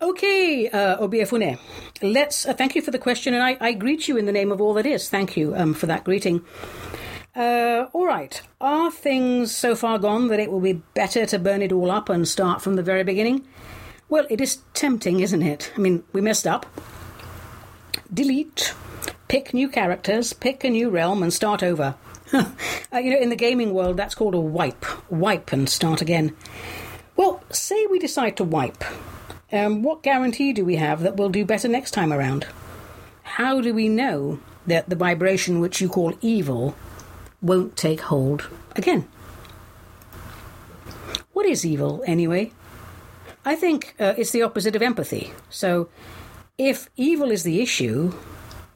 Okay, 0.00 0.68
uh, 0.68 0.98
Obiefune, 0.98 1.58
let's 2.00 2.46
uh, 2.46 2.52
thank 2.52 2.76
you 2.76 2.82
for 2.82 2.90
the 2.92 2.98
question, 2.98 3.34
and 3.34 3.42
I, 3.42 3.56
I, 3.60 3.72
greet 3.72 4.06
you 4.06 4.16
in 4.16 4.26
the 4.26 4.32
name 4.32 4.52
of 4.52 4.60
all 4.60 4.72
that 4.74 4.86
is. 4.86 5.08
Thank 5.08 5.36
you 5.36 5.56
um, 5.56 5.74
for 5.74 5.86
that 5.86 6.04
greeting. 6.04 6.44
Uh, 7.34 7.86
all 7.92 8.06
right, 8.06 8.40
are 8.60 8.90
things 8.90 9.54
so 9.54 9.74
far 9.74 9.98
gone 9.98 10.28
that 10.28 10.38
it 10.38 10.50
will 10.50 10.60
be 10.60 10.74
better 10.94 11.26
to 11.26 11.38
burn 11.38 11.60
it 11.60 11.72
all 11.72 11.90
up 11.90 12.08
and 12.08 12.28
start 12.28 12.62
from 12.62 12.76
the 12.76 12.82
very 12.82 13.02
beginning? 13.02 13.46
Well, 14.08 14.26
it 14.30 14.40
is 14.40 14.58
tempting, 14.72 15.20
isn't 15.20 15.42
it? 15.42 15.72
I 15.76 15.80
mean, 15.80 16.04
we 16.12 16.20
messed 16.20 16.46
up. 16.46 16.66
Delete, 18.14 18.74
pick 19.26 19.52
new 19.52 19.68
characters, 19.68 20.32
pick 20.32 20.62
a 20.62 20.70
new 20.70 20.88
realm, 20.88 21.22
and 21.22 21.32
start 21.32 21.62
over. 21.62 21.96
uh, 22.32 22.98
you 22.98 23.10
know, 23.10 23.20
in 23.20 23.30
the 23.30 23.36
gaming 23.36 23.72
world, 23.72 23.96
that's 23.96 24.14
called 24.14 24.34
a 24.34 24.40
wipe. 24.40 24.84
Wipe 25.10 25.52
and 25.52 25.68
start 25.68 26.00
again. 26.00 26.34
Well, 27.16 27.42
say 27.50 27.86
we 27.86 27.98
decide 27.98 28.36
to 28.36 28.44
wipe. 28.44 28.84
Um, 29.52 29.82
what 29.82 30.02
guarantee 30.02 30.52
do 30.52 30.64
we 30.64 30.76
have 30.76 31.00
that 31.00 31.16
we'll 31.16 31.28
do 31.28 31.44
better 31.44 31.68
next 31.68 31.92
time 31.92 32.12
around? 32.12 32.46
How 33.22 33.60
do 33.60 33.72
we 33.72 33.88
know 33.88 34.40
that 34.66 34.88
the 34.88 34.96
vibration 34.96 35.60
which 35.60 35.80
you 35.80 35.88
call 35.88 36.14
evil 36.20 36.74
won't 37.40 37.76
take 37.76 38.00
hold 38.00 38.48
again? 38.74 39.06
What 41.32 41.46
is 41.46 41.64
evil, 41.64 42.02
anyway? 42.06 42.52
I 43.44 43.54
think 43.54 43.94
uh, 44.00 44.14
it's 44.18 44.32
the 44.32 44.42
opposite 44.42 44.74
of 44.74 44.82
empathy. 44.82 45.32
So, 45.48 45.88
if 46.58 46.90
evil 46.96 47.30
is 47.30 47.44
the 47.44 47.60
issue, 47.60 48.14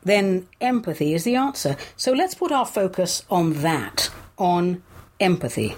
then 0.03 0.48
empathy 0.61 1.14
is 1.14 1.24
the 1.24 1.36
answer. 1.36 1.76
So 1.96 2.12
let's 2.12 2.34
put 2.34 2.53
our 2.53 2.66
focus 2.66 3.24
on 3.30 3.55
that, 3.62 4.11
on 4.38 4.82
empathy. 5.18 5.76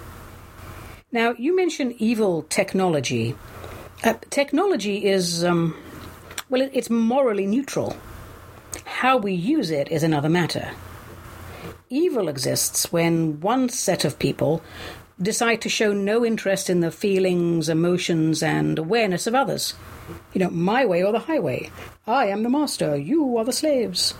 Now, 1.11 1.35
you 1.37 1.55
mentioned 1.55 1.95
evil 1.99 2.43
technology. 2.43 3.35
Uh, 4.03 4.15
technology 4.29 5.05
is, 5.05 5.43
um, 5.43 5.75
well, 6.49 6.61
it, 6.61 6.71
it's 6.73 6.89
morally 6.89 7.45
neutral. 7.45 7.95
How 8.85 9.17
we 9.17 9.33
use 9.33 9.69
it 9.69 9.91
is 9.91 10.03
another 10.03 10.29
matter. 10.29 10.71
Evil 11.89 12.27
exists 12.27 12.91
when 12.91 13.39
one 13.41 13.69
set 13.69 14.05
of 14.05 14.17
people 14.17 14.63
decide 15.23 15.61
to 15.61 15.69
show 15.69 15.93
no 15.93 16.25
interest 16.25 16.69
in 16.69 16.81
the 16.81 16.91
feelings, 16.91 17.69
emotions, 17.69 18.43
and 18.43 18.77
awareness 18.77 19.25
of 19.27 19.35
others. 19.35 19.73
You 20.33 20.39
know, 20.39 20.49
my 20.49 20.85
way 20.85 21.03
or 21.03 21.11
the 21.11 21.19
highway. 21.19 21.71
I 22.05 22.27
am 22.27 22.43
the 22.43 22.49
master, 22.49 22.95
you 22.97 23.37
are 23.37 23.45
the 23.45 23.53
slaves. 23.53 24.13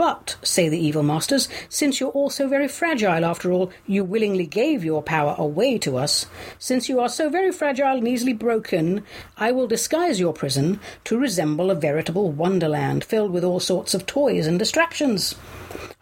But, 0.00 0.36
say 0.42 0.70
the 0.70 0.78
evil 0.78 1.02
masters, 1.02 1.46
since 1.68 2.00
you're 2.00 2.08
all 2.08 2.30
so 2.30 2.48
very 2.48 2.68
fragile 2.68 3.22
after 3.22 3.52
all, 3.52 3.70
you 3.86 4.02
willingly 4.02 4.46
gave 4.46 4.82
your 4.82 5.02
power 5.02 5.34
away 5.36 5.76
to 5.80 5.98
us. 5.98 6.24
Since 6.58 6.88
you 6.88 7.00
are 7.00 7.08
so 7.10 7.28
very 7.28 7.52
fragile 7.52 7.98
and 7.98 8.08
easily 8.08 8.32
broken, 8.32 9.04
I 9.36 9.52
will 9.52 9.66
disguise 9.66 10.18
your 10.18 10.32
prison 10.32 10.80
to 11.04 11.18
resemble 11.18 11.70
a 11.70 11.74
veritable 11.74 12.32
wonderland 12.32 13.04
filled 13.04 13.30
with 13.30 13.44
all 13.44 13.60
sorts 13.60 13.92
of 13.92 14.06
toys 14.06 14.46
and 14.46 14.58
distractions. 14.58 15.34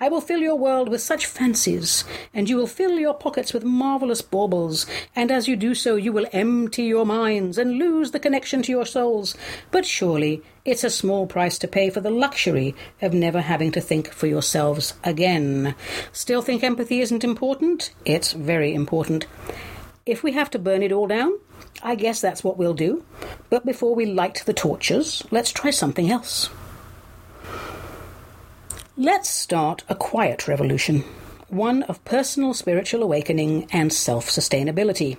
I 0.01 0.09
will 0.09 0.21
fill 0.21 0.41
your 0.41 0.57
world 0.57 0.89
with 0.89 1.01
such 1.01 1.27
fancies, 1.27 2.05
and 2.33 2.49
you 2.49 2.57
will 2.57 2.66
fill 2.66 2.99
your 2.99 3.14
pockets 3.14 3.53
with 3.53 3.64
marvelous 3.64 4.23
baubles, 4.23 4.87
and 5.14 5.31
as 5.31 5.49
you 5.49 5.57
do 5.57 5.75
so, 5.75 5.97
you 5.97 6.12
will 6.12 6.27
empty 6.33 6.85
your 6.85 7.05
minds 7.05 7.59
and 7.59 7.79
lose 7.79 8.12
the 8.12 8.21
connection 8.21 8.62
to 8.62 8.73
your 8.73 8.87
souls. 8.87 9.37
But 9.71 9.85
surely 9.85 10.43
it's 10.64 10.85
a 10.85 10.91
small 10.91 11.27
price 11.27 11.59
to 11.59 11.69
pay 11.69 11.91
for 11.91 12.01
the 12.01 12.11
luxury 12.11 12.75
of 13.03 13.12
never 13.12 13.41
having 13.41 13.73
to 13.73 13.81
think 13.81 14.12
for 14.12 14.27
yourselves 14.27 14.95
again. 15.05 15.75
Still 16.12 16.43
think 16.43 16.62
empathy 16.62 17.01
isn't 17.01 17.25
important? 17.25 17.93
It's 18.05 18.33
very 18.33 18.75
important. 18.75 19.27
If 20.07 20.23
we 20.23 20.33
have 20.33 20.51
to 20.51 20.59
burn 20.59 20.83
it 20.83 20.93
all 20.93 21.07
down, 21.07 21.39
I 21.83 21.95
guess 21.95 22.21
that's 22.21 22.43
what 22.43 22.57
we'll 22.57 22.75
do. 22.75 23.05
But 23.51 23.66
before 23.66 23.95
we 23.95 24.07
light 24.07 24.43
the 24.47 24.53
torches, 24.53 25.23
let's 25.31 25.53
try 25.53 25.71
something 25.71 26.11
else. 26.11 26.51
Let's 29.01 29.28
start 29.28 29.84
a 29.88 29.94
quiet 29.94 30.49
revolution, 30.49 31.05
one 31.49 31.84
of 31.84 32.05
personal 32.05 32.53
spiritual 32.53 33.05
awakening 33.05 33.68
and 33.70 33.92
self 33.92 34.26
sustainability. 34.28 35.18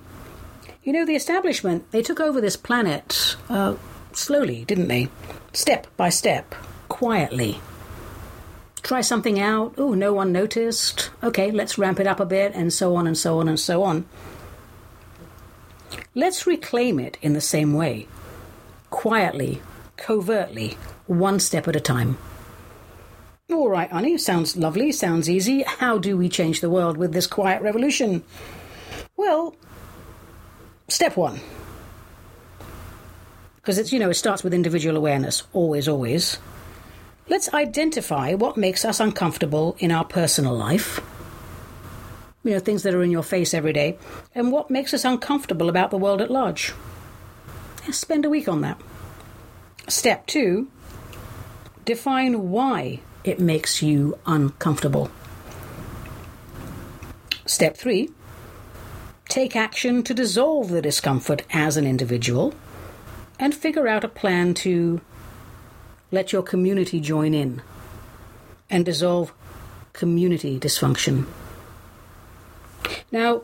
You 0.84 0.92
know, 0.92 1.06
the 1.06 1.16
establishment, 1.16 1.90
they 1.92 2.02
took 2.02 2.20
over 2.20 2.42
this 2.42 2.58
planet 2.58 3.38
uh, 3.48 3.78
slowly, 4.12 4.66
didn't 4.66 4.90
they? 4.90 5.08
Step 5.54 5.88
by 5.96 6.10
step, 6.10 6.56
quietly. 6.90 7.62
Try 8.84 9.00
something 9.00 9.40
out. 9.40 9.76
Oh, 9.78 9.94
no 9.94 10.14
one 10.14 10.34
noticed. 10.34 11.10
Okay, 11.24 11.50
let's 11.50 11.78
ramp 11.78 12.02
it 12.02 12.08
up 12.08 12.20
a 12.20 12.26
bit, 12.26 12.52
and 12.54 12.74
so 12.74 12.98
on 12.98 13.08
and 13.08 13.18
so 13.18 13.40
on 13.40 13.48
and 13.48 13.58
so 13.58 13.84
on. 13.84 14.06
Let's 16.14 16.46
reclaim 16.46 17.00
it 17.00 17.18
in 17.22 17.32
the 17.32 17.40
same 17.40 17.72
way. 17.72 18.10
Quietly, 18.90 19.62
covertly, 19.96 20.78
one 21.08 21.40
step 21.40 21.66
at 21.70 21.78
a 21.78 21.80
time. 21.80 22.18
All 23.52 23.68
right, 23.68 23.92
Ani, 23.92 24.18
sounds 24.20 24.56
lovely, 24.56 24.92
sounds 24.92 25.28
easy. 25.28 25.64
How 25.64 25.98
do 25.98 26.16
we 26.16 26.30
change 26.30 26.62
the 26.62 26.70
world 26.70 26.98
with 26.98 27.14
this 27.14 27.26
quiet 27.26 27.64
revolution? 27.64 28.24
Well, 29.18 29.56
step 30.88 31.18
one. 31.18 31.40
Because 33.56 33.80
it's, 33.80 33.92
you 33.92 34.00
know, 34.00 34.12
it 34.12 34.16
starts 34.16 34.44
with 34.44 34.54
individual 34.54 34.96
awareness, 34.96 35.44
always, 35.52 35.88
always. 35.88 36.38
Let's 37.28 37.52
identify 37.54 38.36
what 38.36 38.56
makes 38.56 38.86
us 38.86 39.00
uncomfortable 39.00 39.76
in 39.80 39.92
our 39.92 40.06
personal 40.06 40.56
life. 40.56 41.00
You 42.44 42.52
know, 42.52 42.60
things 42.60 42.84
that 42.84 42.94
are 42.94 43.04
in 43.04 43.12
your 43.12 43.24
face 43.24 43.54
every 43.54 43.74
day, 43.74 43.98
and 44.34 44.52
what 44.52 44.70
makes 44.70 44.94
us 44.94 45.06
uncomfortable 45.06 45.70
about 45.70 45.90
the 45.92 45.98
world 45.98 46.22
at 46.22 46.32
large. 46.32 46.74
Spend 47.92 48.26
a 48.26 48.30
week 48.30 48.48
on 48.48 48.62
that. 48.62 48.80
Step 49.88 50.28
two 50.28 50.70
define 51.86 52.52
why 52.52 53.00
it 53.24 53.40
makes 53.40 53.82
you 53.82 54.18
uncomfortable. 54.26 55.12
Step 57.46 57.76
three 57.76 58.10
take 59.28 59.56
action 59.56 60.02
to 60.02 60.14
dissolve 60.14 60.70
the 60.70 60.82
discomfort 60.82 61.44
as 61.52 61.78
an 61.78 61.86
individual 61.86 62.54
and 63.40 63.54
figure 63.54 63.88
out 63.88 64.04
a 64.04 64.08
plan 64.08 64.56
to 64.56 65.00
let 66.12 66.34
your 66.34 66.42
community 66.42 67.00
join 67.00 67.34
in 67.34 67.62
and 68.70 68.86
dissolve 68.86 69.32
community 69.94 70.60
dysfunction. 70.60 71.26
Now, 73.12 73.44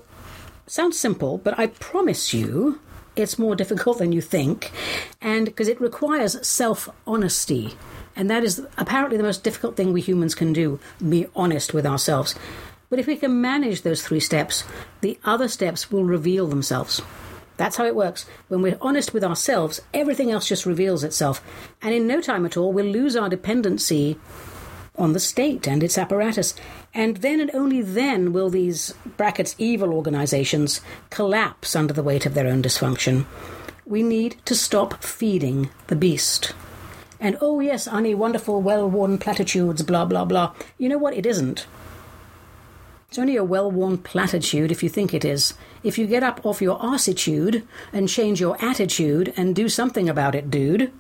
sounds 0.67 0.99
simple, 0.99 1.38
but 1.38 1.57
I 1.59 1.67
promise 1.67 2.34
you 2.34 2.80
it's 3.15 3.39
more 3.39 3.55
difficult 3.55 3.99
than 3.99 4.11
you 4.11 4.21
think, 4.21 4.71
and 5.21 5.45
because 5.45 5.67
it 5.67 5.80
requires 5.80 6.45
self 6.45 6.89
honesty 7.07 7.76
and 8.16 8.30
that 8.30 8.43
is 8.43 8.66
apparently 8.78 9.18
the 9.18 9.24
most 9.24 9.43
difficult 9.43 9.76
thing 9.76 9.91
we 9.91 10.01
humans 10.01 10.36
can 10.36 10.53
do 10.53 10.80
be 11.07 11.28
honest 11.36 11.74
with 11.74 11.86
ourselves. 11.86 12.36
But 12.89 12.99
if 12.99 13.07
we 13.07 13.18
can 13.18 13.41
manage 13.41 13.82
those 13.82 14.03
three 14.03 14.20
steps, 14.20 14.63
the 15.01 15.20
other 15.26 15.47
steps 15.47 15.91
will 15.91 16.05
reveal 16.05 16.47
themselves. 16.47 17.01
That's 17.57 17.78
how 17.78 17.86
it 17.86 17.95
works. 17.95 18.26
When 18.47 18.61
we're 18.61 18.78
honest 18.82 19.13
with 19.13 19.24
ourselves, 19.24 19.82
everything 19.93 20.32
else 20.32 20.47
just 20.47 20.66
reveals 20.66 21.03
itself. 21.03 21.41
And 21.82 21.93
in 21.93 22.07
no 22.07 22.22
time 22.22 22.45
at 22.45 22.57
all, 22.57 22.74
we'll 22.74 22.86
lose 22.86 23.16
our 23.16 23.30
dependency 23.30 24.18
on 24.97 25.13
the 25.13 25.20
state 25.20 25.68
and 25.68 25.84
its 25.84 25.97
apparatus. 25.97 26.53
And 26.93 27.18
then 27.18 27.39
and 27.39 27.51
only 27.53 27.82
then 27.82 28.34
will 28.34 28.49
these 28.49 28.93
brackets 29.18 29.55
evil 29.57 29.93
organizations 29.93 30.82
collapse 31.09 31.76
under 31.76 31.93
the 31.93 32.03
weight 32.03 32.26
of 32.26 32.34
their 32.34 32.47
own 32.47 32.61
dysfunction. 32.61 33.26
We 33.86 34.03
need 34.03 34.38
to 34.45 34.55
stop 34.55 35.03
feeding 35.03 35.70
the 35.88 35.95
beast. 35.95 36.53
And 37.20 37.38
oh, 37.41 37.59
yes, 37.59 37.88
Ani, 37.88 38.13
wonderful, 38.13 38.61
well 38.61 38.89
worn 38.89 39.18
platitudes, 39.18 39.82
blah, 39.84 40.05
blah, 40.05 40.26
blah. 40.26 40.53
You 40.78 40.89
know 40.89 40.97
what? 40.97 41.16
It 41.16 41.26
isn't. 41.26 41.66
It's 43.09 43.20
only 43.20 43.38
a 43.38 43.43
well 43.43 43.72
worn 43.72 43.97
platitude 43.97 44.72
if 44.72 44.84
you 44.84 44.89
think 44.89 45.13
it 45.13 45.24
is. 45.24 45.53
If 45.84 45.97
you 45.97 46.05
get 46.07 46.24
up 46.24 46.45
off 46.45 46.61
your 46.61 46.78
arsitude 46.82 47.66
and 47.93 48.09
change 48.09 48.41
your 48.41 48.57
attitude 48.63 49.34
and 49.38 49.55
do 49.55 49.70
something 49.70 50.09
about 50.09 50.36
it, 50.36 50.51
dude. 50.51 50.91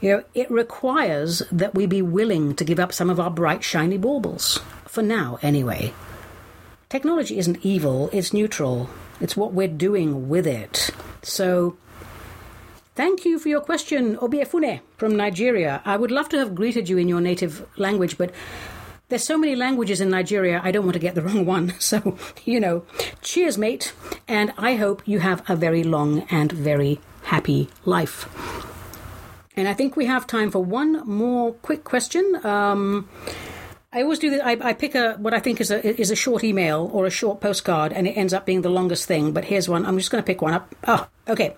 You 0.00 0.10
know, 0.10 0.24
it 0.34 0.50
requires 0.50 1.42
that 1.50 1.74
we 1.74 1.86
be 1.86 2.02
willing 2.02 2.54
to 2.56 2.64
give 2.64 2.78
up 2.80 2.92
some 2.92 3.10
of 3.10 3.20
our 3.20 3.30
bright, 3.30 3.64
shiny 3.64 3.98
baubles. 3.98 4.60
For 4.86 5.02
now, 5.02 5.38
anyway. 5.42 5.92
Technology 6.88 7.38
isn't 7.38 7.64
evil, 7.64 8.08
it's 8.12 8.32
neutral. 8.32 8.88
It's 9.20 9.36
what 9.36 9.52
we're 9.52 9.68
doing 9.68 10.28
with 10.28 10.46
it. 10.46 10.90
So 11.22 11.76
Thank 12.94 13.24
you 13.24 13.40
for 13.40 13.48
your 13.48 13.60
question, 13.60 14.16
Obiefune 14.18 14.80
from 14.96 15.16
Nigeria. 15.16 15.82
I 15.84 15.96
would 15.96 16.12
love 16.12 16.28
to 16.28 16.38
have 16.38 16.54
greeted 16.54 16.88
you 16.88 16.96
in 16.96 17.08
your 17.08 17.20
native 17.20 17.66
language, 17.76 18.16
but 18.16 18.30
there's 19.08 19.24
so 19.24 19.36
many 19.36 19.56
languages 19.56 20.00
in 20.00 20.10
Nigeria, 20.10 20.60
I 20.62 20.70
don't 20.70 20.84
want 20.84 20.94
to 20.94 21.00
get 21.00 21.16
the 21.16 21.22
wrong 21.22 21.44
one. 21.44 21.74
So, 21.80 22.16
you 22.44 22.60
know, 22.60 22.84
cheers, 23.20 23.58
mate, 23.58 23.92
and 24.28 24.52
I 24.56 24.76
hope 24.76 25.02
you 25.06 25.18
have 25.18 25.42
a 25.50 25.56
very 25.56 25.82
long 25.82 26.20
and 26.30 26.52
very 26.52 27.00
happy 27.24 27.68
life. 27.84 28.28
And 29.56 29.66
I 29.66 29.74
think 29.74 29.96
we 29.96 30.06
have 30.06 30.26
time 30.26 30.52
for 30.52 30.64
one 30.64 31.04
more 31.04 31.52
quick 31.52 31.82
question. 31.82 32.40
Um, 32.44 33.08
I 33.92 34.02
always 34.02 34.20
do 34.20 34.30
that. 34.30 34.46
I, 34.46 34.52
I 34.70 34.72
pick 34.72 34.94
a 34.94 35.14
what 35.14 35.34
I 35.34 35.40
think 35.40 35.60
is 35.60 35.70
a 35.70 36.00
is 36.00 36.10
a 36.10 36.16
short 36.16 36.42
email 36.42 36.90
or 36.92 37.06
a 37.06 37.10
short 37.10 37.40
postcard, 37.40 37.92
and 37.92 38.08
it 38.08 38.16
ends 38.16 38.32
up 38.32 38.46
being 38.46 38.62
the 38.62 38.70
longest 38.70 39.06
thing. 39.06 39.32
But 39.32 39.44
here's 39.44 39.68
one. 39.68 39.86
I'm 39.86 39.96
just 39.98 40.10
going 40.10 40.22
to 40.22 40.26
pick 40.26 40.42
one 40.42 40.54
up. 40.54 40.74
Oh, 40.88 41.06
okay. 41.28 41.54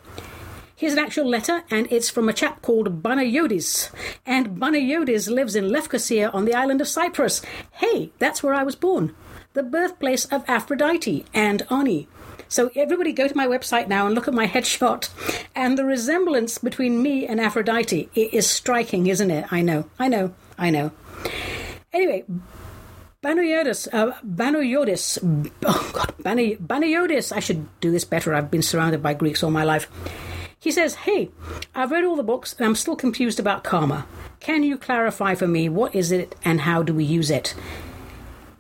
Here's 0.78 0.92
an 0.92 0.98
actual 0.98 1.26
letter, 1.26 1.64
and 1.70 1.90
it's 1.90 2.10
from 2.10 2.28
a 2.28 2.34
chap 2.34 2.60
called 2.60 3.02
Banayodis. 3.02 3.90
And 4.26 4.60
Banayodis 4.60 5.26
lives 5.30 5.56
in 5.56 5.70
Lefkosia 5.70 6.30
on 6.34 6.44
the 6.44 6.52
island 6.52 6.82
of 6.82 6.86
Cyprus. 6.86 7.40
Hey, 7.70 8.12
that's 8.18 8.42
where 8.42 8.52
I 8.52 8.62
was 8.62 8.76
born. 8.76 9.16
The 9.54 9.62
birthplace 9.62 10.26
of 10.26 10.44
Aphrodite 10.46 11.24
and 11.32 11.62
Ani. 11.70 12.08
So 12.48 12.70
everybody 12.76 13.14
go 13.14 13.26
to 13.26 13.34
my 13.34 13.46
website 13.46 13.88
now 13.88 14.04
and 14.04 14.14
look 14.14 14.28
at 14.28 14.34
my 14.34 14.46
headshot. 14.54 15.08
And 15.54 15.78
the 15.78 15.86
resemblance 15.86 16.58
between 16.58 17.02
me 17.02 17.26
and 17.26 17.40
Aphrodite 17.40 18.10
is 18.14 18.46
striking, 18.46 19.06
isn't 19.06 19.30
it? 19.30 19.50
I 19.50 19.62
know, 19.62 19.88
I 19.98 20.08
know, 20.08 20.34
I 20.58 20.68
know. 20.68 20.92
Anyway, 21.90 22.24
Banayodis, 23.22 23.88
uh, 23.94 24.12
oh 25.64 25.90
God, 25.94 26.14
Banayodis, 26.18 27.32
I 27.34 27.40
should 27.40 27.80
do 27.80 27.90
this 27.90 28.04
better. 28.04 28.34
I've 28.34 28.50
been 28.50 28.60
surrounded 28.60 29.02
by 29.02 29.14
Greeks 29.14 29.42
all 29.42 29.50
my 29.50 29.64
life. 29.64 29.90
He 30.66 30.72
says, 30.72 30.96
Hey, 30.96 31.30
I've 31.76 31.92
read 31.92 32.02
all 32.02 32.16
the 32.16 32.24
books 32.24 32.56
and 32.58 32.66
I'm 32.66 32.74
still 32.74 32.96
confused 32.96 33.38
about 33.38 33.62
karma. 33.62 34.04
Can 34.40 34.64
you 34.64 34.76
clarify 34.76 35.36
for 35.36 35.46
me 35.46 35.68
what 35.68 35.94
is 35.94 36.10
it 36.10 36.34
and 36.44 36.62
how 36.62 36.82
do 36.82 36.92
we 36.92 37.04
use 37.04 37.30
it? 37.30 37.54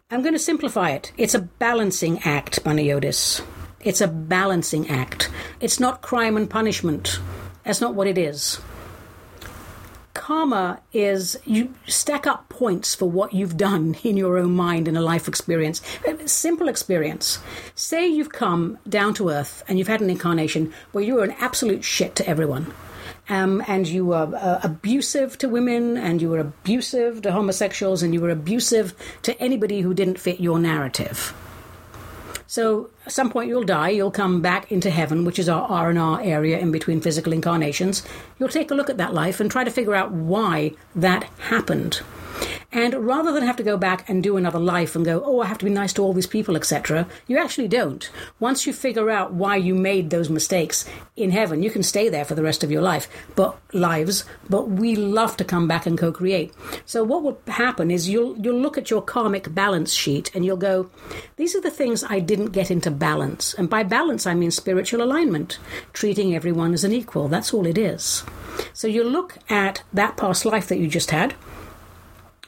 I'm 0.08 0.22
going 0.22 0.32
to 0.32 0.38
simplify 0.38 0.90
it. 0.90 1.10
It's 1.16 1.34
a 1.34 1.40
balancing 1.40 2.20
act, 2.20 2.62
Banayodis. 2.62 3.44
It's 3.80 4.00
a 4.00 4.06
balancing 4.06 4.88
act. 4.88 5.30
It's 5.58 5.80
not 5.80 6.00
crime 6.00 6.36
and 6.36 6.48
punishment. 6.48 7.18
That's 7.64 7.80
not 7.80 7.96
what 7.96 8.06
it 8.06 8.18
is 8.18 8.60
karma 10.16 10.80
is 10.94 11.38
you 11.44 11.74
stack 11.86 12.26
up 12.26 12.48
points 12.48 12.94
for 12.94 13.08
what 13.08 13.34
you've 13.34 13.56
done 13.56 13.94
in 14.02 14.16
your 14.16 14.38
own 14.38 14.52
mind 14.52 14.88
in 14.88 14.96
a 14.96 15.02
life 15.02 15.28
experience. 15.28 15.82
Simple 16.24 16.68
experience. 16.68 17.38
Say 17.74 18.08
you've 18.08 18.32
come 18.32 18.78
down 18.88 19.12
to 19.14 19.28
earth 19.28 19.62
and 19.68 19.78
you've 19.78 19.88
had 19.88 20.00
an 20.00 20.10
incarnation 20.10 20.72
where 20.92 21.04
you 21.04 21.14
were 21.14 21.24
an 21.24 21.36
absolute 21.38 21.84
shit 21.84 22.16
to 22.16 22.26
everyone. 22.26 22.72
Um, 23.28 23.62
and 23.68 23.86
you 23.86 24.06
were 24.06 24.34
uh, 24.34 24.60
abusive 24.62 25.36
to 25.38 25.48
women, 25.48 25.96
and 25.96 26.22
you 26.22 26.30
were 26.30 26.38
abusive 26.38 27.22
to 27.22 27.32
homosexuals, 27.32 28.00
and 28.04 28.14
you 28.14 28.20
were 28.20 28.30
abusive 28.30 28.94
to 29.22 29.36
anybody 29.42 29.80
who 29.80 29.94
didn't 29.94 30.20
fit 30.20 30.38
your 30.38 30.60
narrative. 30.60 31.34
So 32.46 32.90
at 33.06 33.12
some 33.12 33.30
point 33.30 33.48
you'll 33.48 33.64
die, 33.64 33.90
you'll 33.90 34.10
come 34.10 34.42
back 34.42 34.72
into 34.72 34.90
heaven, 34.90 35.24
which 35.24 35.38
is 35.38 35.48
our 35.48 35.62
R&R 35.62 36.20
area 36.22 36.58
in 36.58 36.72
between 36.72 37.00
physical 37.00 37.32
incarnations. 37.32 38.04
You'll 38.38 38.48
take 38.48 38.72
a 38.72 38.74
look 38.74 38.90
at 38.90 38.98
that 38.98 39.14
life 39.14 39.38
and 39.38 39.48
try 39.48 39.62
to 39.62 39.70
figure 39.70 39.94
out 39.94 40.10
why 40.10 40.72
that 40.96 41.24
happened. 41.38 42.00
And 42.76 43.06
rather 43.06 43.32
than 43.32 43.42
have 43.42 43.56
to 43.56 43.62
go 43.62 43.78
back 43.78 44.06
and 44.06 44.22
do 44.22 44.36
another 44.36 44.58
life 44.58 44.94
and 44.94 45.02
go, 45.02 45.22
oh, 45.24 45.40
I 45.40 45.46
have 45.46 45.56
to 45.58 45.64
be 45.64 45.70
nice 45.70 45.94
to 45.94 46.02
all 46.02 46.12
these 46.12 46.26
people, 46.26 46.56
etc., 46.56 47.08
you 47.26 47.38
actually 47.38 47.68
don't. 47.68 48.10
Once 48.38 48.66
you 48.66 48.74
figure 48.74 49.08
out 49.08 49.32
why 49.32 49.56
you 49.56 49.74
made 49.74 50.10
those 50.10 50.28
mistakes 50.28 50.84
in 51.16 51.30
heaven, 51.30 51.62
you 51.62 51.70
can 51.70 51.82
stay 51.82 52.10
there 52.10 52.26
for 52.26 52.34
the 52.34 52.42
rest 52.42 52.62
of 52.62 52.70
your 52.70 52.82
life, 52.82 53.08
but 53.34 53.58
lives. 53.72 54.26
But 54.50 54.68
we 54.68 54.94
love 54.94 55.38
to 55.38 55.44
come 55.44 55.66
back 55.66 55.86
and 55.86 55.96
co-create. 55.96 56.52
So 56.84 57.02
what 57.02 57.22
will 57.22 57.40
happen 57.46 57.90
is 57.90 58.10
you'll 58.10 58.36
you'll 58.36 58.60
look 58.60 58.76
at 58.76 58.90
your 58.90 59.00
karmic 59.00 59.54
balance 59.54 59.94
sheet 59.94 60.30
and 60.34 60.44
you'll 60.44 60.58
go, 60.58 60.90
these 61.36 61.56
are 61.56 61.62
the 61.62 61.70
things 61.70 62.04
I 62.04 62.20
didn't 62.20 62.52
get 62.52 62.70
into 62.70 62.90
balance. 62.90 63.54
And 63.54 63.70
by 63.70 63.84
balance, 63.84 64.26
I 64.26 64.34
mean 64.34 64.50
spiritual 64.50 65.02
alignment, 65.02 65.58
treating 65.94 66.34
everyone 66.34 66.74
as 66.74 66.84
an 66.84 66.92
equal. 66.92 67.28
That's 67.28 67.54
all 67.54 67.64
it 67.64 67.78
is. 67.78 68.22
So 68.74 68.86
you 68.86 69.02
look 69.02 69.38
at 69.48 69.82
that 69.94 70.18
past 70.18 70.44
life 70.44 70.68
that 70.68 70.78
you 70.78 70.88
just 70.88 71.10
had 71.10 71.34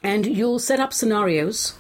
and 0.02 0.26
you'll 0.26 0.58
set 0.58 0.80
up 0.80 0.92
scenarios 0.92 1.74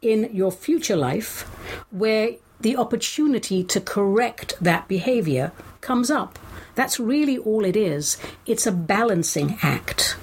in 0.00 0.28
your 0.32 0.52
future 0.52 0.96
life 0.96 1.42
where 1.90 2.36
the 2.60 2.76
opportunity 2.76 3.64
to 3.64 3.80
correct 3.80 4.54
that 4.60 4.88
behavior 4.88 5.52
comes 5.80 6.10
up. 6.10 6.38
That's 6.74 6.98
really 6.98 7.38
all 7.38 7.64
it 7.64 7.76
is. 7.76 8.16
It's 8.46 8.66
a 8.66 8.72
balancing 8.72 9.58
act 9.62 10.16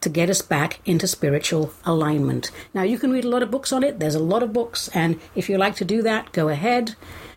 to 0.00 0.08
get 0.08 0.30
us 0.30 0.40
back 0.40 0.80
into 0.84 1.06
spiritual 1.06 1.72
alignment. 1.84 2.50
Now, 2.72 2.82
you 2.82 2.98
can 2.98 3.10
read 3.10 3.24
a 3.24 3.28
lot 3.28 3.42
of 3.42 3.50
books 3.50 3.72
on 3.72 3.84
it. 3.84 3.98
There's 3.98 4.14
a 4.14 4.22
lot 4.22 4.42
of 4.42 4.52
books, 4.52 4.88
and 4.94 5.20
if 5.34 5.48
you 5.48 5.58
like 5.58 5.76
to 5.76 5.84
do 5.84 6.02
that, 6.02 6.32
go 6.32 6.48
ahead. 6.48 6.94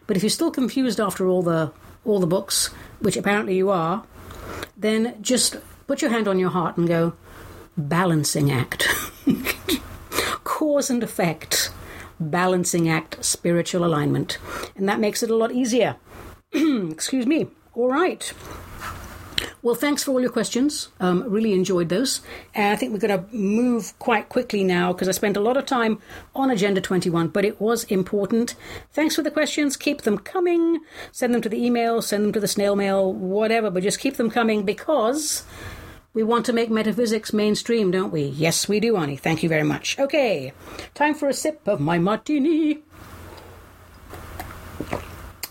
But 0.08 0.18
if 0.18 0.24
you're 0.24 0.30
still 0.30 0.52
confused 0.52 1.00
after 1.00 1.28
all 1.28 1.42
the 1.42 1.72
all 2.06 2.20
the 2.20 2.28
books, 2.28 2.68
which 3.00 3.16
apparently 3.16 3.56
you 3.56 3.70
are, 3.70 4.04
then 4.76 5.16
just 5.22 5.58
put 5.88 6.02
your 6.02 6.12
hand 6.12 6.28
on 6.28 6.38
your 6.38 6.50
heart 6.50 6.76
and 6.78 6.88
go, 6.88 7.14
balancing 7.78 8.52
act. 8.52 8.88
Cause 10.44 10.90
and 10.90 11.04
effect, 11.04 11.72
balancing 12.20 12.90
act, 12.90 13.24
spiritual 13.24 13.86
alignment. 13.86 14.38
And 14.76 14.88
that 14.88 15.00
makes 15.00 15.24
it 15.24 15.30
a 15.30 15.36
lot 15.36 15.52
easier. 15.52 15.98
Excuse 16.54 17.26
me. 17.26 17.48
All 17.74 17.90
right. 17.90 18.32
Well, 19.64 19.76
thanks 19.76 20.04
for 20.04 20.12
all 20.12 20.20
your 20.20 20.30
questions. 20.30 20.90
Um, 21.00 21.24
really 21.30 21.54
enjoyed 21.54 21.88
those. 21.88 22.20
And 22.54 22.74
I 22.74 22.76
think 22.76 22.92
we're 22.92 23.00
going 23.00 23.18
to 23.18 23.34
move 23.36 23.98
quite 23.98 24.28
quickly 24.28 24.62
now 24.64 24.92
because 24.92 25.08
I 25.08 25.14
spent 25.14 25.38
a 25.38 25.40
lot 25.40 25.56
of 25.56 25.66
time 25.66 26.00
on 26.36 26.52
Agenda 26.52 26.82
21, 26.82 27.30
but 27.30 27.46
it 27.46 27.62
was 27.62 27.86
important. 27.86 28.56
Thanks 28.92 29.16
for 29.16 29.22
the 29.22 29.32
questions. 29.32 29.78
Keep 29.78 30.02
them 30.02 30.18
coming. 30.18 30.82
Send 31.14 31.34
them 31.34 31.42
to 31.42 31.50
the 31.50 31.64
email, 31.64 32.02
send 32.02 32.26
them 32.26 32.34
to 32.34 32.42
the 32.42 32.48
snail 32.48 32.76
mail, 32.76 33.14
whatever, 33.14 33.70
but 33.70 33.84
just 33.84 34.02
keep 34.02 34.18
them 34.18 34.30
coming 34.30 34.64
because 34.64 35.44
we 36.14 36.24
want 36.24 36.46
to 36.46 36.54
make 36.54 36.70
metaphysics 36.70 37.34
mainstream, 37.34 37.92
don't 37.92 38.12
we? 38.12 38.24
Yes, 38.24 38.68
we 38.68 38.80
do, 38.80 38.96
Ani. 38.98 39.18
Thank 39.18 39.44
you 39.44 39.50
very 39.50 39.64
much. 39.64 39.98
Okay, 40.00 40.54
time 40.94 41.14
for 41.14 41.28
a 41.28 41.34
sip 41.34 41.68
of 41.68 41.80
my 41.80 41.98
martini. 41.98 42.84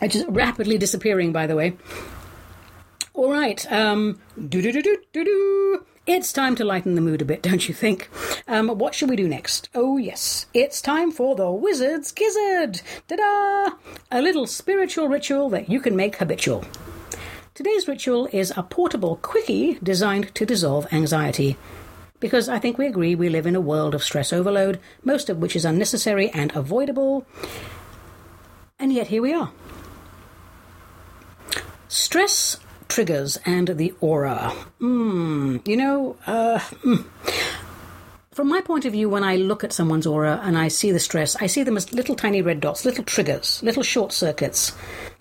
It's 0.01 0.15
just 0.15 0.27
rapidly 0.29 0.79
disappearing, 0.79 1.33
by 1.33 1.47
the 1.47 1.57
way. 1.57 1.77
All 3.15 3.31
right, 3.31 3.71
um, 3.71 4.21
do 4.37 4.63
do 4.63 4.73
do 4.73 4.83
do 4.83 4.97
do 5.13 5.25
do. 5.25 5.87
It's 6.05 6.33
time 6.33 6.57
to 6.57 6.65
lighten 6.65 6.97
the 6.97 7.01
mood 7.01 7.23
a 7.23 7.25
bit, 7.25 7.43
don't 7.43 7.69
you 7.69 7.75
think? 7.75 8.11
Um, 8.49 8.69
what 8.71 8.93
should 8.93 9.09
we 9.09 9.15
do 9.15 9.29
next? 9.29 9.69
Oh, 9.73 9.99
yes, 9.99 10.47
it's 10.53 10.83
time 10.83 11.13
for 11.13 11.37
the 11.37 11.49
Wizard's 11.49 12.11
Gizzard! 12.11 12.83
Ta 13.07 13.17
da! 13.17 13.77
A 14.11 14.21
little 14.21 14.49
spiritual 14.49 15.09
ritual 15.09 15.49
that 15.51 15.69
you 15.69 15.81
can 15.81 15.95
make 15.95 16.17
habitual. 16.17 16.65
Today's 17.55 17.87
ritual 17.87 18.31
is 18.33 18.51
a 18.57 18.63
portable 18.63 19.17
quickie 19.17 19.79
designed 19.83 20.35
to 20.37 20.47
dissolve 20.47 20.91
anxiety. 20.91 21.59
Because 22.19 22.49
I 22.49 22.59
think 22.59 22.79
we 22.79 22.87
agree 22.87 23.15
we 23.15 23.29
live 23.29 23.47
in 23.47 23.55
a 23.55 23.61
world 23.61 23.95
of 23.95 24.03
stress 24.03 24.33
overload, 24.33 24.81
most 25.05 25.29
of 25.29 25.37
which 25.37 25.55
is 25.55 25.67
unnecessary 25.67 26.31
and 26.31 26.51
avoidable. 26.57 27.27
And 28.79 28.91
yet 28.91 29.09
here 29.09 29.21
we 29.21 29.35
are. 29.35 29.53
Stress 31.89 32.57
triggers 32.89 33.39
and 33.45 33.69
the 33.69 33.93
aura. 34.01 34.55
Mm, 34.81 35.69
you 35.69 35.77
know, 35.77 36.17
uh, 36.27 36.59
mm. 36.59 37.05
From 38.33 38.49
my 38.49 38.63
point 38.63 38.87
of 38.87 38.93
view, 38.93 39.11
when 39.11 39.25
I 39.25 39.37
look 39.37 39.63
at 39.63 39.75
someone's 39.75 40.07
aura 40.07 40.41
and 40.43 40.57
I 40.57 40.69
see 40.69 40.91
the 40.91 40.99
stress, 40.99 41.37
I 41.37 41.47
see 41.47 41.65
them 41.65 41.77
as 41.77 41.93
little 41.93 42.15
tiny 42.15 42.41
red 42.41 42.61
dots, 42.61 42.87
little 42.87 43.05
triggers, 43.05 43.63
little 43.63 43.83
short 43.83 44.11
circuits, 44.11 44.73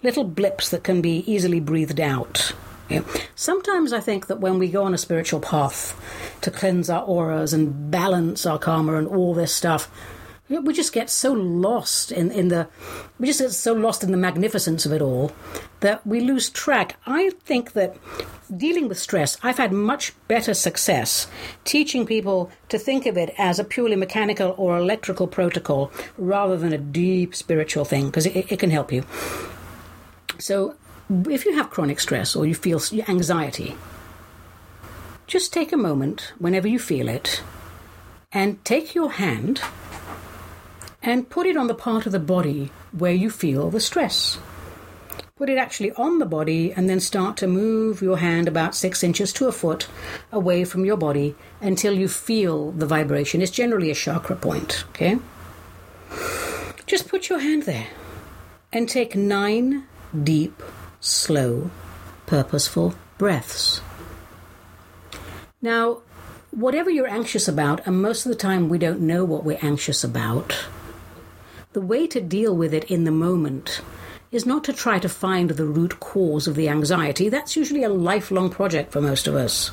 little 0.02 0.24
blips 0.24 0.70
that 0.70 0.86
can 0.86 1.02
be 1.02 1.30
easily 1.30 1.60
breathed 1.60 2.00
out. 2.00 2.54
Sometimes 3.36 3.92
I 3.92 4.00
think 4.00 4.28
that 4.28 4.40
when 4.40 4.60
we 4.60 4.72
go 4.72 4.86
on 4.86 4.94
a 4.94 4.98
spiritual 4.98 5.42
path 5.42 5.94
to 6.40 6.52
cleanse 6.52 6.90
our 6.90 7.04
auras 7.04 7.54
and 7.54 7.92
balance 7.92 8.46
our 8.46 8.58
karma 8.58 8.96
and 8.96 9.10
all 9.10 9.34
this 9.34 9.54
stuff, 9.54 9.92
we 10.60 10.74
just 10.74 10.94
get 10.94 11.10
so 11.10 11.32
lost 11.32 12.12
in, 12.12 12.32
in 12.32 12.50
the 12.50 12.68
we 13.20 13.28
just 13.28 13.40
get 13.40 13.52
so 13.52 13.74
lost 13.74 14.04
in 14.04 14.12
the 14.12 14.18
magnificence 14.18 14.86
of 14.86 14.92
it 14.92 15.02
all 15.02 15.32
that 15.80 16.06
we 16.06 16.20
lose 16.20 16.50
track. 16.50 16.98
I 17.06 17.32
think 17.44 17.74
that 17.74 17.96
dealing 18.56 18.88
with 18.88 19.00
stress, 19.00 19.38
I've 19.44 19.58
had 19.58 19.72
much 19.72 20.14
better 20.28 20.54
success 20.54 21.28
teaching 21.64 22.06
people 22.06 22.52
to 22.70 22.78
think 22.78 23.06
of 23.06 23.18
it 23.18 23.34
as 23.38 23.60
a 23.60 23.64
purely 23.64 23.96
mechanical 23.96 24.54
or 24.58 24.78
electrical 24.78 25.28
protocol 25.28 25.92
rather 26.18 26.58
than 26.58 26.74
a 26.74 26.78
deep 26.78 27.36
spiritual 27.36 27.86
thing 27.86 28.08
because 28.08 28.26
it, 28.26 28.52
it 28.52 28.60
can 28.60 28.72
help 28.72 28.92
you. 28.92 29.06
So, 30.40 30.76
if 31.30 31.46
you 31.46 31.56
have 31.56 31.70
chronic 31.70 32.00
stress 32.00 32.36
or 32.36 32.46
you 32.46 32.56
feel 32.56 32.82
anxiety, 33.08 33.76
just 35.28 35.54
take 35.54 35.72
a 35.72 35.78
moment 35.78 36.34
whenever 36.40 36.68
you 36.68 36.80
feel 36.80 37.08
it 37.08 37.42
and 38.32 38.64
take 38.66 38.96
your 38.96 39.12
hand 39.12 39.62
and 41.04 41.30
put 41.30 41.48
it 41.48 41.58
on 41.58 41.68
the 41.68 41.74
part 41.74 42.06
of 42.06 42.12
the 42.12 42.20
body 42.20 42.72
where 42.92 43.14
you 43.14 43.30
feel 43.30 43.70
the 43.70 43.80
stress. 43.80 44.38
Put 45.36 45.50
it 45.50 45.58
actually 45.58 45.92
on 45.94 46.20
the 46.20 46.26
body 46.26 46.72
and 46.72 46.88
then 46.88 47.00
start 47.00 47.36
to 47.38 47.48
move 47.48 48.02
your 48.02 48.18
hand 48.18 48.48
about 48.48 48.76
six 48.76 49.04
inches 49.04 49.34
to 49.34 49.48
a 49.48 49.52
foot 49.52 49.88
away 50.32 50.64
from 50.64 50.86
your 50.86 50.98
body 50.98 51.36
until 51.60 51.94
you 51.94 52.08
feel 52.08 52.72
the 52.72 52.86
vibration. 52.86 53.42
It's 53.42 53.52
generally 53.52 53.90
a 53.90 53.96
chakra 53.96 54.36
point, 54.36 54.86
okay? 54.90 55.18
Just 56.86 57.08
put 57.08 57.30
your 57.30 57.40
hand 57.40 57.64
there 57.64 57.88
and 58.72 58.88
take 58.88 59.16
nine 59.16 59.88
deep, 60.24 60.62
slow, 61.00 61.72
purposeful 62.28 62.94
breaths. 63.18 63.82
Now, 65.62 66.02
whatever 66.52 66.90
you're 66.90 67.08
anxious 67.08 67.48
about, 67.48 67.86
and 67.88 68.02
most 68.02 68.26
of 68.26 68.30
the 68.30 68.38
time 68.38 68.70
we 68.70 68.78
don't 68.78 69.00
know 69.00 69.26
what 69.26 69.44
we're 69.44 69.60
anxious 69.62 70.04
about, 70.04 70.66
the 71.74 71.82
way 71.82 72.06
to 72.08 72.20
deal 72.20 72.56
with 72.56 72.74
it 72.74 72.84
in 72.86 73.06
the 73.06 73.12
moment 73.12 73.82
is 74.32 74.46
not 74.46 74.64
to 74.66 74.74
try 74.74 75.00
to 75.00 75.10
find 75.10 75.52
the 75.52 75.66
root 75.66 76.00
cause 76.00 76.48
of 76.48 76.56
the 76.56 76.68
anxiety. 76.68 77.30
That's 77.30 77.56
usually 77.56 77.84
a 77.84 77.90
lifelong 77.90 78.50
project 78.50 78.92
for 78.92 79.02
most 79.02 79.28
of 79.28 79.36
us. 79.36 79.72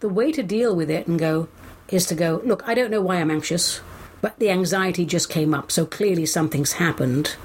The 0.00 0.08
way 0.08 0.32
to 0.32 0.42
deal 0.42 0.74
with 0.74 0.90
it 0.90 1.06
and 1.06 1.18
go 1.18 1.48
is 1.88 2.06
to 2.06 2.14
go, 2.14 2.40
look, 2.44 2.62
I 2.66 2.74
don't 2.74 2.90
know 2.90 3.00
why 3.00 3.16
I'm 3.16 3.30
anxious, 3.30 3.80
but 4.20 4.38
the 4.38 4.50
anxiety 4.50 5.04
just 5.04 5.30
came 5.30 5.54
up, 5.54 5.70
so 5.70 5.86
clearly 5.86 6.26
something's 6.26 6.72
happened. 6.72 7.36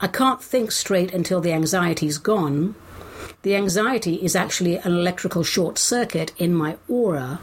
I 0.00 0.08
can't 0.08 0.42
think 0.42 0.70
straight 0.72 1.14
until 1.14 1.40
the 1.40 1.52
anxiety's 1.52 2.18
gone. 2.18 2.74
The 3.42 3.56
anxiety 3.56 4.16
is 4.16 4.36
actually 4.36 4.76
an 4.76 4.92
electrical 4.92 5.44
short 5.44 5.78
circuit 5.78 6.32
in 6.38 6.54
my 6.54 6.76
aura. 6.88 7.40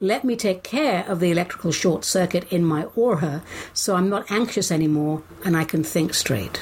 Let 0.00 0.22
me 0.22 0.36
take 0.36 0.62
care 0.62 1.04
of 1.08 1.18
the 1.18 1.32
electrical 1.32 1.72
short 1.72 2.04
circuit 2.04 2.52
in 2.52 2.64
my 2.64 2.84
aura 2.94 3.42
so 3.74 3.96
I'm 3.96 4.08
not 4.08 4.30
anxious 4.30 4.70
anymore 4.70 5.24
and 5.44 5.56
I 5.56 5.64
can 5.64 5.82
think 5.82 6.14
straight. 6.14 6.60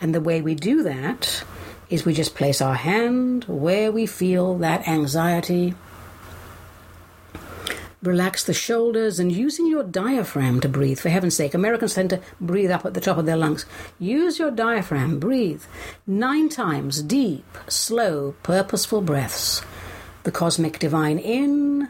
And 0.00 0.14
the 0.14 0.20
way 0.20 0.40
we 0.40 0.54
do 0.54 0.84
that 0.84 1.42
is 1.90 2.04
we 2.04 2.14
just 2.14 2.36
place 2.36 2.62
our 2.62 2.76
hand 2.76 3.46
where 3.48 3.90
we 3.90 4.06
feel 4.06 4.58
that 4.58 4.86
anxiety. 4.86 5.74
Relax 8.00 8.44
the 8.44 8.54
shoulders 8.54 9.18
and 9.18 9.32
using 9.32 9.66
your 9.66 9.82
diaphragm 9.82 10.60
to 10.60 10.68
breathe. 10.68 11.00
For 11.00 11.08
heaven's 11.08 11.34
sake, 11.34 11.54
Americans 11.54 11.94
tend 11.94 12.10
to 12.10 12.20
breathe 12.40 12.70
up 12.70 12.86
at 12.86 12.94
the 12.94 13.00
top 13.00 13.18
of 13.18 13.26
their 13.26 13.36
lungs. 13.36 13.66
Use 13.98 14.38
your 14.38 14.52
diaphragm. 14.52 15.18
Breathe 15.18 15.64
nine 16.06 16.48
times 16.48 17.02
deep, 17.02 17.58
slow, 17.66 18.36
purposeful 18.44 19.00
breaths. 19.00 19.62
The 20.22 20.30
cosmic 20.30 20.78
divine 20.78 21.18
in, 21.18 21.88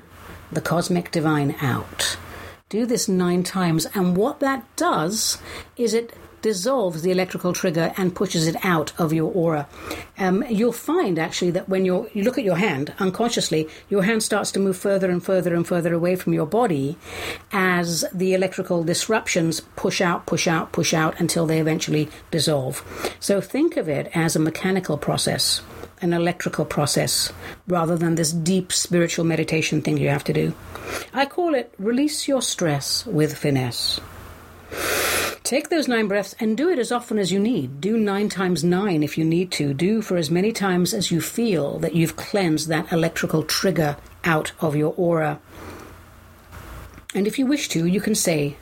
the 0.52 0.60
cosmic 0.60 1.10
divine 1.10 1.56
out. 1.60 2.16
Do 2.68 2.86
this 2.86 3.08
nine 3.08 3.42
times, 3.42 3.86
and 3.94 4.16
what 4.16 4.40
that 4.40 4.64
does 4.76 5.38
is 5.76 5.92
it 5.94 6.14
dissolves 6.42 7.02
the 7.02 7.10
electrical 7.10 7.52
trigger 7.52 7.94
and 7.96 8.14
pushes 8.14 8.46
it 8.46 8.56
out 8.64 8.92
of 8.98 9.12
your 9.12 9.32
aura. 9.32 9.68
Um, 10.18 10.44
you'll 10.50 10.72
find 10.72 11.18
actually 11.18 11.52
that 11.52 11.68
when 11.68 11.84
you 11.84 12.10
look 12.14 12.36
at 12.36 12.44
your 12.44 12.56
hand 12.56 12.92
unconsciously, 12.98 13.68
your 13.88 14.02
hand 14.02 14.22
starts 14.22 14.50
to 14.52 14.60
move 14.60 14.76
further 14.76 15.10
and 15.10 15.24
further 15.24 15.54
and 15.54 15.66
further 15.66 15.94
away 15.94 16.16
from 16.16 16.34
your 16.34 16.46
body 16.46 16.98
as 17.52 18.04
the 18.12 18.34
electrical 18.34 18.82
disruptions 18.82 19.60
push 19.76 20.00
out, 20.00 20.26
push 20.26 20.46
out, 20.46 20.72
push 20.72 20.92
out 20.92 21.18
until 21.20 21.46
they 21.46 21.60
eventually 21.60 22.08
dissolve. 22.30 22.82
So 23.20 23.40
think 23.40 23.76
of 23.76 23.88
it 23.88 24.10
as 24.14 24.34
a 24.34 24.40
mechanical 24.40 24.98
process 24.98 25.62
an 26.02 26.12
electrical 26.12 26.64
process 26.64 27.32
rather 27.66 27.96
than 27.96 28.14
this 28.14 28.32
deep 28.32 28.72
spiritual 28.72 29.24
meditation 29.24 29.80
thing 29.80 29.96
you 29.96 30.08
have 30.08 30.24
to 30.24 30.32
do. 30.32 30.54
I 31.14 31.26
call 31.26 31.54
it 31.54 31.72
release 31.78 32.28
your 32.28 32.42
stress 32.42 33.06
with 33.06 33.36
finesse. 33.36 34.00
Take 35.44 35.68
those 35.68 35.88
nine 35.88 36.08
breaths 36.08 36.34
and 36.40 36.56
do 36.56 36.70
it 36.70 36.78
as 36.78 36.92
often 36.92 37.18
as 37.18 37.30
you 37.32 37.38
need. 37.38 37.80
Do 37.80 37.96
nine 37.96 38.28
times 38.28 38.64
nine 38.64 39.02
if 39.02 39.18
you 39.18 39.24
need 39.24 39.50
to. 39.52 39.74
Do 39.74 40.00
for 40.00 40.16
as 40.16 40.30
many 40.30 40.52
times 40.52 40.94
as 40.94 41.10
you 41.10 41.20
feel 41.20 41.78
that 41.80 41.94
you've 41.94 42.16
cleansed 42.16 42.68
that 42.68 42.90
electrical 42.92 43.42
trigger 43.42 43.96
out 44.24 44.52
of 44.60 44.76
your 44.76 44.94
aura. 44.96 45.40
And 47.14 47.26
if 47.26 47.38
you 47.38 47.44
wish 47.44 47.68
to, 47.70 47.86
you 47.86 48.00
can 48.00 48.14
say, 48.14 48.56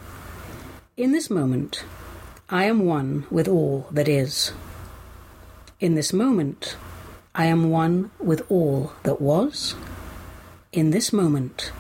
In 0.96 1.12
this 1.12 1.30
moment, 1.30 1.84
I 2.48 2.64
am 2.64 2.84
one 2.84 3.26
with 3.30 3.46
all 3.46 3.86
that 3.92 4.08
is. 4.08 4.52
In 5.78 5.94
this 5.94 6.12
moment, 6.12 6.76
I 7.34 7.46
am 7.46 7.70
one 7.70 8.10
with 8.18 8.44
all 8.50 8.92
that 9.04 9.20
was. 9.20 9.76
In 10.72 10.90
this 10.90 11.12
moment, 11.12 11.70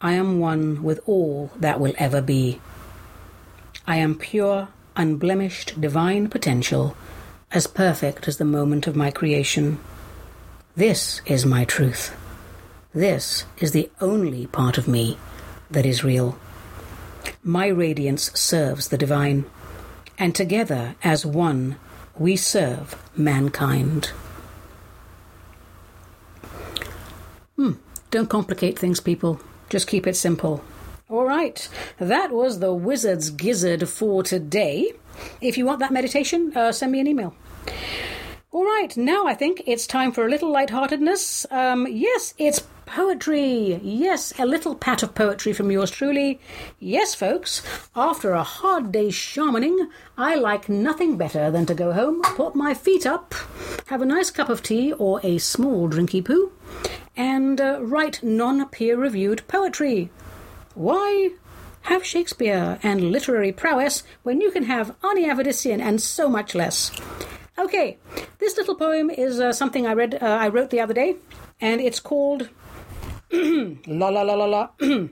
I 0.00 0.14
am 0.14 0.40
one 0.40 0.82
with 0.82 1.00
all 1.06 1.50
that 1.56 1.78
will 1.78 1.92
ever 1.98 2.22
be. 2.22 2.60
I 3.86 3.96
am 3.96 4.14
pure, 4.14 4.68
unblemished, 4.96 5.78
divine 5.78 6.28
potential, 6.28 6.96
as 7.52 7.66
perfect 7.66 8.28
as 8.28 8.38
the 8.38 8.44
moment 8.44 8.86
of 8.86 8.96
my 8.96 9.10
creation. 9.10 9.78
This 10.74 11.20
is 11.26 11.44
my 11.44 11.64
truth. 11.64 12.16
This 12.94 13.44
is 13.58 13.72
the 13.72 13.90
only 14.00 14.46
part 14.46 14.78
of 14.78 14.88
me 14.88 15.18
that 15.70 15.84
is 15.84 16.02
real. 16.02 16.38
My 17.42 17.66
radiance 17.66 18.30
serves 18.38 18.88
the 18.88 18.98
divine, 18.98 19.44
and 20.18 20.34
together 20.34 20.96
as 21.04 21.26
one 21.26 21.76
we 22.18 22.36
serve 22.36 22.96
mankind. 23.16 24.12
Hmm, 27.58 27.72
don't 28.10 28.28
complicate 28.28 28.78
things, 28.78 29.00
people. 29.00 29.40
Just 29.68 29.86
keep 29.86 30.06
it 30.06 30.16
simple. 30.16 30.62
All 31.10 31.24
right, 31.24 31.68
that 31.98 32.32
was 32.32 32.58
the 32.58 32.72
Wizard's 32.72 33.30
Gizzard 33.30 33.88
for 33.88 34.22
today. 34.22 34.92
If 35.40 35.56
you 35.56 35.64
want 35.64 35.80
that 35.80 35.92
meditation, 35.92 36.52
uh, 36.54 36.72
send 36.72 36.92
me 36.92 37.00
an 37.00 37.06
email. 37.06 37.34
All 38.50 38.64
right, 38.64 38.96
now 38.96 39.26
I 39.26 39.34
think 39.34 39.62
it's 39.66 39.86
time 39.86 40.10
for 40.10 40.24
a 40.24 40.30
little 40.30 40.50
lightheartedness. 40.50 41.44
Um, 41.50 41.86
yes, 41.86 42.32
it's 42.38 42.66
poetry. 42.86 43.78
Yes, 43.82 44.32
a 44.38 44.46
little 44.46 44.74
pat 44.74 45.02
of 45.02 45.14
poetry 45.14 45.52
from 45.52 45.70
yours 45.70 45.90
truly. 45.90 46.40
Yes, 46.78 47.14
folks, 47.14 47.62
after 47.94 48.32
a 48.32 48.42
hard 48.42 48.90
day's 48.90 49.12
shamaning, 49.12 49.90
I 50.16 50.34
like 50.36 50.66
nothing 50.70 51.18
better 51.18 51.50
than 51.50 51.66
to 51.66 51.74
go 51.74 51.92
home, 51.92 52.22
put 52.22 52.54
my 52.54 52.72
feet 52.72 53.04
up, 53.04 53.34
have 53.88 54.00
a 54.00 54.06
nice 54.06 54.30
cup 54.30 54.48
of 54.48 54.62
tea 54.62 54.94
or 54.94 55.20
a 55.22 55.36
small 55.36 55.86
drinky 55.86 56.24
poo, 56.24 56.50
and 57.14 57.60
uh, 57.60 57.80
write 57.82 58.22
non 58.22 58.66
peer 58.70 58.96
reviewed 58.96 59.46
poetry. 59.46 60.08
Why 60.74 61.32
have 61.82 62.02
Shakespeare 62.02 62.78
and 62.82 63.12
literary 63.12 63.52
prowess 63.52 64.04
when 64.22 64.40
you 64.40 64.50
can 64.50 64.62
have 64.62 64.96
Ani 65.04 65.26
Avedissian 65.26 65.82
and 65.82 66.00
so 66.00 66.30
much 66.30 66.54
less? 66.54 66.90
Okay, 67.58 67.98
this 68.38 68.56
little 68.56 68.76
poem 68.76 69.10
is 69.10 69.40
uh, 69.40 69.52
something 69.52 69.84
I 69.84 69.92
read, 69.92 70.22
uh, 70.22 70.26
I 70.26 70.46
wrote 70.46 70.70
the 70.70 70.78
other 70.78 70.94
day, 70.94 71.16
and 71.60 71.80
it's 71.80 71.98
called 71.98 72.48
la 73.32 74.08
la 74.08 74.22
la 74.22 74.34
la 74.34 74.44
la. 74.44 74.68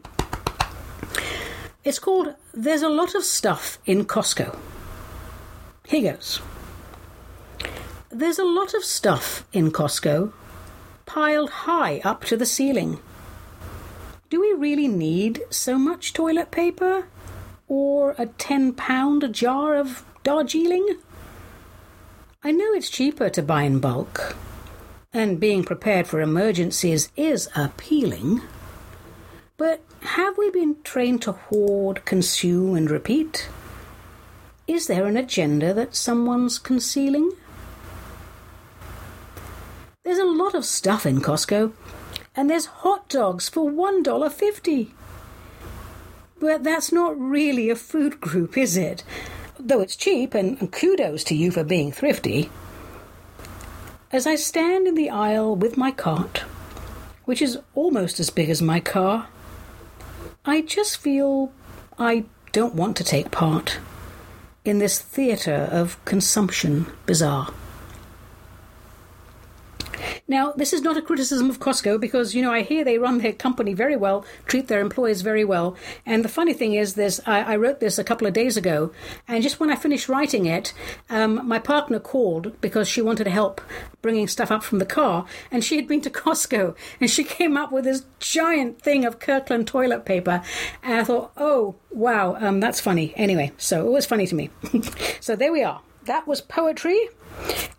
it's 1.85 1.99
called 1.99 2.37
"There's 2.55 2.83
a 2.83 2.89
lot 2.89 3.17
of 3.17 3.25
stuff 3.25 3.79
in 3.85 4.05
Costco." 4.05 4.57
Here 5.89 6.13
goes. 6.13 6.41
There's 8.11 8.39
a 8.39 8.45
lot 8.45 8.75
of 8.75 8.85
stuff 8.85 9.45
in 9.53 9.73
Costco, 9.73 10.33
piled 11.05 11.51
high 11.51 12.01
up 12.05 12.25
to 12.27 12.37
the 12.37 12.47
ceiling. 12.47 13.01
Do 14.31 14.41
we 14.41 14.53
really 14.53 14.89
need 14.89 15.43
so 15.51 15.79
much 15.79 16.13
toilet 16.13 16.53
paper? 16.53 17.09
Or 17.69 18.13
a 18.13 18.27
£10 18.27 19.33
jar 19.33 19.75
of 19.75 20.05
Darjeeling? 20.23 20.99
I 22.47 22.53
know 22.53 22.73
it's 22.75 22.91
cheaper 22.91 23.29
to 23.31 23.43
buy 23.43 23.65
in 23.65 23.81
bulk, 23.81 24.37
and 25.13 25.41
being 25.41 25.65
prepared 25.65 26.07
for 26.07 26.21
emergencies 26.21 27.11
is 27.17 27.49
appealing. 27.57 28.41
But 29.57 29.81
have 30.03 30.39
we 30.39 30.51
been 30.51 30.77
trained 30.85 31.23
to 31.23 31.33
hoard, 31.33 32.05
consume, 32.05 32.77
and 32.77 32.89
repeat? 32.89 33.49
Is 34.69 34.87
there 34.87 35.07
an 35.07 35.17
agenda 35.17 35.75
that 35.75 35.97
someone's 35.97 36.61
concealing? 36.61 37.33
There's 40.05 40.19
a 40.19 40.25
lot 40.25 40.55
of 40.55 40.65
stuff 40.65 41.05
in 41.05 41.23
Costco, 41.23 41.73
and 42.37 42.49
there's 42.49 42.67
hot 42.67 43.09
dogs 43.09 43.49
for 43.49 43.69
$1.50. 43.69 44.93
But 46.39 46.63
that's 46.63 46.93
not 46.93 47.19
really 47.19 47.71
a 47.71 47.75
food 47.75 48.21
group, 48.21 48.57
is 48.57 48.77
it? 48.77 49.03
Though 49.67 49.81
it's 49.81 49.97
cheap, 49.97 50.33
and, 50.33 50.57
and 50.61 50.71
kudos 50.71 51.25
to 51.25 51.35
you 51.35 51.51
for 51.51 51.65
being 51.65 51.91
thrifty. 51.91 52.51
As 54.13 54.25
I 54.25 54.37
stand 54.37 54.87
in 54.87 54.95
the 54.95 55.11
aisle 55.11 55.57
with 55.57 55.77
my 55.77 55.91
cart, 55.91 56.45
which 57.25 57.43
is 57.43 57.59
almost 57.75 58.21
as 58.21 58.31
big 58.31 58.49
as 58.49 58.63
my 58.63 58.79
car, 58.79 59.27
I 60.45 60.61
just 60.61 60.99
feel 60.99 61.51
I 61.99 62.27
don't 62.53 62.77
want 62.77 62.97
to 62.99 63.05
take 63.05 63.33
part 63.33 63.81
in 64.65 64.79
this 64.79 65.01
theatre 65.01 65.69
of 65.73 66.03
consumption 66.05 66.87
bizarre. 67.05 67.53
Now, 70.29 70.53
this 70.53 70.73
is 70.73 70.83
not 70.83 70.97
a 70.97 71.03
criticism 71.03 71.51
of 71.51 71.61
Costco 71.61 72.01
because, 72.01 72.35
you 72.35 72.43
know, 72.43 72.53
I 72.53 72.63
hear 72.63 72.85
they 72.85 72.99
run 72.99 73.19
their 73.19 73.33
company 73.33 73.75
very 73.75 73.97
well, 73.97 74.25
treat 74.47 74.69
their 74.69 74.81
employees 74.81 75.23
very 75.23 75.45
well. 75.45 75.77
And 76.05 76.25
the 76.25 76.29
funny 76.29 76.53
thing 76.53 76.75
is, 76.75 76.95
this 76.95 77.21
I, 77.27 77.55
I 77.55 77.57
wrote 77.57 77.81
this 77.81 77.99
a 77.99 78.05
couple 78.05 78.27
of 78.27 78.33
days 78.33 78.57
ago, 78.57 78.93
and 79.29 79.43
just 79.43 79.61
when 79.61 79.71
I 79.71 79.77
finished 79.77 80.09
writing 80.09 80.47
it, 80.47 80.73
um, 81.11 81.47
my 81.47 81.59
partner 81.59 81.99
called 81.99 82.61
because 82.61 82.89
she 82.89 83.03
wanted 83.03 83.27
help 83.27 83.61
bringing 84.03 84.29
stuff 84.29 84.51
up 84.51 84.63
from 84.63 84.79
the 84.79 84.87
car, 84.87 85.27
and 85.51 85.65
she 85.65 85.77
had 85.77 85.89
been 85.89 86.01
to 86.03 86.11
Costco, 86.23 86.77
and 87.01 87.11
she 87.11 87.25
came 87.25 87.57
up 87.57 87.73
with 87.73 87.85
this 87.85 88.05
giant 88.19 88.81
thing 88.81 89.05
of 89.05 89.19
Kirkland 89.19 89.67
toilet 89.67 90.05
paper. 90.05 90.43
And 90.83 91.01
I 91.01 91.05
thought, 91.05 91.33
oh, 91.37 91.77
wow, 91.91 92.37
um, 92.39 92.61
that's 92.61 92.81
funny. 92.81 93.13
Anyway, 93.17 93.53
so 93.57 93.87
it 93.87 93.91
was 93.91 94.07
funny 94.07 94.27
to 94.27 94.35
me. 94.35 94.51
so 95.21 95.37
there 95.37 95.53
we 95.53 95.63
are 95.63 95.81
that 96.07 96.27
was 96.27 96.41
poetry. 96.41 97.09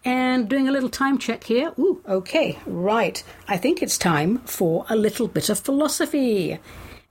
And 0.05 0.47
doing 0.47 0.67
a 0.67 0.71
little 0.71 0.89
time 0.89 1.17
check 1.17 1.43
here. 1.43 1.73
Ooh, 1.79 2.01
okay, 2.07 2.59
right. 2.65 3.21
I 3.47 3.57
think 3.57 3.81
it's 3.81 3.97
time 3.97 4.39
for 4.39 4.85
a 4.89 4.95
little 4.95 5.27
bit 5.27 5.49
of 5.49 5.59
philosophy. 5.59 6.59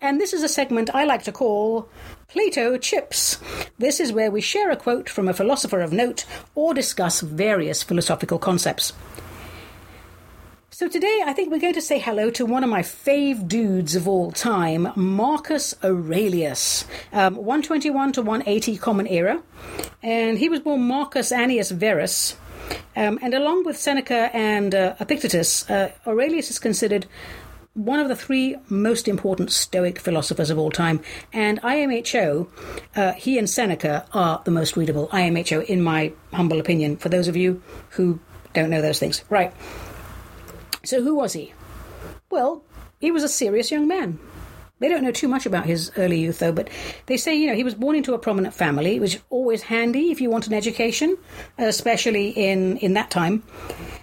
And 0.01 0.21
this 0.21 0.33
is 0.33 0.43
a 0.43 0.49
segment 0.49 0.95
I 0.95 1.05
like 1.05 1.25
to 1.25 1.33
call 1.33 1.89
Plato 2.29 2.77
Chips. 2.79 3.39
This 3.79 3.99
is 3.99 4.13
where 4.13 4.31
we 4.31 4.41
share 4.41 4.71
a 4.71 4.77
quote 4.77 5.09
from 5.09 5.29
a 5.29 5.35
philosopher 5.35 5.81
of 5.81 5.93
note 5.93 6.25
or 6.55 6.75
discuss 6.75 7.21
various 7.21 7.83
philosophical 7.83 8.39
concepts. 8.39 8.93
So 10.77 10.89
today 10.89 11.23
I 11.25 11.33
think 11.33 11.51
we're 11.51 11.59
going 11.59 11.73
to 11.73 11.81
say 11.81 11.99
hello 11.99 12.29
to 12.33 12.45
one 12.45 12.63
of 12.63 12.69
my 12.69 12.83
fave 12.83 13.49
dudes 13.49 13.97
of 13.97 14.07
all 14.07 14.31
time, 14.31 14.93
Marcus 14.95 15.75
Aurelius, 15.83 16.85
um, 17.15 17.37
121 17.37 18.13
to 18.13 18.21
180 18.21 18.77
Common 18.77 19.07
Era, 19.07 19.43
and 20.03 20.37
he 20.37 20.51
was 20.51 20.61
born 20.61 20.83
Marcus 20.83 21.33
Annius 21.33 21.71
Verus. 21.71 22.37
Um, 22.95 23.19
and 23.23 23.33
along 23.33 23.65
with 23.65 23.79
Seneca 23.79 24.29
and 24.37 24.75
uh, 24.75 24.97
Epictetus, 25.01 25.71
uh, 25.71 25.93
Aurelius 26.07 26.51
is 26.51 26.59
considered 26.59 27.07
one 27.73 27.99
of 27.99 28.09
the 28.09 28.17
three 28.17 28.57
most 28.69 29.09
important 29.09 29.53
Stoic 29.53 29.99
philosophers 29.99 30.51
of 30.51 30.59
all 30.59 30.71
time. 30.71 31.01
And 31.33 31.59
IMHO, 31.63 32.49
uh, 32.95 33.13
he 33.13 33.39
and 33.39 33.49
Seneca 33.49 34.05
are 34.13 34.43
the 34.45 34.51
most 34.51 34.77
readable. 34.77 35.09
IMHO, 35.09 35.65
in 35.65 35.81
my 35.81 36.13
humble 36.35 36.61
opinion, 36.61 36.99
for 36.99 37.09
those 37.09 37.29
of 37.29 37.35
you 37.37 37.63
who 37.93 38.21
don't 38.53 38.69
know 38.69 38.83
those 38.83 38.99
things. 38.99 39.25
Right. 39.31 39.55
So, 40.87 41.03
who 41.03 41.15
was 41.15 41.33
he? 41.33 41.53
Well, 42.31 42.63
he 43.01 43.11
was 43.11 43.23
a 43.23 43.29
serious 43.29 43.71
young 43.71 43.87
man. 43.89 44.19
They 44.79 44.89
don't 44.89 45.03
know 45.03 45.11
too 45.11 45.29
much 45.29 45.47
about 45.47 45.65
his 45.65 45.91
early 45.97 46.21
youth, 46.21 46.39
though, 46.39 46.53
but 46.53 46.69
they 47.07 47.17
say, 47.17 47.35
you 47.35 47.47
know, 47.47 47.55
he 47.55 47.65
was 47.65 47.75
born 47.75 47.97
into 47.97 48.13
a 48.13 48.19
prominent 48.19 48.53
family. 48.53 48.97
It 48.97 49.01
was 49.01 49.19
always 49.31 49.63
handy 49.63 50.11
if 50.11 50.21
you 50.21 50.29
want 50.29 50.49
an 50.49 50.53
education, 50.53 51.17
especially 51.57 52.29
in, 52.29 52.77
in 52.79 52.93
that 52.93 53.11
time. 53.11 53.43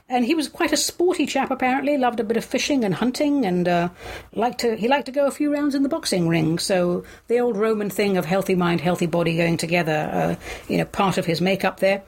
And 0.09 0.25
he 0.25 0.33
was 0.33 0.47
quite 0.47 0.73
a 0.73 0.77
sporty 0.77 1.27
chap, 1.27 1.51
apparently. 1.51 1.95
Loved 1.97 2.19
a 2.19 2.23
bit 2.23 2.37
of 2.37 2.43
fishing 2.43 2.83
and 2.83 2.95
hunting, 2.95 3.45
and 3.45 3.67
uh, 3.67 3.89
liked 4.33 4.61
to 4.61 4.75
he 4.75 4.87
liked 4.87 5.05
to 5.05 5.11
go 5.11 5.27
a 5.27 5.31
few 5.31 5.53
rounds 5.53 5.75
in 5.75 5.83
the 5.83 5.89
boxing 5.89 6.27
ring. 6.27 6.57
So 6.57 7.03
the 7.27 7.39
old 7.39 7.55
Roman 7.55 7.91
thing 7.91 8.17
of 8.17 8.25
healthy 8.25 8.55
mind, 8.55 8.81
healthy 8.81 9.05
body 9.05 9.37
going 9.37 9.57
together, 9.57 10.09
uh, 10.11 10.35
you 10.67 10.77
know, 10.77 10.85
part 10.85 11.19
of 11.19 11.25
his 11.25 11.39
makeup 11.39 11.81
there. 11.81 12.03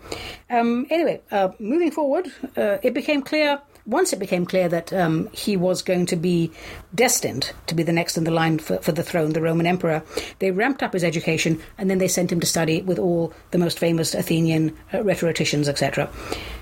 Um, 0.50 0.88
anyway, 0.90 1.22
uh, 1.32 1.50
moving 1.60 1.92
forward, 1.92 2.32
uh, 2.58 2.78
it 2.82 2.96
became 2.96 3.22
clear 3.22 3.62
once 3.86 4.12
it 4.14 4.20
became 4.20 4.46
clear 4.46 4.68
that 4.68 4.92
um, 4.94 5.30
he 5.32 5.56
was 5.56 5.82
going 5.82 6.06
to 6.08 6.16
be 6.16 6.52
destined 6.94 7.52
to 7.68 7.76
be 7.76 7.84
the 7.84 7.94
next 7.94 8.18
in 8.18 8.24
the 8.24 8.32
line 8.32 8.58
for, 8.58 8.78
for 8.80 8.92
the 8.92 9.04
throne, 9.04 9.34
the 9.34 9.42
Roman 9.42 9.68
emperor, 9.68 10.04
they 10.40 10.52
ramped 10.52 10.82
up 10.82 10.94
his 10.94 11.04
education 11.04 11.62
and 11.78 11.90
then 11.90 12.00
they 12.00 12.08
sent 12.08 12.32
him 12.32 12.40
to 12.40 12.48
study 12.48 12.82
with 12.82 12.98
all 12.98 13.34
the 13.52 13.58
most 13.58 13.78
famous 13.78 14.16
Athenian 14.16 14.76
uh, 14.94 15.04
rhetoricians, 15.04 15.70
etc. 15.70 16.10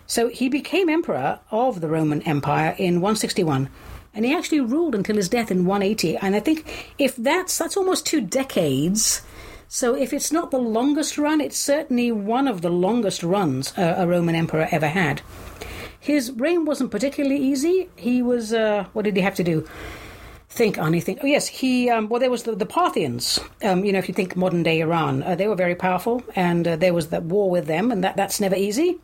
So 0.05 0.27
he 0.27 0.49
became 0.49 0.89
emperor 0.89 1.39
of 1.49 1.79
the 1.79 1.87
Roman 1.87 2.21
Empire 2.23 2.75
in 2.77 2.95
161 2.95 3.69
and 4.13 4.25
he 4.25 4.35
actually 4.35 4.59
ruled 4.59 4.93
until 4.93 5.15
his 5.15 5.29
death 5.29 5.49
in 5.49 5.65
180 5.65 6.17
and 6.17 6.35
i 6.35 6.39
think 6.39 6.93
if 6.99 7.15
that's 7.15 7.57
that's 7.57 7.75
almost 7.75 8.05
two 8.05 8.21
decades 8.21 9.23
so 9.67 9.95
if 9.95 10.13
it's 10.13 10.31
not 10.31 10.51
the 10.51 10.59
longest 10.59 11.17
run 11.17 11.41
it's 11.41 11.57
certainly 11.57 12.11
one 12.11 12.47
of 12.47 12.61
the 12.61 12.69
longest 12.69 13.23
runs 13.23 13.73
a, 13.75 13.95
a 13.97 14.07
roman 14.07 14.35
emperor 14.35 14.67
ever 14.69 14.87
had 14.87 15.21
his 16.03 16.31
reign 16.33 16.65
wasn't 16.65 16.91
particularly 16.91 17.37
easy. 17.37 17.89
He 17.95 18.21
was, 18.21 18.51
uh, 18.51 18.87
what 18.91 19.05
did 19.05 19.15
he 19.15 19.21
have 19.21 19.35
to 19.35 19.43
do? 19.43 19.65
Think 20.53 20.77
anything. 20.77 21.17
Oh, 21.23 21.25
yes, 21.25 21.47
he. 21.47 21.89
Um, 21.89 22.09
well, 22.09 22.19
there 22.19 22.29
was 22.29 22.43
the, 22.43 22.55
the 22.55 22.65
Parthians. 22.65 23.39
Um, 23.63 23.83
you 23.83 23.91
know, 23.91 23.99
if 23.99 24.07
you 24.07 24.13
think 24.13 24.35
modern 24.35 24.61
day 24.61 24.81
Iran, 24.81 25.23
uh, 25.23 25.35
they 25.35 25.47
were 25.47 25.55
very 25.55 25.75
powerful, 25.75 26.23
and 26.35 26.67
uh, 26.67 26.75
there 26.75 26.93
was 26.93 27.09
the 27.09 27.21
war 27.21 27.49
with 27.49 27.65
them, 27.65 27.91
and 27.91 28.03
that 28.03 28.15
that's 28.15 28.39
never 28.39 28.55
easy. 28.55 28.99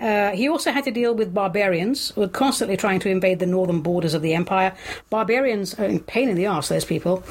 Uh, 0.00 0.30
he 0.30 0.48
also 0.48 0.72
had 0.72 0.84
to 0.84 0.90
deal 0.90 1.14
with 1.14 1.34
barbarians 1.34 2.10
who 2.10 2.22
were 2.22 2.28
constantly 2.28 2.76
trying 2.76 3.00
to 3.00 3.10
invade 3.10 3.38
the 3.38 3.46
northern 3.46 3.82
borders 3.82 4.14
of 4.14 4.22
the 4.22 4.34
empire. 4.34 4.74
Barbarians 5.10 5.74
are 5.78 5.84
in 5.84 6.00
pain 6.00 6.28
in 6.28 6.36
the 6.36 6.46
arse. 6.46 6.68
Those 6.68 6.84
people. 6.84 7.22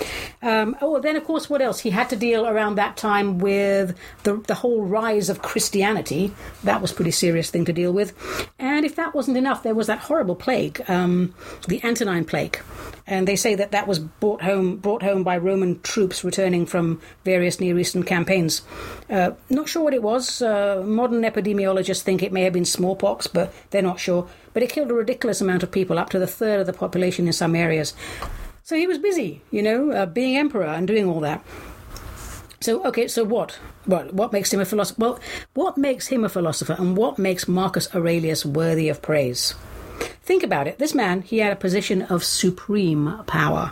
Um, 0.43 0.77
oh, 0.81 0.99
then 0.99 1.15
of 1.15 1.23
course, 1.23 1.49
what 1.49 1.61
else? 1.61 1.79
He 1.79 1.89
had 1.89 2.09
to 2.09 2.15
deal 2.15 2.45
around 2.47 2.75
that 2.75 2.95
time 2.95 3.39
with 3.39 3.97
the 4.23 4.35
the 4.47 4.55
whole 4.55 4.83
rise 4.85 5.29
of 5.29 5.41
Christianity. 5.41 6.31
That 6.63 6.81
was 6.81 6.93
pretty 6.93 7.11
serious 7.11 7.49
thing 7.49 7.65
to 7.65 7.73
deal 7.73 7.91
with. 7.91 8.13
And 8.59 8.85
if 8.85 8.95
that 8.97 9.15
wasn't 9.15 9.37
enough, 9.37 9.63
there 9.63 9.75
was 9.75 9.87
that 9.87 9.99
horrible 9.99 10.35
plague, 10.35 10.83
um, 10.87 11.33
the 11.67 11.83
Antonine 11.83 12.25
plague 12.25 12.59
and 13.07 13.27
they 13.27 13.35
say 13.47 13.55
that 13.55 13.71
that 13.71 13.87
was 13.87 13.99
brought 13.99 14.41
home 14.41 14.75
brought 14.75 15.01
home 15.01 15.23
by 15.23 15.37
Roman 15.37 15.79
troops 15.81 16.23
returning 16.23 16.65
from 16.65 16.99
various 17.23 17.61
Near 17.61 17.79
Eastern 17.79 18.03
campaigns. 18.03 18.61
Uh, 19.09 19.31
not 19.49 19.69
sure 19.69 19.83
what 19.83 19.93
it 19.93 20.03
was. 20.03 20.41
Uh, 20.41 20.83
modern 20.85 21.21
epidemiologists 21.21 22.01
think 22.01 22.21
it 22.21 22.33
may 22.33 22.43
have 22.43 22.51
been 22.51 22.65
smallpox, 22.65 23.25
but 23.27 23.53
they're 23.69 23.81
not 23.81 24.01
sure. 24.01 24.27
But 24.53 24.63
it 24.63 24.69
killed 24.69 24.91
a 24.91 24.93
ridiculous 24.93 25.39
amount 25.39 25.63
of 25.63 25.71
people, 25.71 25.97
up 25.97 26.09
to 26.09 26.19
the 26.19 26.27
third 26.27 26.59
of 26.59 26.65
the 26.65 26.73
population 26.73 27.27
in 27.27 27.33
some 27.33 27.55
areas. 27.55 27.93
So 28.63 28.75
he 28.75 28.85
was 28.85 28.97
busy, 28.97 29.41
you 29.49 29.63
know, 29.63 29.91
uh, 29.91 30.05
being 30.05 30.35
emperor 30.35 30.65
and 30.65 30.85
doing 30.85 31.05
all 31.05 31.21
that. 31.21 31.41
So 32.59 32.83
okay, 32.85 33.07
so 33.07 33.23
what? 33.23 33.59
What 33.85 34.13
what 34.13 34.33
makes 34.33 34.51
him 34.51 34.59
a 34.59 34.65
philosopher? 34.65 34.99
Well, 34.99 35.19
what 35.53 35.77
makes 35.77 36.07
him 36.07 36.25
a 36.25 36.29
philosopher, 36.29 36.75
and 36.77 36.97
what 36.97 37.17
makes 37.17 37.47
Marcus 37.47 37.87
Aurelius 37.95 38.45
worthy 38.45 38.89
of 38.89 39.01
praise? 39.01 39.55
Think 40.23 40.43
about 40.43 40.67
it. 40.67 40.79
This 40.79 40.93
man, 40.93 41.21
he 41.21 41.39
had 41.39 41.53
a 41.53 41.57
position 41.57 42.01
of 42.03 42.23
supreme 42.23 43.21
power. 43.27 43.71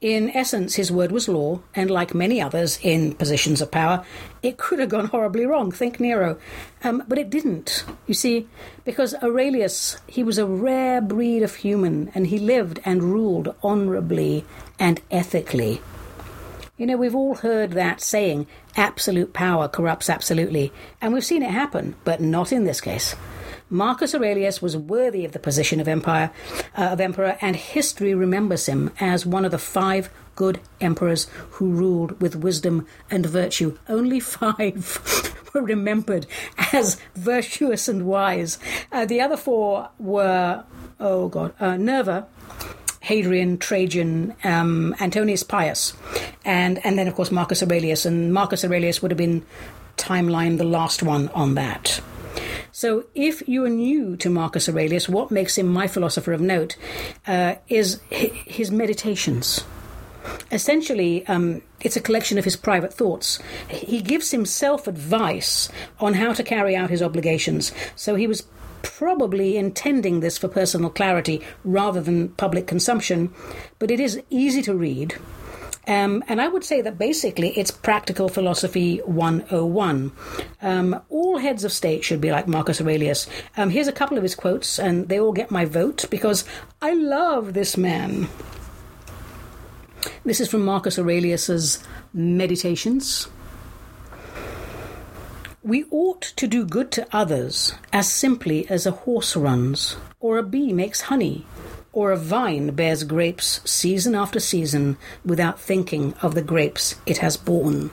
In 0.00 0.30
essence, 0.30 0.76
his 0.76 0.90
word 0.90 1.12
was 1.12 1.28
law, 1.28 1.60
and 1.74 1.90
like 1.90 2.14
many 2.14 2.40
others 2.40 2.78
in 2.82 3.12
positions 3.14 3.60
of 3.60 3.70
power, 3.70 4.02
it 4.42 4.56
could 4.56 4.78
have 4.78 4.88
gone 4.88 5.06
horribly 5.12 5.44
wrong. 5.44 5.70
Think 5.70 6.00
Nero. 6.00 6.38
Um, 6.82 7.04
but 7.06 7.18
it 7.18 7.28
didn't. 7.28 7.84
You 8.06 8.14
see, 8.14 8.48
because 8.84 9.14
Aurelius, 9.22 9.98
he 10.06 10.22
was 10.22 10.38
a 10.38 10.46
rare 10.46 11.02
breed 11.02 11.42
of 11.42 11.56
human, 11.56 12.10
and 12.14 12.28
he 12.28 12.38
lived 12.38 12.80
and 12.84 13.02
ruled 13.02 13.54
honorably 13.62 14.46
and 14.78 15.02
ethically. 15.10 15.82
You 16.78 16.86
know, 16.86 16.96
we've 16.96 17.14
all 17.14 17.34
heard 17.34 17.72
that 17.72 18.00
saying, 18.00 18.46
absolute 18.76 19.34
power 19.34 19.68
corrupts 19.68 20.08
absolutely, 20.08 20.72
and 21.02 21.12
we've 21.12 21.22
seen 21.22 21.42
it 21.42 21.50
happen, 21.50 21.94
but 22.04 22.22
not 22.22 22.52
in 22.52 22.64
this 22.64 22.80
case. 22.80 23.14
Marcus 23.70 24.14
Aurelius 24.16 24.60
was 24.60 24.76
worthy 24.76 25.24
of 25.24 25.30
the 25.30 25.38
position 25.38 25.78
of 25.78 25.86
empire 25.86 26.32
uh, 26.76 26.86
of 26.86 27.00
emperor, 27.00 27.38
and 27.40 27.54
history 27.54 28.14
remembers 28.14 28.66
him 28.66 28.90
as 28.98 29.24
one 29.24 29.44
of 29.44 29.52
the 29.52 29.58
five 29.58 30.10
good 30.34 30.60
emperors 30.80 31.28
who 31.52 31.70
ruled 31.70 32.20
with 32.20 32.34
wisdom 32.34 32.86
and 33.10 33.24
virtue. 33.24 33.78
Only 33.88 34.18
five 34.18 35.40
were 35.54 35.62
remembered 35.62 36.26
as 36.72 37.00
virtuous 37.14 37.86
and 37.88 38.06
wise. 38.06 38.58
Uh, 38.90 39.06
the 39.06 39.20
other 39.20 39.36
four 39.36 39.88
were, 39.98 40.64
oh 40.98 41.28
God, 41.28 41.54
uh, 41.60 41.76
Nerva. 41.76 42.26
Hadrian, 43.02 43.56
Trajan, 43.56 44.36
um, 44.44 44.94
Antonius 45.00 45.42
Pius, 45.42 45.94
and 46.44 46.84
and 46.84 46.98
then 46.98 47.08
of 47.08 47.14
course 47.14 47.30
Marcus 47.30 47.62
Aurelius, 47.62 48.04
and 48.04 48.32
Marcus 48.32 48.62
Aurelius 48.62 49.00
would 49.00 49.10
have 49.10 49.18
been 49.18 49.44
timeline 49.96 50.58
the 50.58 50.64
last 50.64 51.02
one 51.02 51.28
on 51.30 51.54
that. 51.54 52.00
So, 52.72 53.06
if 53.14 53.46
you 53.48 53.64
are 53.64 53.70
new 53.70 54.16
to 54.16 54.30
Marcus 54.30 54.68
Aurelius, 54.68 55.08
what 55.08 55.30
makes 55.30 55.58
him 55.58 55.66
my 55.66 55.86
philosopher 55.86 56.32
of 56.32 56.40
note 56.40 56.76
uh, 57.26 57.56
is 57.68 58.00
his 58.10 58.70
meditations. 58.70 59.64
Essentially, 60.52 61.26
um, 61.26 61.62
it's 61.80 61.96
a 61.96 62.00
collection 62.00 62.38
of 62.38 62.44
his 62.44 62.56
private 62.56 62.92
thoughts. 62.92 63.38
He 63.68 64.00
gives 64.00 64.30
himself 64.30 64.86
advice 64.86 65.68
on 65.98 66.14
how 66.14 66.32
to 66.32 66.42
carry 66.42 66.76
out 66.76 66.90
his 66.90 67.02
obligations. 67.02 67.72
So, 67.96 68.14
he 68.14 68.26
was 68.26 68.46
probably 68.82 69.56
intending 69.56 70.20
this 70.20 70.38
for 70.38 70.48
personal 70.48 70.90
clarity 70.90 71.42
rather 71.64 72.00
than 72.00 72.28
public 72.30 72.66
consumption, 72.66 73.32
but 73.78 73.90
it 73.90 74.00
is 74.00 74.22
easy 74.30 74.62
to 74.62 74.74
read. 74.74 75.16
Um, 75.86 76.22
and 76.28 76.40
I 76.40 76.48
would 76.48 76.64
say 76.64 76.82
that 76.82 76.98
basically 76.98 77.50
it's 77.58 77.70
practical 77.70 78.28
philosophy 78.28 78.98
101. 78.98 80.12
Um, 80.62 81.00
all 81.08 81.38
heads 81.38 81.64
of 81.64 81.72
state 81.72 82.04
should 82.04 82.20
be 82.20 82.30
like 82.30 82.46
Marcus 82.46 82.80
Aurelius. 82.80 83.26
Um, 83.56 83.70
here's 83.70 83.88
a 83.88 83.92
couple 83.92 84.16
of 84.16 84.22
his 84.22 84.34
quotes, 84.34 84.78
and 84.78 85.08
they 85.08 85.18
all 85.18 85.32
get 85.32 85.50
my 85.50 85.64
vote 85.64 86.04
because 86.10 86.44
I 86.82 86.92
love 86.92 87.54
this 87.54 87.76
man. 87.76 88.28
This 90.24 90.40
is 90.40 90.48
from 90.48 90.62
Marcus 90.64 90.98
Aurelius's 90.98 91.82
Meditations. 92.12 93.28
We 95.62 95.84
ought 95.90 96.22
to 96.22 96.46
do 96.46 96.64
good 96.64 96.90
to 96.92 97.06
others 97.12 97.74
as 97.92 98.10
simply 98.10 98.68
as 98.70 98.86
a 98.86 98.92
horse 98.92 99.36
runs, 99.36 99.96
or 100.18 100.38
a 100.38 100.42
bee 100.42 100.72
makes 100.72 101.02
honey, 101.02 101.46
or 101.92 102.12
a 102.12 102.16
vine 102.16 102.70
bears 102.70 103.04
grapes 103.04 103.60
season 103.64 104.14
after 104.14 104.38
season 104.40 104.96
without 105.24 105.60
thinking 105.60 106.14
of 106.22 106.34
the 106.34 106.42
grapes 106.42 106.96
it 107.06 107.18
has 107.18 107.36
borne. 107.36 107.90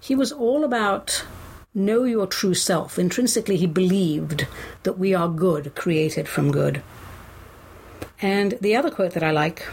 He 0.00 0.14
was 0.14 0.32
all 0.32 0.64
about 0.64 1.24
know 1.74 2.04
your 2.04 2.26
true 2.26 2.54
self. 2.54 2.98
Intrinsically, 2.98 3.56
he 3.56 3.66
believed 3.66 4.46
that 4.84 4.98
we 4.98 5.14
are 5.14 5.28
good, 5.28 5.74
created 5.74 6.26
from 6.26 6.50
good. 6.50 6.82
And 8.20 8.56
the 8.60 8.74
other 8.74 8.90
quote 8.90 9.12
that 9.12 9.22
I 9.22 9.30
like 9.30 9.66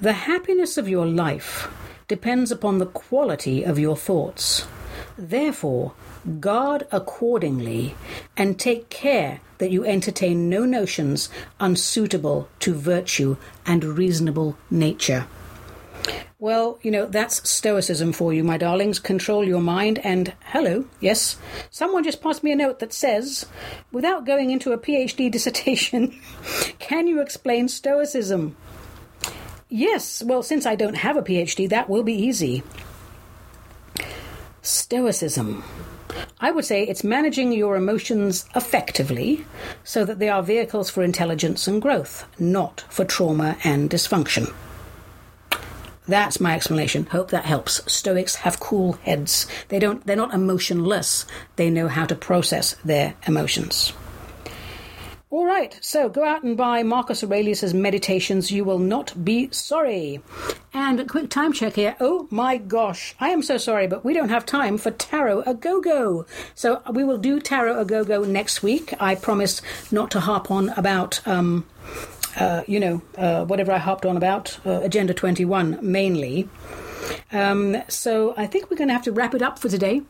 the 0.00 0.12
happiness 0.12 0.76
of 0.76 0.88
your 0.88 1.06
life 1.06 1.68
depends 2.08 2.50
upon 2.52 2.78
the 2.78 2.86
quality 2.86 3.64
of 3.64 3.78
your 3.78 3.96
thoughts. 3.96 4.66
Therefore, 5.16 5.94
guard 6.40 6.86
accordingly, 6.90 7.94
and 8.36 8.58
take 8.58 8.88
care 8.88 9.40
that 9.58 9.70
you 9.70 9.84
entertain 9.84 10.48
no 10.48 10.64
notions 10.64 11.28
unsuitable 11.60 12.48
to 12.60 12.74
virtue 12.74 13.36
and 13.66 13.84
reasonable 13.84 14.56
nature. 14.70 15.26
Well, 16.38 16.78
you 16.82 16.90
know, 16.90 17.06
that's 17.06 17.48
Stoicism 17.48 18.12
for 18.12 18.32
you, 18.34 18.44
my 18.44 18.58
darlings. 18.58 18.98
Control 18.98 19.44
your 19.44 19.62
mind. 19.62 19.98
And 20.04 20.34
hello, 20.46 20.84
yes, 21.00 21.38
someone 21.70 22.04
just 22.04 22.20
passed 22.20 22.42
me 22.42 22.52
a 22.52 22.56
note 22.56 22.80
that 22.80 22.92
says, 22.92 23.46
without 23.92 24.26
going 24.26 24.50
into 24.50 24.72
a 24.72 24.78
PhD 24.78 25.30
dissertation, 25.32 26.20
can 26.78 27.06
you 27.06 27.20
explain 27.22 27.68
Stoicism? 27.68 28.56
Yes, 29.70 30.22
well, 30.22 30.42
since 30.42 30.66
I 30.66 30.74
don't 30.74 30.96
have 30.96 31.16
a 31.16 31.22
PhD, 31.22 31.68
that 31.70 31.88
will 31.88 32.02
be 32.02 32.12
easy. 32.12 32.62
Stoicism. 34.60 35.64
I 36.40 36.50
would 36.50 36.64
say 36.64 36.82
it's 36.84 37.04
managing 37.04 37.52
your 37.52 37.76
emotions 37.76 38.44
effectively 38.54 39.44
so 39.82 40.04
that 40.04 40.18
they 40.18 40.28
are 40.28 40.42
vehicles 40.42 40.90
for 40.90 41.02
intelligence 41.02 41.66
and 41.66 41.80
growth, 41.80 42.26
not 42.38 42.84
for 42.88 43.04
trauma 43.04 43.56
and 43.64 43.90
dysfunction. 43.90 44.52
That's 46.06 46.40
my 46.40 46.54
explanation. 46.54 47.06
Hope 47.06 47.30
that 47.30 47.46
helps. 47.46 47.80
Stoics 47.90 48.34
have 48.36 48.60
cool 48.60 48.92
heads. 49.04 49.46
They 49.68 49.78
don't 49.78 50.06
they're 50.06 50.16
not 50.16 50.34
emotionless. 50.34 51.24
They 51.56 51.70
know 51.70 51.88
how 51.88 52.04
to 52.06 52.14
process 52.14 52.76
their 52.84 53.14
emotions. 53.26 53.94
All 55.34 55.46
right, 55.46 55.76
so 55.80 56.08
go 56.08 56.22
out 56.22 56.44
and 56.44 56.56
buy 56.56 56.84
Marcus 56.84 57.24
Aurelius' 57.24 57.74
Meditations. 57.74 58.52
You 58.52 58.62
will 58.62 58.78
not 58.78 59.24
be 59.24 59.48
sorry. 59.50 60.20
And 60.72 61.00
a 61.00 61.04
quick 61.04 61.28
time 61.28 61.52
check 61.52 61.74
here. 61.74 61.96
Oh 61.98 62.28
my 62.30 62.56
gosh, 62.56 63.16
I 63.18 63.30
am 63.30 63.42
so 63.42 63.58
sorry, 63.58 63.88
but 63.88 64.04
we 64.04 64.14
don't 64.14 64.28
have 64.28 64.46
time 64.46 64.78
for 64.78 64.92
Tarot 64.92 65.42
a 65.44 65.52
Go 65.52 65.80
Go. 65.80 66.24
So 66.54 66.82
we 66.88 67.02
will 67.02 67.18
do 67.18 67.40
Tarot 67.40 67.80
a 67.80 67.84
Go 67.84 68.04
Go 68.04 68.22
next 68.22 68.62
week. 68.62 68.94
I 69.00 69.16
promise 69.16 69.60
not 69.90 70.12
to 70.12 70.20
harp 70.20 70.52
on 70.52 70.68
about. 70.68 71.26
Um, 71.26 71.66
uh, 72.36 72.62
you 72.68 72.78
know, 72.78 73.02
uh, 73.18 73.44
whatever 73.44 73.72
I 73.72 73.78
harped 73.78 74.06
on 74.06 74.16
about, 74.16 74.60
uh, 74.64 74.82
Agenda 74.82 75.14
21 75.14 75.80
mainly. 75.82 76.48
Um, 77.32 77.82
so 77.88 78.34
I 78.36 78.46
think 78.46 78.70
we're 78.70 78.76
going 78.76 78.88
to 78.88 78.94
have 78.94 79.04
to 79.04 79.12
wrap 79.12 79.34
it 79.34 79.42
up 79.42 79.58
for 79.58 79.68
today. 79.68 80.02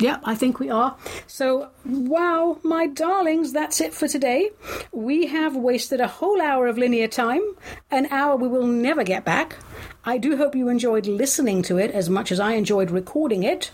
Yeah, 0.00 0.18
I 0.22 0.36
think 0.36 0.60
we 0.60 0.70
are. 0.70 0.96
So, 1.26 1.70
wow, 1.84 2.58
my 2.62 2.86
darlings, 2.86 3.52
that's 3.52 3.80
it 3.80 3.92
for 3.92 4.06
today. 4.06 4.50
We 4.92 5.26
have 5.26 5.56
wasted 5.56 6.00
a 6.00 6.06
whole 6.06 6.40
hour 6.40 6.68
of 6.68 6.78
linear 6.78 7.08
time, 7.08 7.42
an 7.90 8.06
hour 8.12 8.36
we 8.36 8.46
will 8.46 8.66
never 8.66 9.02
get 9.02 9.24
back. 9.24 9.56
I 10.04 10.18
do 10.18 10.36
hope 10.36 10.54
you 10.54 10.68
enjoyed 10.68 11.08
listening 11.08 11.62
to 11.62 11.78
it 11.78 11.90
as 11.90 12.08
much 12.08 12.30
as 12.30 12.38
I 12.38 12.52
enjoyed 12.52 12.92
recording 12.92 13.42
it. 13.42 13.72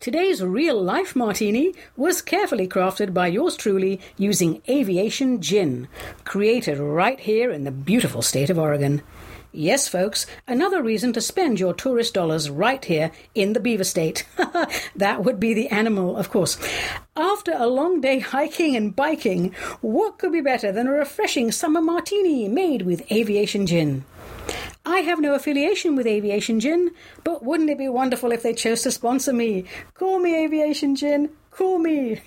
Today's 0.00 0.42
real 0.42 0.82
life 0.82 1.16
martini 1.16 1.74
was 1.96 2.20
carefully 2.20 2.68
crafted 2.68 3.14
by 3.14 3.28
yours 3.28 3.56
truly 3.56 4.00
using 4.18 4.60
aviation 4.68 5.40
gin, 5.40 5.88
created 6.24 6.78
right 6.78 7.20
here 7.20 7.50
in 7.50 7.64
the 7.64 7.70
beautiful 7.70 8.20
state 8.20 8.50
of 8.50 8.58
Oregon. 8.58 9.00
Yes, 9.54 9.86
folks, 9.86 10.24
another 10.48 10.82
reason 10.82 11.12
to 11.12 11.20
spend 11.20 11.60
your 11.60 11.74
tourist 11.74 12.14
dollars 12.14 12.48
right 12.48 12.82
here 12.82 13.10
in 13.34 13.52
the 13.52 13.60
Beaver 13.60 13.84
State. 13.84 14.26
that 14.96 15.22
would 15.22 15.38
be 15.38 15.52
the 15.52 15.68
animal, 15.68 16.16
of 16.16 16.30
course. 16.30 16.58
After 17.16 17.52
a 17.54 17.66
long 17.66 18.00
day 18.00 18.18
hiking 18.18 18.74
and 18.76 18.96
biking, 18.96 19.52
what 19.82 20.18
could 20.18 20.32
be 20.32 20.40
better 20.40 20.72
than 20.72 20.86
a 20.86 20.92
refreshing 20.92 21.52
summer 21.52 21.82
martini 21.82 22.48
made 22.48 22.82
with 22.82 23.10
aviation 23.12 23.66
gin? 23.66 24.06
I 24.86 25.00
have 25.00 25.20
no 25.20 25.34
affiliation 25.34 25.96
with 25.96 26.06
Aviation 26.06 26.58
Gin, 26.58 26.90
but 27.22 27.44
wouldn't 27.44 27.70
it 27.70 27.78
be 27.78 27.88
wonderful 27.88 28.32
if 28.32 28.42
they 28.42 28.52
chose 28.52 28.82
to 28.82 28.90
sponsor 28.90 29.32
me? 29.32 29.64
Call 29.94 30.18
me 30.18 30.44
Aviation 30.44 30.96
Gin, 30.96 31.30
call 31.52 31.78
me. 31.78 32.20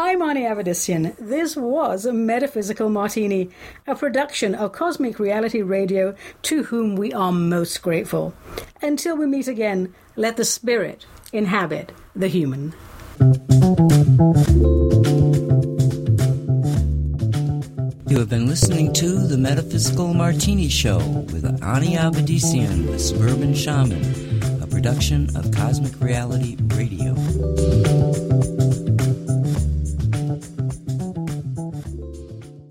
I'm 0.00 0.20
Avedissian. 0.20 1.16
This 1.18 1.56
was 1.56 2.06
a 2.06 2.12
Metaphysical 2.12 2.88
Martini, 2.88 3.50
a 3.84 3.96
production 3.96 4.54
of 4.54 4.70
Cosmic 4.70 5.18
Reality 5.18 5.60
Radio 5.60 6.14
to 6.42 6.62
whom 6.62 6.94
we 6.94 7.12
are 7.12 7.32
most 7.32 7.82
grateful. 7.82 8.32
Until 8.80 9.16
we 9.16 9.26
meet 9.26 9.48
again, 9.48 9.92
let 10.14 10.36
the 10.36 10.44
spirit 10.44 11.04
inhabit 11.32 11.90
the 12.14 12.28
human. 12.28 12.74
You 18.06 18.18
have 18.20 18.28
been 18.28 18.46
listening 18.46 18.92
to 18.92 19.26
The 19.26 19.36
Metaphysical 19.36 20.14
Martini 20.14 20.68
Show 20.68 20.98
with 21.32 21.44
Ani 21.44 21.96
Avedissian, 21.96 22.86
the 22.86 23.00
Suburban 23.00 23.52
Shaman, 23.52 24.62
a 24.62 24.66
production 24.68 25.36
of 25.36 25.50
Cosmic 25.50 26.00
Reality 26.00 26.56
Radio. 26.68 27.16